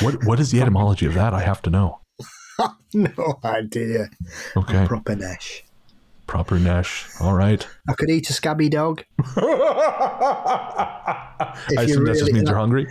what 0.00 0.24
What 0.24 0.40
is 0.40 0.50
the 0.50 0.60
etymology 0.62 1.06
of 1.06 1.14
that? 1.14 1.34
I 1.34 1.40
have 1.40 1.62
to 1.62 1.70
know. 1.70 2.00
no 2.94 3.38
idea. 3.44 4.08
Okay. 4.56 4.86
proper 4.86 5.14
Nesh. 5.14 5.64
Proper 6.26 6.58
Nesh. 6.58 7.06
All 7.20 7.34
right. 7.34 7.66
I 7.88 7.92
could 7.94 8.10
eat 8.10 8.28
a 8.30 8.32
scabby 8.32 8.68
dog. 8.68 9.04
I 9.36 9.44
assume 11.70 12.02
really, 12.02 12.12
that 12.12 12.18
just 12.18 12.32
means 12.32 12.48
you're 12.48 12.58
hungry? 12.58 12.88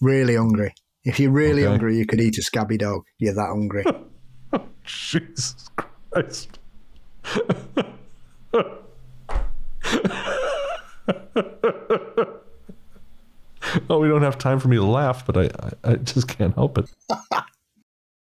Really 0.00 0.36
hungry. 0.36 0.74
If 1.04 1.18
you're 1.18 1.30
really 1.30 1.62
okay. 1.62 1.70
hungry, 1.70 1.96
you 1.96 2.06
could 2.06 2.20
eat 2.20 2.36
a 2.38 2.42
scabby 2.42 2.76
dog. 2.76 3.04
You're 3.18 3.34
that 3.34 3.48
hungry. 3.48 3.84
Jesus 4.84 5.68
Christ. 5.76 6.58
oh, 13.88 13.98
we 13.98 14.08
don't 14.08 14.22
have 14.22 14.38
time 14.38 14.58
for 14.58 14.68
me 14.68 14.76
to 14.76 14.84
laugh, 14.84 15.26
but 15.26 15.36
I, 15.36 15.44
I, 15.44 15.92
I 15.92 15.96
just 15.96 16.28
can't 16.28 16.54
help 16.54 16.78
it. 16.78 16.90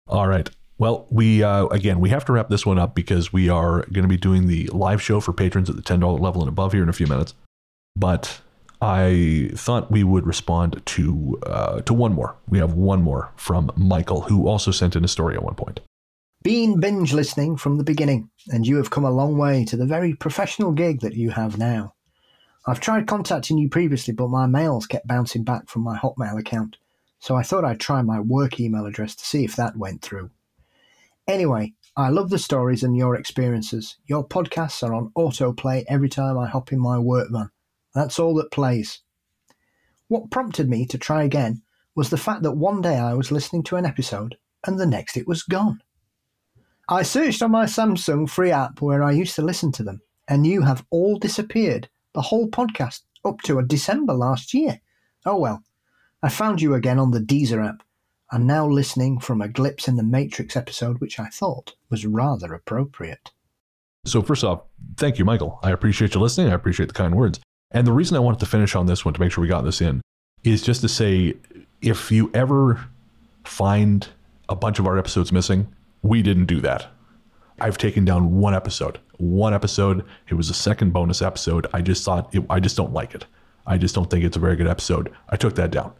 All 0.07 0.27
right. 0.27 0.49
Well, 0.79 1.07
we 1.09 1.43
uh, 1.43 1.65
again 1.67 1.99
we 1.99 2.09
have 2.09 2.25
to 2.25 2.33
wrap 2.33 2.49
this 2.49 2.65
one 2.65 2.77
up 2.77 2.93
because 2.93 3.33
we 3.33 3.49
are 3.49 3.81
going 3.91 4.03
to 4.03 4.07
be 4.07 4.17
doing 4.17 4.47
the 4.47 4.67
live 4.67 5.01
show 5.01 5.19
for 5.19 5.33
patrons 5.33 5.69
at 5.69 5.75
the 5.75 5.81
ten 5.81 5.99
dollar 5.99 6.19
level 6.19 6.41
and 6.41 6.49
above 6.49 6.73
here 6.73 6.83
in 6.83 6.89
a 6.89 6.93
few 6.93 7.07
minutes. 7.07 7.33
But 7.95 8.41
I 8.79 9.49
thought 9.55 9.91
we 9.91 10.03
would 10.03 10.27
respond 10.27 10.83
to 10.85 11.39
uh, 11.43 11.81
to 11.81 11.93
one 11.93 12.13
more. 12.13 12.35
We 12.47 12.59
have 12.59 12.73
one 12.73 13.01
more 13.01 13.31
from 13.35 13.71
Michael, 13.75 14.21
who 14.21 14.47
also 14.47 14.71
sent 14.71 14.95
in 14.95 15.03
a 15.03 15.07
story 15.07 15.35
at 15.35 15.43
one 15.43 15.55
point. 15.55 15.79
Been 16.43 16.79
binge 16.79 17.11
listening 17.11 17.57
from 17.57 17.77
the 17.77 17.83
beginning, 17.83 18.29
and 18.49 18.67
you 18.67 18.77
have 18.77 18.91
come 18.91 19.03
a 19.03 19.11
long 19.11 19.37
way 19.37 19.65
to 19.65 19.75
the 19.75 19.87
very 19.87 20.13
professional 20.13 20.71
gig 20.71 21.01
that 21.01 21.15
you 21.15 21.31
have 21.31 21.57
now. 21.57 21.95
I've 22.67 22.79
tried 22.79 23.07
contacting 23.07 23.57
you 23.57 23.67
previously, 23.67 24.13
but 24.13 24.27
my 24.27 24.45
mails 24.45 24.85
kept 24.85 25.07
bouncing 25.07 25.43
back 25.43 25.67
from 25.67 25.81
my 25.81 25.97
Hotmail 25.97 26.39
account, 26.39 26.77
so 27.17 27.35
I 27.35 27.41
thought 27.41 27.65
I'd 27.65 27.79
try 27.79 28.03
my 28.03 28.19
work 28.19 28.59
email 28.59 28.85
address 28.85 29.15
to 29.15 29.25
see 29.25 29.43
if 29.43 29.55
that 29.55 29.75
went 29.75 30.03
through. 30.03 30.29
Anyway, 31.27 31.73
I 31.97 32.09
love 32.09 32.29
the 32.29 32.39
stories 32.39 32.83
and 32.83 32.95
your 32.95 33.15
experiences. 33.15 33.97
Your 34.05 34.25
podcasts 34.25 34.81
are 34.81 34.93
on 34.93 35.11
autoplay 35.17 35.83
every 35.89 36.07
time 36.07 36.37
I 36.37 36.47
hop 36.47 36.71
in 36.71 36.79
my 36.79 36.97
work 36.97 37.27
van. 37.31 37.49
That's 37.93 38.17
all 38.17 38.33
that 38.35 38.51
plays. 38.51 39.01
What 40.07 40.31
prompted 40.31 40.69
me 40.69 40.85
to 40.85 40.97
try 40.97 41.23
again 41.23 41.63
was 41.95 42.09
the 42.09 42.17
fact 42.17 42.43
that 42.43 42.53
one 42.53 42.81
day 42.81 42.97
I 42.97 43.13
was 43.13 43.31
listening 43.31 43.63
to 43.63 43.75
an 43.75 43.85
episode 43.85 44.37
and 44.65 44.79
the 44.79 44.85
next 44.85 45.17
it 45.17 45.27
was 45.27 45.43
gone. 45.43 45.81
I 46.87 47.03
searched 47.03 47.41
on 47.41 47.51
my 47.51 47.65
Samsung 47.65 48.29
free 48.29 48.51
app 48.51 48.81
where 48.81 49.03
I 49.03 49.11
used 49.11 49.35
to 49.35 49.41
listen 49.41 49.73
to 49.73 49.83
them, 49.83 49.99
and 50.29 50.47
you 50.47 50.61
have 50.61 50.85
all 50.89 51.19
disappeared, 51.19 51.89
the 52.13 52.21
whole 52.21 52.49
podcast, 52.49 53.01
up 53.25 53.41
to 53.41 53.61
December 53.63 54.13
last 54.13 54.53
year. 54.53 54.79
Oh 55.25 55.37
well, 55.37 55.63
I 56.23 56.29
found 56.29 56.61
you 56.61 56.75
again 56.75 56.99
on 56.99 57.11
the 57.11 57.19
Deezer 57.19 57.67
app, 57.67 57.83
and 58.31 58.45
now 58.45 58.67
listening 58.67 59.19
from 59.19 59.41
a 59.41 59.47
Glimpse 59.47 59.87
in 59.87 59.95
the 59.95 60.03
Matrix 60.03 60.55
episode, 60.55 60.99
which 60.99 61.19
I 61.19 61.27
thought 61.27 61.75
was 61.89 62.05
rather 62.05 62.53
appropriate. 62.53 63.31
So, 64.05 64.21
first 64.21 64.43
off, 64.43 64.61
thank 64.95 65.17
you, 65.17 65.25
Michael. 65.25 65.59
I 65.63 65.71
appreciate 65.71 66.13
you 66.13 66.21
listening. 66.21 66.51
I 66.51 66.55
appreciate 66.55 66.87
the 66.87 66.93
kind 66.93 67.15
words. 67.15 67.39
And 67.71 67.85
the 67.85 67.91
reason 67.91 68.15
I 68.15 68.21
wanted 68.21 68.39
to 68.39 68.45
finish 68.45 68.75
on 68.75 68.85
this 68.85 69.03
one 69.03 69.13
to 69.13 69.19
make 69.19 69.31
sure 69.31 69.41
we 69.41 69.47
got 69.47 69.63
this 69.63 69.81
in 69.81 70.01
is 70.43 70.61
just 70.61 70.81
to 70.81 70.89
say 70.89 71.35
if 71.81 72.11
you 72.11 72.31
ever 72.33 72.87
find 73.43 74.07
a 74.49 74.55
bunch 74.55 74.79
of 74.79 74.87
our 74.87 74.97
episodes 74.97 75.31
missing, 75.31 75.67
we 76.01 76.21
didn't 76.21 76.45
do 76.45 76.61
that. 76.61 76.87
I've 77.59 77.77
taken 77.77 78.05
down 78.05 78.39
one 78.39 78.53
episode. 78.53 78.99
One 79.17 79.53
episode. 79.53 80.05
It 80.29 80.35
was 80.35 80.49
a 80.49 80.53
second 80.53 80.93
bonus 80.93 81.21
episode. 81.21 81.67
I 81.73 81.81
just 81.81 82.03
thought, 82.03 82.33
it, 82.33 82.45
I 82.49 82.59
just 82.59 82.77
don't 82.77 82.93
like 82.93 83.15
it. 83.15 83.25
I 83.65 83.77
just 83.77 83.95
don't 83.95 84.09
think 84.09 84.23
it's 84.23 84.37
a 84.37 84.39
very 84.39 84.55
good 84.55 84.67
episode. 84.67 85.11
I 85.29 85.35
took 85.35 85.55
that 85.55 85.71
down. 85.71 85.93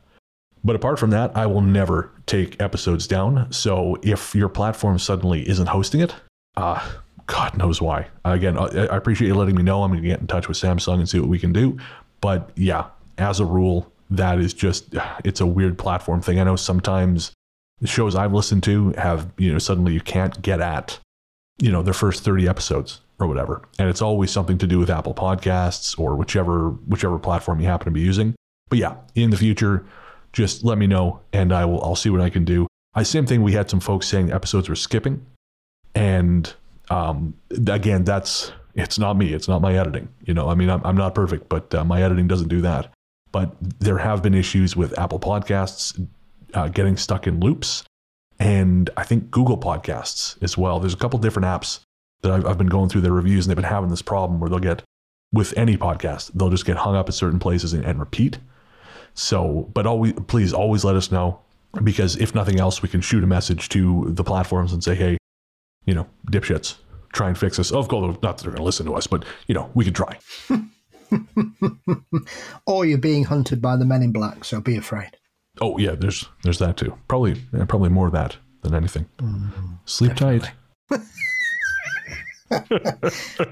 But 0.63 0.75
apart 0.75 0.99
from 0.99 1.11
that, 1.11 1.35
I 1.35 1.45
will 1.45 1.61
never 1.61 2.11
take 2.25 2.61
episodes 2.61 3.07
down. 3.07 3.51
So 3.51 3.97
if 4.03 4.35
your 4.35 4.49
platform 4.49 4.99
suddenly 4.99 5.47
isn't 5.47 5.67
hosting 5.67 6.01
it, 6.01 6.13
uh, 6.55 6.85
God 7.27 7.57
knows 7.57 7.81
why. 7.81 8.07
Again, 8.25 8.57
I 8.57 8.95
appreciate 8.95 9.27
you 9.27 9.35
letting 9.35 9.55
me 9.55 9.63
know. 9.63 9.83
I'm 9.83 9.91
going 9.91 10.01
to 10.01 10.07
get 10.07 10.19
in 10.19 10.27
touch 10.27 10.47
with 10.47 10.57
Samsung 10.57 10.95
and 10.95 11.09
see 11.09 11.19
what 11.19 11.29
we 11.29 11.39
can 11.39 11.53
do. 11.53 11.77
But 12.21 12.51
yeah, 12.55 12.87
as 13.17 13.39
a 13.39 13.45
rule, 13.45 13.91
that 14.09 14.39
is 14.39 14.53
just, 14.53 14.95
it's 15.23 15.41
a 15.41 15.45
weird 15.45 15.77
platform 15.77 16.21
thing. 16.21 16.39
I 16.39 16.43
know 16.43 16.55
sometimes 16.55 17.33
the 17.79 17.87
shows 17.87 18.15
I've 18.15 18.33
listened 18.33 18.63
to 18.63 18.93
have, 18.97 19.31
you 19.37 19.51
know, 19.51 19.60
suddenly 19.60 19.93
you 19.93 20.01
can't 20.01 20.41
get 20.41 20.62
at, 20.62 20.99
you 21.60 21.71
know, 21.71 21.83
their 21.83 21.93
first 21.93 22.23
30 22.23 22.47
episodes 22.47 23.01
or 23.19 23.27
whatever. 23.27 23.62
And 23.77 23.89
it's 23.89 24.01
always 24.01 24.31
something 24.31 24.58
to 24.60 24.67
do 24.67 24.79
with 24.79 24.89
Apple 24.89 25.13
Podcasts 25.13 25.99
or 25.99 26.15
whichever 26.15 26.69
whichever 26.69 27.19
platform 27.19 27.60
you 27.60 27.67
happen 27.67 27.85
to 27.85 27.91
be 27.91 28.01
using. 28.01 28.35
But 28.69 28.79
yeah, 28.79 28.95
in 29.15 29.29
the 29.29 29.37
future, 29.37 29.85
just 30.38 30.63
let 30.63 30.77
me 30.77 30.85
know 30.85 31.19
and 31.33 31.52
I 31.52 31.65
will 31.65 31.83
I'll 31.83 31.96
see 31.96 32.12
what 32.12 32.21
I 32.21 32.29
can 32.29 32.46
do. 32.46 32.67
I 32.94 33.02
same 33.02 33.25
thing 33.25 33.42
we 33.42 33.54
had 33.54 33.71
some 33.71 33.79
folks 33.79 34.08
saying 34.08 34.31
episodes 34.31 34.69
were 34.69 34.75
skipping. 34.75 35.25
And 35.96 36.54
um, 36.92 37.33
again, 37.50 38.04
that's 38.04 38.52
it's 38.75 39.00
not 39.00 39.17
me, 39.17 39.33
it's 39.33 39.48
not 39.48 39.63
my 39.63 39.75
editing. 39.75 40.10
You 40.25 40.35
know, 40.35 40.48
I 40.48 40.54
mean, 40.54 40.69
I'm, 40.69 40.81
I'm 40.85 40.96
not 40.96 41.15
perfect, 41.15 41.50
but 41.50 41.73
uh, 41.73 41.83
my 41.83 42.04
editing 42.04 42.27
doesn't 42.27 42.50
do 42.50 42.62
that. 42.62 42.94
But 43.31 43.56
there 43.79 43.98
have 43.98 44.21
been 44.21 44.35
issues 44.35 44.75
with 44.75 44.98
Apple 45.00 45.19
Podcasts 45.19 46.08
uh, 46.54 46.67
getting 46.67 46.98
stuck 46.98 47.25
in 47.25 47.40
loops, 47.40 47.83
and 48.38 48.92
I 48.96 49.04
think 49.04 49.31
Google 49.31 49.58
Podcasts 49.58 50.42
as 50.44 50.56
well. 50.56 50.79
There's 50.79 50.94
a 50.94 50.98
couple 50.98 51.17
different 51.17 51.48
apps 51.48 51.79
that 52.21 52.31
I've, 52.31 52.46
I've 52.46 52.58
been 52.60 52.67
going 52.67 52.90
through 52.90 53.02
their 53.02 53.12
reviews, 53.12 53.46
and 53.46 53.50
they've 53.50 53.63
been 53.63 53.65
having 53.65 53.90
this 53.90 54.04
problem 54.04 54.40
where 54.40 54.50
they'll 54.52 54.60
get 54.60 54.83
with 55.33 55.58
any 55.58 55.77
podcast, 55.77 56.31
they'll 56.35 56.52
just 56.52 56.65
get 56.65 56.77
hung 56.77 56.96
up 56.96 57.10
at 57.10 57.15
certain 57.15 57.40
places 57.40 57.73
and, 57.73 57.83
and 57.83 58.00
repeat. 58.00 58.38
So, 59.17 59.67
but 59.73 59.87
always, 59.87 60.13
please 60.27 60.53
always 60.53 60.85
let 60.85 60.95
us 60.95 61.11
know 61.11 61.39
because 61.83 62.15
if 62.17 62.35
nothing 62.35 62.59
else, 62.59 62.83
we 62.83 62.89
can 62.89 63.01
shoot 63.01 63.23
a 63.23 63.27
message 63.27 63.67
to 63.69 64.05
the 64.09 64.23
platforms 64.23 64.71
and 64.71 64.83
say, 64.83 64.93
hey, 64.93 65.17
you 65.85 65.95
know, 65.95 66.05
dipshits, 66.31 66.75
try 67.13 67.27
and 67.27 67.35
fix 67.37 67.57
us. 67.57 67.71
Of 67.71 67.87
course, 67.87 68.15
not 68.21 68.37
that 68.37 68.43
they're 68.43 68.51
going 68.51 68.59
to 68.59 68.63
listen 68.63 68.85
to 68.85 68.93
us, 68.93 69.07
but 69.07 69.25
you 69.47 69.55
know, 69.55 69.71
we 69.73 69.83
could 69.83 69.95
try. 69.95 70.19
or 72.67 72.85
you're 72.85 72.99
being 72.99 73.23
hunted 73.23 73.59
by 73.59 73.75
the 73.75 73.85
men 73.85 74.03
in 74.03 74.11
black, 74.11 74.45
so 74.45 74.61
be 74.61 74.77
afraid. 74.77 75.17
Oh 75.59 75.79
yeah, 75.79 75.95
there's 75.95 76.29
there's 76.43 76.59
that 76.59 76.77
too. 76.77 76.95
Probably 77.07 77.41
yeah, 77.51 77.65
probably 77.65 77.89
more 77.89 78.05
of 78.05 78.13
that 78.13 78.37
than 78.61 78.75
anything. 78.75 79.07
Mm-hmm. 79.17 79.73
Sleep 79.85 80.15
Definitely. 80.15 80.51
tight. 80.91 81.01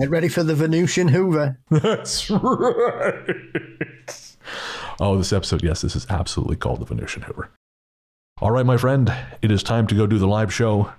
Get 0.00 0.10
ready 0.10 0.28
for 0.28 0.42
the 0.42 0.56
Venusian 0.56 1.06
Hoover. 1.08 1.60
That's 1.70 2.28
right. 2.28 4.29
Oh, 4.98 5.16
this 5.16 5.32
episode, 5.32 5.62
yes, 5.62 5.82
this 5.82 5.96
is 5.96 6.06
absolutely 6.10 6.56
called 6.56 6.80
the 6.80 6.84
Venusian 6.84 7.22
Hoover. 7.22 7.50
All 8.40 8.50
right, 8.50 8.66
my 8.66 8.76
friend, 8.76 9.12
it 9.42 9.50
is 9.50 9.62
time 9.62 9.86
to 9.88 9.94
go 9.94 10.06
do 10.06 10.18
the 10.18 10.26
live 10.26 10.52
show. 10.52 10.92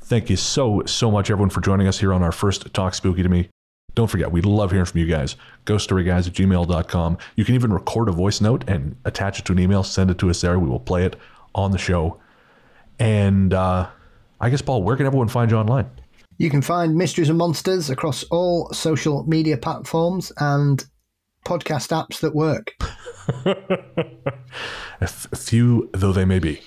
Thank 0.00 0.28
you 0.28 0.36
so, 0.36 0.82
so 0.86 1.10
much, 1.10 1.30
everyone, 1.30 1.50
for 1.50 1.60
joining 1.60 1.86
us 1.86 1.98
here 1.98 2.12
on 2.12 2.22
our 2.22 2.32
first 2.32 2.72
Talk 2.74 2.94
Spooky 2.94 3.22
to 3.22 3.28
Me. 3.28 3.48
Don't 3.94 4.08
forget, 4.08 4.32
we 4.32 4.40
love 4.40 4.72
hearing 4.72 4.86
from 4.86 5.00
you 5.00 5.06
guys. 5.06 5.36
Ghoststoryguys 5.66 6.26
at 6.26 6.32
gmail.com. 6.32 7.18
You 7.36 7.44
can 7.44 7.54
even 7.54 7.72
record 7.72 8.08
a 8.08 8.12
voice 8.12 8.40
note 8.40 8.64
and 8.68 8.96
attach 9.04 9.38
it 9.38 9.44
to 9.46 9.52
an 9.52 9.60
email, 9.60 9.84
send 9.84 10.10
it 10.10 10.18
to 10.18 10.30
us 10.30 10.40
there. 10.40 10.58
We 10.58 10.68
will 10.68 10.80
play 10.80 11.04
it 11.04 11.16
on 11.54 11.70
the 11.70 11.78
show. 11.78 12.20
And 12.98 13.54
uh, 13.54 13.88
I 14.40 14.50
guess, 14.50 14.62
Paul, 14.62 14.82
where 14.82 14.96
can 14.96 15.06
everyone 15.06 15.28
find 15.28 15.50
you 15.50 15.56
online? 15.56 15.88
You 16.38 16.50
can 16.50 16.62
find 16.62 16.96
Mysteries 16.96 17.28
and 17.28 17.38
Monsters 17.38 17.90
across 17.90 18.24
all 18.24 18.72
social 18.72 19.22
media 19.28 19.56
platforms 19.56 20.32
and 20.38 20.84
podcast 21.44 21.90
apps 21.90 22.20
that 22.20 22.34
work. 22.34 22.74
a 25.00 25.06
few 25.06 25.90
though 25.92 26.12
they 26.12 26.24
may 26.24 26.38
be. 26.38 26.60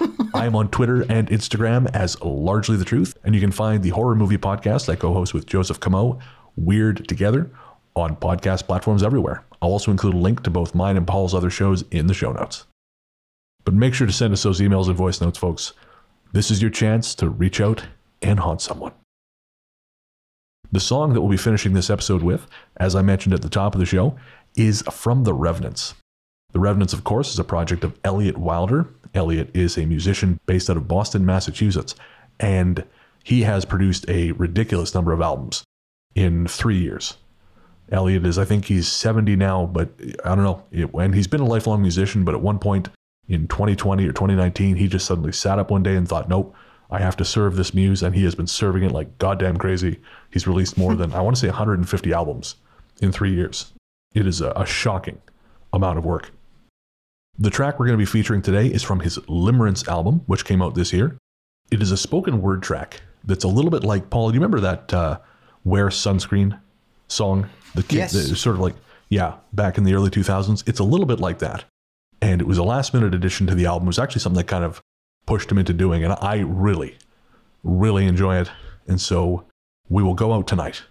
I 0.34 0.46
am 0.46 0.54
on 0.56 0.68
Twitter 0.68 1.02
and 1.08 1.28
Instagram 1.28 1.90
as 1.94 2.20
Largely 2.20 2.76
the 2.76 2.84
Truth, 2.84 3.16
and 3.24 3.34
you 3.34 3.40
can 3.40 3.52
find 3.52 3.82
the 3.82 3.90
horror 3.90 4.14
movie 4.14 4.38
podcast 4.38 4.88
I 4.88 4.96
co 4.96 5.12
host 5.12 5.34
with 5.34 5.46
Joseph 5.46 5.80
Camo, 5.80 6.18
Weird 6.56 7.08
Together, 7.08 7.50
on 7.94 8.16
podcast 8.16 8.66
platforms 8.66 9.02
everywhere. 9.02 9.44
I'll 9.60 9.70
also 9.70 9.90
include 9.90 10.14
a 10.14 10.18
link 10.18 10.42
to 10.44 10.50
both 10.50 10.74
mine 10.74 10.96
and 10.96 11.06
Paul's 11.06 11.34
other 11.34 11.50
shows 11.50 11.84
in 11.90 12.06
the 12.06 12.14
show 12.14 12.32
notes. 12.32 12.66
But 13.64 13.74
make 13.74 13.94
sure 13.94 14.06
to 14.06 14.12
send 14.12 14.32
us 14.32 14.42
those 14.42 14.60
emails 14.60 14.88
and 14.88 14.96
voice 14.96 15.20
notes, 15.20 15.38
folks. 15.38 15.72
This 16.32 16.50
is 16.50 16.60
your 16.60 16.70
chance 16.70 17.14
to 17.16 17.28
reach 17.28 17.60
out 17.60 17.86
and 18.22 18.40
haunt 18.40 18.60
someone. 18.60 18.92
The 20.72 20.80
song 20.80 21.12
that 21.12 21.20
we'll 21.20 21.30
be 21.30 21.36
finishing 21.36 21.74
this 21.74 21.90
episode 21.90 22.22
with, 22.22 22.46
as 22.78 22.96
I 22.96 23.02
mentioned 23.02 23.34
at 23.34 23.42
the 23.42 23.50
top 23.50 23.74
of 23.74 23.78
the 23.78 23.84
show, 23.84 24.16
is 24.56 24.82
from 24.90 25.24
The 25.24 25.34
Revenants. 25.34 25.94
The 26.52 26.60
Revenants, 26.60 26.94
of 26.94 27.04
course, 27.04 27.30
is 27.30 27.38
a 27.38 27.44
project 27.44 27.84
of 27.84 27.98
Eliot 28.02 28.38
Wilder. 28.38 28.88
Eliot 29.14 29.50
is 29.54 29.76
a 29.76 29.84
musician 29.84 30.40
based 30.46 30.70
out 30.70 30.78
of 30.78 30.88
Boston, 30.88 31.26
Massachusetts, 31.26 31.94
and 32.40 32.84
he 33.22 33.42
has 33.42 33.66
produced 33.66 34.08
a 34.08 34.32
ridiculous 34.32 34.94
number 34.94 35.12
of 35.12 35.20
albums 35.20 35.62
in 36.14 36.46
three 36.46 36.78
years. 36.78 37.18
Eliot 37.90 38.24
is, 38.24 38.38
I 38.38 38.46
think 38.46 38.64
he's 38.64 38.88
70 38.88 39.36
now, 39.36 39.66
but 39.66 39.90
I 40.24 40.34
don't 40.34 40.44
know. 40.44 40.64
It, 40.72 40.90
and 40.94 41.14
he's 41.14 41.26
been 41.26 41.42
a 41.42 41.46
lifelong 41.46 41.82
musician, 41.82 42.24
but 42.24 42.34
at 42.34 42.40
one 42.40 42.58
point 42.58 42.88
in 43.28 43.46
2020 43.46 44.04
or 44.04 44.12
2019, 44.12 44.76
he 44.76 44.88
just 44.88 45.04
suddenly 45.04 45.32
sat 45.32 45.58
up 45.58 45.70
one 45.70 45.82
day 45.82 45.96
and 45.96 46.08
thought, 46.08 46.30
nope, 46.30 46.56
I 46.92 47.00
have 47.00 47.16
to 47.16 47.24
serve 47.24 47.56
this 47.56 47.72
muse, 47.72 48.02
and 48.02 48.14
he 48.14 48.22
has 48.24 48.34
been 48.34 48.46
serving 48.46 48.82
it 48.82 48.92
like 48.92 49.16
goddamn 49.16 49.56
crazy. 49.56 49.98
He's 50.30 50.46
released 50.46 50.76
more 50.76 50.94
than, 50.94 51.14
I 51.14 51.22
want 51.22 51.34
to 51.36 51.40
say, 51.40 51.48
150 51.48 52.12
albums 52.12 52.56
in 53.00 53.10
three 53.12 53.32
years. 53.32 53.72
It 54.14 54.26
is 54.26 54.42
a, 54.42 54.50
a 54.50 54.66
shocking 54.66 55.22
amount 55.72 55.96
of 55.96 56.04
work. 56.04 56.32
The 57.38 57.48
track 57.48 57.78
we're 57.78 57.86
going 57.86 57.98
to 57.98 58.02
be 58.02 58.04
featuring 58.04 58.42
today 58.42 58.66
is 58.66 58.82
from 58.82 59.00
his 59.00 59.16
Limerence 59.20 59.88
album, 59.88 60.20
which 60.26 60.44
came 60.44 60.60
out 60.60 60.74
this 60.74 60.92
year. 60.92 61.16
It 61.70 61.80
is 61.80 61.92
a 61.92 61.96
spoken 61.96 62.42
word 62.42 62.62
track 62.62 63.00
that's 63.24 63.44
a 63.44 63.48
little 63.48 63.70
bit 63.70 63.84
like, 63.84 64.10
Paul, 64.10 64.28
do 64.28 64.34
you 64.34 64.40
remember 64.40 64.60
that 64.60 64.92
uh, 64.92 65.18
Wear 65.64 65.88
Sunscreen 65.88 66.60
song? 67.08 67.48
The 67.74 67.84
kid, 67.84 67.96
yes. 67.96 68.12
The, 68.12 68.36
sort 68.36 68.56
of 68.56 68.60
like, 68.60 68.74
yeah, 69.08 69.36
back 69.54 69.78
in 69.78 69.84
the 69.84 69.94
early 69.94 70.10
2000s. 70.10 70.68
It's 70.68 70.78
a 70.78 70.84
little 70.84 71.06
bit 71.06 71.20
like 71.20 71.38
that. 71.38 71.64
And 72.20 72.42
it 72.42 72.46
was 72.46 72.58
a 72.58 72.62
last 72.62 72.92
minute 72.92 73.14
addition 73.14 73.46
to 73.46 73.54
the 73.54 73.64
album. 73.64 73.86
It 73.86 73.88
was 73.88 73.98
actually 73.98 74.20
something 74.20 74.36
that 74.36 74.46
kind 74.46 74.62
of 74.62 74.81
pushed 75.32 75.50
him 75.50 75.56
into 75.56 75.72
doing. 75.72 76.04
And 76.04 76.12
I 76.20 76.40
really, 76.40 76.98
really 77.64 78.04
enjoy 78.04 78.36
it. 78.36 78.50
And 78.86 79.00
so 79.00 79.46
we 79.88 80.02
will 80.02 80.12
go 80.12 80.34
out 80.34 80.46
tonight 80.46 80.82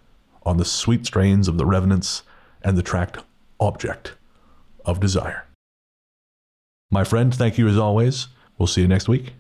on 0.42 0.58
the 0.58 0.66
sweet 0.66 1.06
strains 1.06 1.48
of 1.48 1.60
the 1.60 1.66
Revenants 1.68 2.24
and 2.64 2.76
the 2.76 2.82
track 2.82 3.18
Object 3.60 4.14
of 4.84 5.00
Desire. 5.00 5.46
My 6.90 7.04
friend, 7.04 7.32
thank 7.32 7.60
you 7.60 7.68
as 7.68 7.78
always. 7.78 8.30
We'll 8.58 8.66
see 8.66 8.82
you 8.82 8.88
next 8.88 9.08
week. 9.08 9.34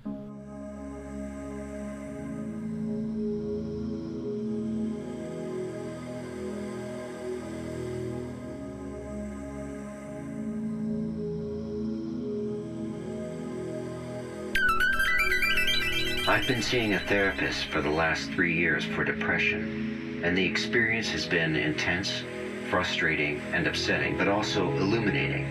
I've 16.41 16.47
been 16.47 16.63
seeing 16.63 16.95
a 16.95 16.99
therapist 16.99 17.65
for 17.65 17.81
the 17.81 17.91
last 17.91 18.31
three 18.31 18.55
years 18.55 18.83
for 18.83 19.03
depression, 19.03 20.21
and 20.23 20.35
the 20.35 20.43
experience 20.43 21.07
has 21.09 21.27
been 21.27 21.55
intense, 21.55 22.23
frustrating, 22.67 23.39
and 23.53 23.67
upsetting, 23.67 24.17
but 24.17 24.27
also 24.27 24.71
illuminating. 24.71 25.45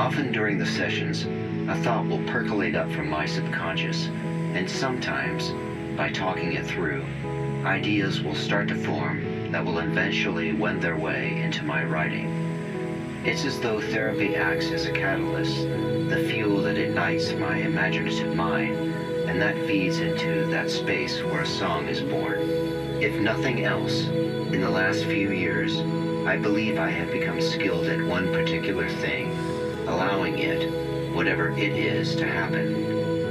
Often 0.00 0.32
during 0.32 0.58
the 0.58 0.66
sessions, 0.66 1.26
a 1.70 1.80
thought 1.84 2.08
will 2.08 2.24
percolate 2.24 2.74
up 2.74 2.90
from 2.90 3.08
my 3.08 3.24
subconscious, 3.24 4.08
and 4.52 4.68
sometimes, 4.68 5.52
by 5.96 6.10
talking 6.10 6.54
it 6.54 6.66
through, 6.66 7.04
ideas 7.64 8.20
will 8.20 8.34
start 8.34 8.66
to 8.66 8.74
form 8.74 9.52
that 9.52 9.64
will 9.64 9.78
eventually 9.78 10.52
wend 10.52 10.82
their 10.82 10.96
way 10.96 11.40
into 11.40 11.62
my 11.62 11.84
writing. 11.84 12.26
It's 13.24 13.44
as 13.44 13.60
though 13.60 13.80
therapy 13.80 14.34
acts 14.34 14.72
as 14.72 14.86
a 14.86 14.92
catalyst, 14.92 15.68
the 16.10 16.26
fuel 16.28 16.62
that 16.62 16.78
ignites 16.78 17.32
my 17.34 17.58
imaginative 17.58 18.34
mind 18.34 19.09
and 19.30 19.40
that 19.40 19.54
feeds 19.64 20.00
into 20.00 20.44
that 20.46 20.68
space 20.68 21.22
where 21.22 21.42
a 21.42 21.46
song 21.46 21.86
is 21.86 22.00
born. 22.00 22.40
If 23.00 23.14
nothing 23.20 23.64
else, 23.64 24.08
in 24.08 24.60
the 24.60 24.68
last 24.68 25.04
few 25.04 25.30
years, 25.30 25.78
I 26.26 26.36
believe 26.36 26.80
I 26.80 26.90
have 26.90 27.12
become 27.12 27.40
skilled 27.40 27.86
at 27.86 28.04
one 28.04 28.26
particular 28.32 28.88
thing, 28.88 29.30
allowing 29.86 30.40
it, 30.40 31.14
whatever 31.14 31.50
it 31.50 31.76
is, 31.76 32.16
to 32.16 32.26
happen. 32.26 32.74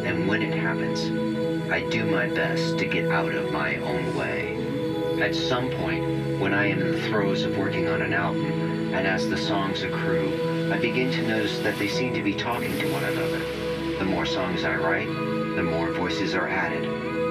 And 0.05 0.25
when 0.25 0.41
it 0.41 0.57
happens, 0.57 1.01
I 1.69 1.81
do 1.89 2.05
my 2.05 2.27
best 2.27 2.77
to 2.77 2.85
get 2.85 3.11
out 3.11 3.35
of 3.35 3.51
my 3.51 3.75
own 3.75 4.15
way. 4.15 4.55
At 5.21 5.35
some 5.35 5.69
point, 5.69 6.39
when 6.39 6.53
I 6.53 6.67
am 6.67 6.79
in 6.81 6.93
the 6.93 7.09
throes 7.09 7.43
of 7.43 7.57
working 7.57 7.89
on 7.89 8.01
an 8.01 8.13
album, 8.13 8.93
and 8.93 9.05
as 9.05 9.27
the 9.27 9.37
songs 9.37 9.83
accrue, 9.83 10.71
I 10.71 10.77
begin 10.77 11.11
to 11.11 11.27
notice 11.27 11.59
that 11.59 11.77
they 11.77 11.89
seem 11.89 12.13
to 12.13 12.23
be 12.23 12.33
talking 12.33 12.71
to 12.79 12.93
one 12.93 13.03
another. 13.03 13.39
The 13.99 14.05
more 14.05 14.25
songs 14.25 14.63
I 14.63 14.77
write, 14.77 15.28
the 15.59 15.65
more 15.65 15.91
voices 15.91 16.35
are 16.35 16.47
added, 16.47 16.85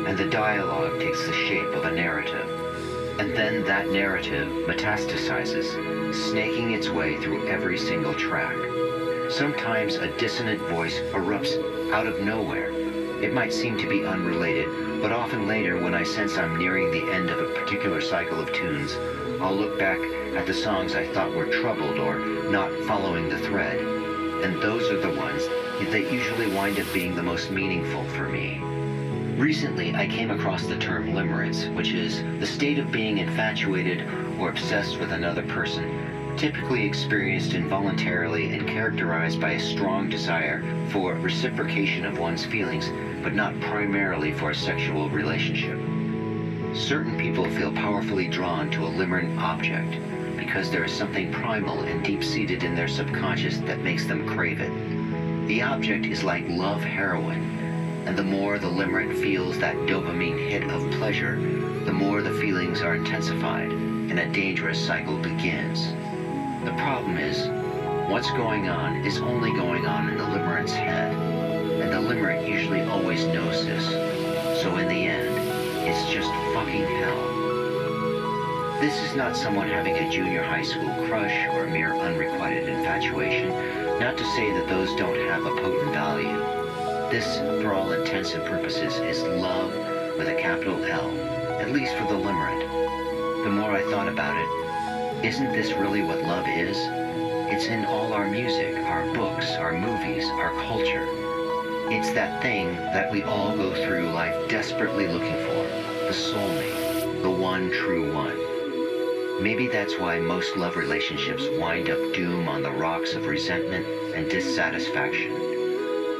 and 0.06 0.18
the 0.18 0.28
dialogue 0.28 1.00
takes 1.00 1.26
the 1.26 1.32
shape 1.32 1.68
of 1.68 1.86
a 1.86 1.90
narrative. 1.90 2.46
And 3.18 3.34
then 3.34 3.64
that 3.64 3.88
narrative 3.88 4.46
metastasizes, 4.66 6.14
snaking 6.14 6.72
its 6.72 6.90
way 6.90 7.16
through 7.16 7.48
every 7.48 7.78
single 7.78 8.12
track. 8.12 8.54
Sometimes 9.30 9.94
a 9.94 10.14
dissonant 10.18 10.60
voice 10.68 10.98
erupts 11.14 11.56
out 11.90 12.06
of 12.06 12.20
nowhere. 12.20 12.70
It 13.22 13.32
might 13.32 13.50
seem 13.50 13.78
to 13.78 13.88
be 13.88 14.04
unrelated, 14.04 15.00
but 15.00 15.10
often 15.10 15.48
later 15.48 15.82
when 15.82 15.94
I 15.94 16.02
sense 16.02 16.36
I'm 16.36 16.58
nearing 16.58 16.90
the 16.90 17.10
end 17.10 17.30
of 17.30 17.38
a 17.38 17.54
particular 17.54 18.02
cycle 18.02 18.40
of 18.40 18.52
tunes, 18.52 18.94
I'll 19.40 19.56
look 19.56 19.78
back 19.78 20.00
at 20.36 20.46
the 20.46 20.52
songs 20.52 20.94
I 20.94 21.10
thought 21.14 21.34
were 21.34 21.46
troubled 21.46 21.98
or 21.98 22.18
not 22.50 22.70
following 22.80 23.30
the 23.30 23.38
thread. 23.38 23.80
And 24.44 24.60
those 24.60 24.90
are 24.90 25.00
the 25.00 25.18
ones 25.18 25.48
they 25.86 26.10
usually 26.12 26.48
wind 26.48 26.78
up 26.78 26.86
being 26.92 27.14
the 27.14 27.22
most 27.22 27.50
meaningful 27.50 28.04
for 28.04 28.28
me. 28.28 28.60
Recently, 29.38 29.94
I 29.94 30.06
came 30.06 30.30
across 30.30 30.66
the 30.66 30.78
term 30.78 31.12
limerence, 31.12 31.72
which 31.74 31.92
is 31.92 32.22
the 32.40 32.46
state 32.46 32.78
of 32.78 32.90
being 32.90 33.18
infatuated 33.18 34.02
or 34.38 34.50
obsessed 34.50 34.98
with 34.98 35.12
another 35.12 35.44
person, 35.44 36.36
typically 36.36 36.84
experienced 36.84 37.54
involuntarily 37.54 38.52
and 38.52 38.68
characterized 38.68 39.40
by 39.40 39.52
a 39.52 39.60
strong 39.60 40.08
desire 40.08 40.62
for 40.90 41.14
reciprocation 41.14 42.04
of 42.04 42.18
one's 42.18 42.44
feelings, 42.44 42.90
but 43.22 43.34
not 43.34 43.58
primarily 43.60 44.32
for 44.32 44.50
a 44.50 44.54
sexual 44.54 45.08
relationship. 45.10 45.78
Certain 46.76 47.16
people 47.18 47.48
feel 47.50 47.72
powerfully 47.72 48.28
drawn 48.28 48.70
to 48.70 48.84
a 48.84 48.90
limerent 48.90 49.38
object 49.38 49.98
because 50.36 50.70
there 50.70 50.84
is 50.84 50.92
something 50.92 51.32
primal 51.32 51.80
and 51.82 52.04
deep-seated 52.04 52.62
in 52.62 52.74
their 52.74 52.88
subconscious 52.88 53.58
that 53.58 53.80
makes 53.80 54.06
them 54.06 54.26
crave 54.28 54.60
it. 54.60 54.70
The 55.48 55.62
object 55.62 56.04
is 56.04 56.22
like 56.22 56.46
love 56.46 56.82
heroin, 56.82 57.40
and 58.04 58.14
the 58.18 58.22
more 58.22 58.58
the 58.58 58.68
limerent 58.68 59.18
feels 59.18 59.58
that 59.60 59.76
dopamine 59.86 60.36
hit 60.36 60.64
of 60.64 60.90
pleasure, 60.98 61.36
the 61.86 61.92
more 61.92 62.20
the 62.20 62.38
feelings 62.38 62.82
are 62.82 62.94
intensified, 62.94 63.70
and 63.70 64.18
a 64.18 64.30
dangerous 64.30 64.78
cycle 64.78 65.16
begins. 65.16 65.86
The 66.66 66.74
problem 66.76 67.16
is, 67.16 67.48
what's 68.10 68.30
going 68.32 68.68
on 68.68 68.96
is 69.06 69.20
only 69.20 69.50
going 69.52 69.86
on 69.86 70.10
in 70.10 70.18
the 70.18 70.24
limerent's 70.24 70.74
head, 70.74 71.14
and 71.14 71.90
the 71.90 71.96
limerent 71.96 72.46
usually 72.46 72.82
always 72.82 73.24
knows 73.24 73.64
this. 73.64 73.86
So 74.60 74.76
in 74.76 74.86
the 74.86 75.06
end, 75.06 75.34
it's 75.88 76.12
just 76.12 76.30
fucking 76.52 76.84
hell. 76.84 77.38
This 78.82 79.02
is 79.02 79.16
not 79.16 79.34
someone 79.34 79.68
having 79.68 79.96
a 79.96 80.10
junior 80.10 80.42
high 80.42 80.62
school 80.62 80.94
crush 81.06 81.48
or 81.54 81.64
a 81.64 81.70
mere 81.70 81.94
unrequited 81.94 82.68
infatuation, 82.68 83.50
not 84.00 84.16
to 84.16 84.24
say 84.36 84.52
that 84.52 84.68
those 84.68 84.94
don't 84.94 85.18
have 85.26 85.44
a 85.44 85.50
potent 85.56 85.92
value. 85.92 86.38
This, 87.10 87.38
for 87.60 87.74
all 87.74 87.90
intents 87.90 88.32
and 88.32 88.44
purposes, 88.44 88.94
is 88.98 89.22
love 89.24 89.72
with 90.16 90.28
a 90.28 90.36
capital 90.40 90.84
L, 90.84 91.10
at 91.60 91.72
least 91.72 91.94
for 91.96 92.04
the 92.04 92.14
limerent. 92.14 93.42
The 93.42 93.50
more 93.50 93.72
I 93.72 93.82
thought 93.90 94.06
about 94.06 94.36
it, 94.36 95.24
isn't 95.26 95.52
this 95.52 95.72
really 95.72 96.02
what 96.02 96.22
love 96.22 96.46
is? 96.46 96.76
It's 97.52 97.66
in 97.66 97.86
all 97.86 98.12
our 98.12 98.28
music, 98.28 98.76
our 98.84 99.12
books, 99.14 99.50
our 99.54 99.72
movies, 99.72 100.26
our 100.26 100.52
culture. 100.62 101.06
It's 101.90 102.12
that 102.12 102.40
thing 102.40 102.76
that 102.76 103.10
we 103.10 103.24
all 103.24 103.56
go 103.56 103.74
through 103.84 104.10
life 104.10 104.48
desperately 104.48 105.08
looking 105.08 105.34
for, 105.34 105.66
the 106.06 106.12
soulmate, 106.12 107.22
the 107.22 107.30
one 107.30 107.72
true 107.72 108.14
one. 108.14 108.47
Maybe 109.40 109.68
that's 109.68 109.96
why 109.96 110.18
most 110.18 110.56
love 110.56 110.76
relationships 110.76 111.46
wind 111.58 111.90
up 111.90 112.12
doom 112.12 112.48
on 112.48 112.60
the 112.60 112.72
rocks 112.72 113.14
of 113.14 113.26
resentment 113.26 113.86
and 114.12 114.28
dissatisfaction. 114.28 115.30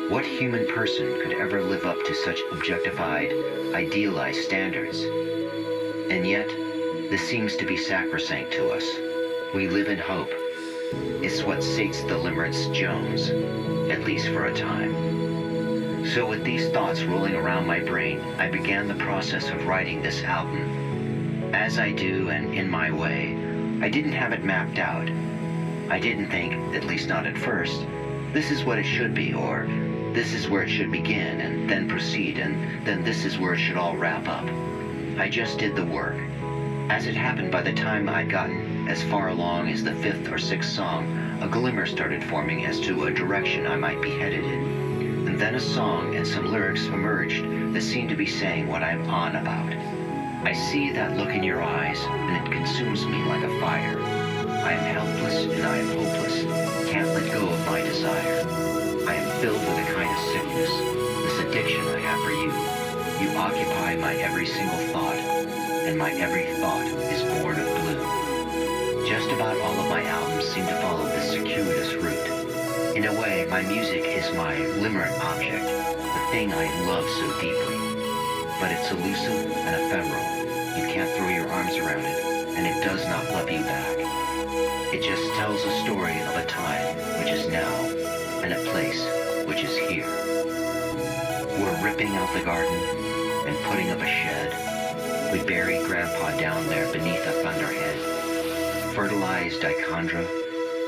What 0.09 0.25
human 0.25 0.69
person 0.69 1.21
could 1.21 1.33
ever 1.33 1.61
live 1.61 1.85
up 1.85 2.05
to 2.05 2.14
such 2.14 2.41
objectified, 2.53 3.33
idealized 3.75 4.45
standards? 4.45 5.03
And 6.11 6.25
yet, 6.25 6.49
this 7.11 7.21
seems 7.21 7.57
to 7.57 7.66
be 7.66 7.77
sacrosanct 7.77 8.53
to 8.53 8.71
us. 8.71 8.89
We 9.53 9.66
live 9.66 9.89
in 9.89 9.99
hope. 9.99 10.31
It's 11.21 11.43
what 11.43 11.64
sates 11.64 12.03
the 12.05 12.16
limerent's 12.16 12.66
Jones, 12.69 13.31
at 13.91 14.05
least 14.05 14.29
for 14.29 14.47
a 14.47 14.55
time. 14.55 16.07
So 16.07 16.25
with 16.25 16.45
these 16.45 16.69
thoughts 16.71 17.03
rolling 17.03 17.35
around 17.35 17.66
my 17.66 17.81
brain, 17.81 18.21
I 18.39 18.49
began 18.49 18.87
the 18.87 18.95
process 18.95 19.49
of 19.51 19.66
writing 19.66 20.03
this 20.03 20.23
album. 20.23 20.88
As 21.69 21.79
I 21.79 21.91
do 21.91 22.31
and 22.31 22.55
in 22.55 22.71
my 22.71 22.91
way, 22.91 23.37
I 23.83 23.91
didn't 23.91 24.12
have 24.12 24.33
it 24.33 24.43
mapped 24.43 24.79
out. 24.79 25.07
I 25.91 25.99
didn't 25.99 26.31
think, 26.31 26.55
at 26.75 26.87
least 26.87 27.11
not 27.11 27.27
at 27.27 27.37
first, 27.37 27.87
this 28.33 28.51
is 28.51 28.64
what 28.64 28.79
it 28.79 28.87
should 28.87 29.12
be, 29.12 29.35
or 29.35 29.66
this 30.14 30.33
is 30.33 30.49
where 30.49 30.62
it 30.62 30.71
should 30.71 30.91
begin, 30.91 31.43
and 31.43 31.69
then 31.69 31.87
proceed, 31.87 32.39
and 32.39 32.87
then 32.87 33.05
this 33.05 33.27
is 33.27 33.37
where 33.37 33.53
it 33.53 33.59
should 33.59 33.77
all 33.77 33.99
wrap 33.99 34.27
up. 34.27 34.47
I 35.19 35.29
just 35.29 35.59
did 35.59 35.77
the 35.77 35.85
work. 35.85 36.16
As 36.89 37.07
it 37.07 37.14
happened, 37.14 37.53
by 37.53 37.61
the 37.61 37.75
time 37.75 38.09
I'd 38.09 38.31
gotten 38.31 38.89
as 38.89 39.03
far 39.03 39.29
along 39.29 39.69
as 39.69 39.85
the 39.85 39.93
fifth 39.97 40.33
or 40.33 40.39
sixth 40.39 40.71
song, 40.71 41.05
a 41.43 41.49
glimmer 41.49 41.85
started 41.85 42.25
forming 42.25 42.64
as 42.64 42.81
to 42.81 43.05
a 43.05 43.11
direction 43.11 43.66
I 43.66 43.77
might 43.77 44.01
be 44.01 44.19
headed 44.19 44.43
in. 44.43 45.29
And 45.29 45.39
then 45.39 45.55
a 45.55 45.61
song 45.61 46.16
and 46.16 46.27
some 46.27 46.51
lyrics 46.51 46.87
emerged 46.87 47.45
that 47.75 47.83
seemed 47.83 48.09
to 48.09 48.16
be 48.16 48.25
saying 48.25 48.69
what 48.69 48.83
I'm 48.83 49.07
on 49.11 49.37
about. 49.37 49.88
I 50.45 50.53
see 50.53 50.93
that 50.93 51.16
look 51.16 51.30
in 51.30 51.43
your 51.43 51.62
eyes, 51.62 51.99
and 52.01 52.47
it 52.47 52.53
consumes 52.53 53.05
me 53.05 53.24
like 53.24 53.43
a 53.43 53.61
fire. 53.61 54.01
I 54.01 54.72
am 54.72 54.95
helpless 54.95 55.45
and 55.45 55.66
I 55.66 55.78
am 55.78 55.89
hopeless, 55.89 56.45
can't 56.91 57.09
let 57.09 57.32
go 57.32 57.49
of 57.49 57.66
my 57.66 57.80
desire. 57.82 58.47
I 59.07 59.14
am 59.14 59.41
filled 59.41 59.61
with 59.61 59.78
a 59.78 59.93
kind 59.93 60.09
of 60.09 60.24
sickness, 60.30 60.70
this 61.22 61.39
addiction 61.41 61.80
I 61.89 61.99
have 61.99 62.20
for 62.22 62.30
you. 62.30 62.53
You 63.20 63.36
occupy 63.36 63.97
my 63.97 64.14
every 64.14 64.47
single 64.47 64.78
thought, 64.93 65.16
and 65.16 65.99
my 65.99 66.12
every 66.12 66.47
thought 66.61 66.86
is 66.86 67.22
born 67.43 67.59
of 67.59 67.66
blue. 67.82 69.07
Just 69.09 69.30
about 69.30 69.59
all 69.61 69.80
of 69.80 69.91
my 69.91 70.05
albums 70.05 70.47
seem 70.47 70.66
to 70.66 70.80
follow 70.80 71.05
this 71.05 71.30
circuitous 71.32 71.95
route. 71.95 72.97
In 72.97 73.07
a 73.07 73.12
way, 73.20 73.47
my 73.51 73.62
music 73.62 74.05
is 74.05 74.32
my 74.34 74.55
limerent 74.55 75.18
object, 75.20 75.64
the 75.64 76.26
thing 76.30 76.53
I 76.53 76.86
love 76.86 77.09
so 77.09 77.41
deeply. 77.41 77.78
But 78.61 78.73
it's 78.73 78.91
elusive 78.91 79.53
and 79.53 79.77
ephemeral. 79.87 80.27
You 80.77 80.93
can't 80.93 81.11
throw 81.17 81.29
your 81.29 81.49
arms 81.49 81.77
around 81.77 82.05
it, 82.05 82.25
and 82.57 82.67
it 82.67 82.83
does 82.83 83.07
not 83.07 83.25
love 83.31 83.49
you 83.51 83.61
back. 83.61 83.97
It 84.93 85.03
just 85.03 85.33
tells 85.35 85.63
a 85.65 85.85
story 85.85 86.19
of 86.23 86.37
a 86.37 86.45
time 86.47 86.97
which 87.21 87.33
is 87.33 87.49
now, 87.49 87.73
and 88.43 88.53
a 88.53 88.71
place 88.71 89.01
which 89.47 89.63
is 89.63 89.77
here. 89.77 90.09
We're 91.61 91.85
ripping 91.85 92.17
out 92.17 92.33
the 92.35 92.43
garden 92.45 92.75
and 93.47 93.57
putting 93.67 93.91
up 93.91 94.01
a 94.01 94.07
shed. 94.07 95.33
We 95.33 95.47
buried 95.47 95.87
Grandpa 95.87 96.37
down 96.39 96.67
there 96.67 96.91
beneath 96.93 97.25
a 97.27 97.33
thunderhead. 97.43 98.95
Fertilized 98.95 99.61
Dichondra, 99.61 100.27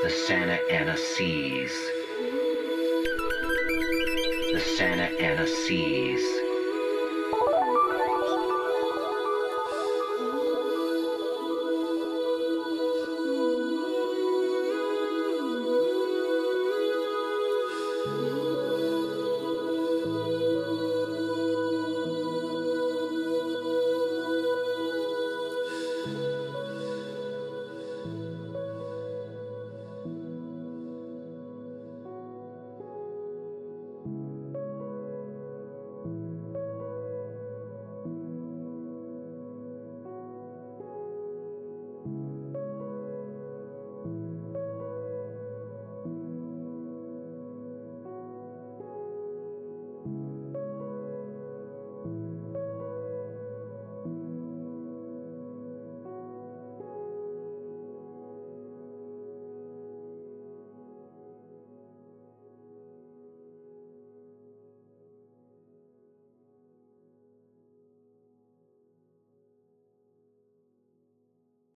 the 0.03 0.09
Santa 0.09 0.59
Ana 0.69 0.97
seas. 0.97 1.71
The 4.51 4.59
Santa 4.75 5.07
Ana 5.21 5.47
seas. 5.47 6.40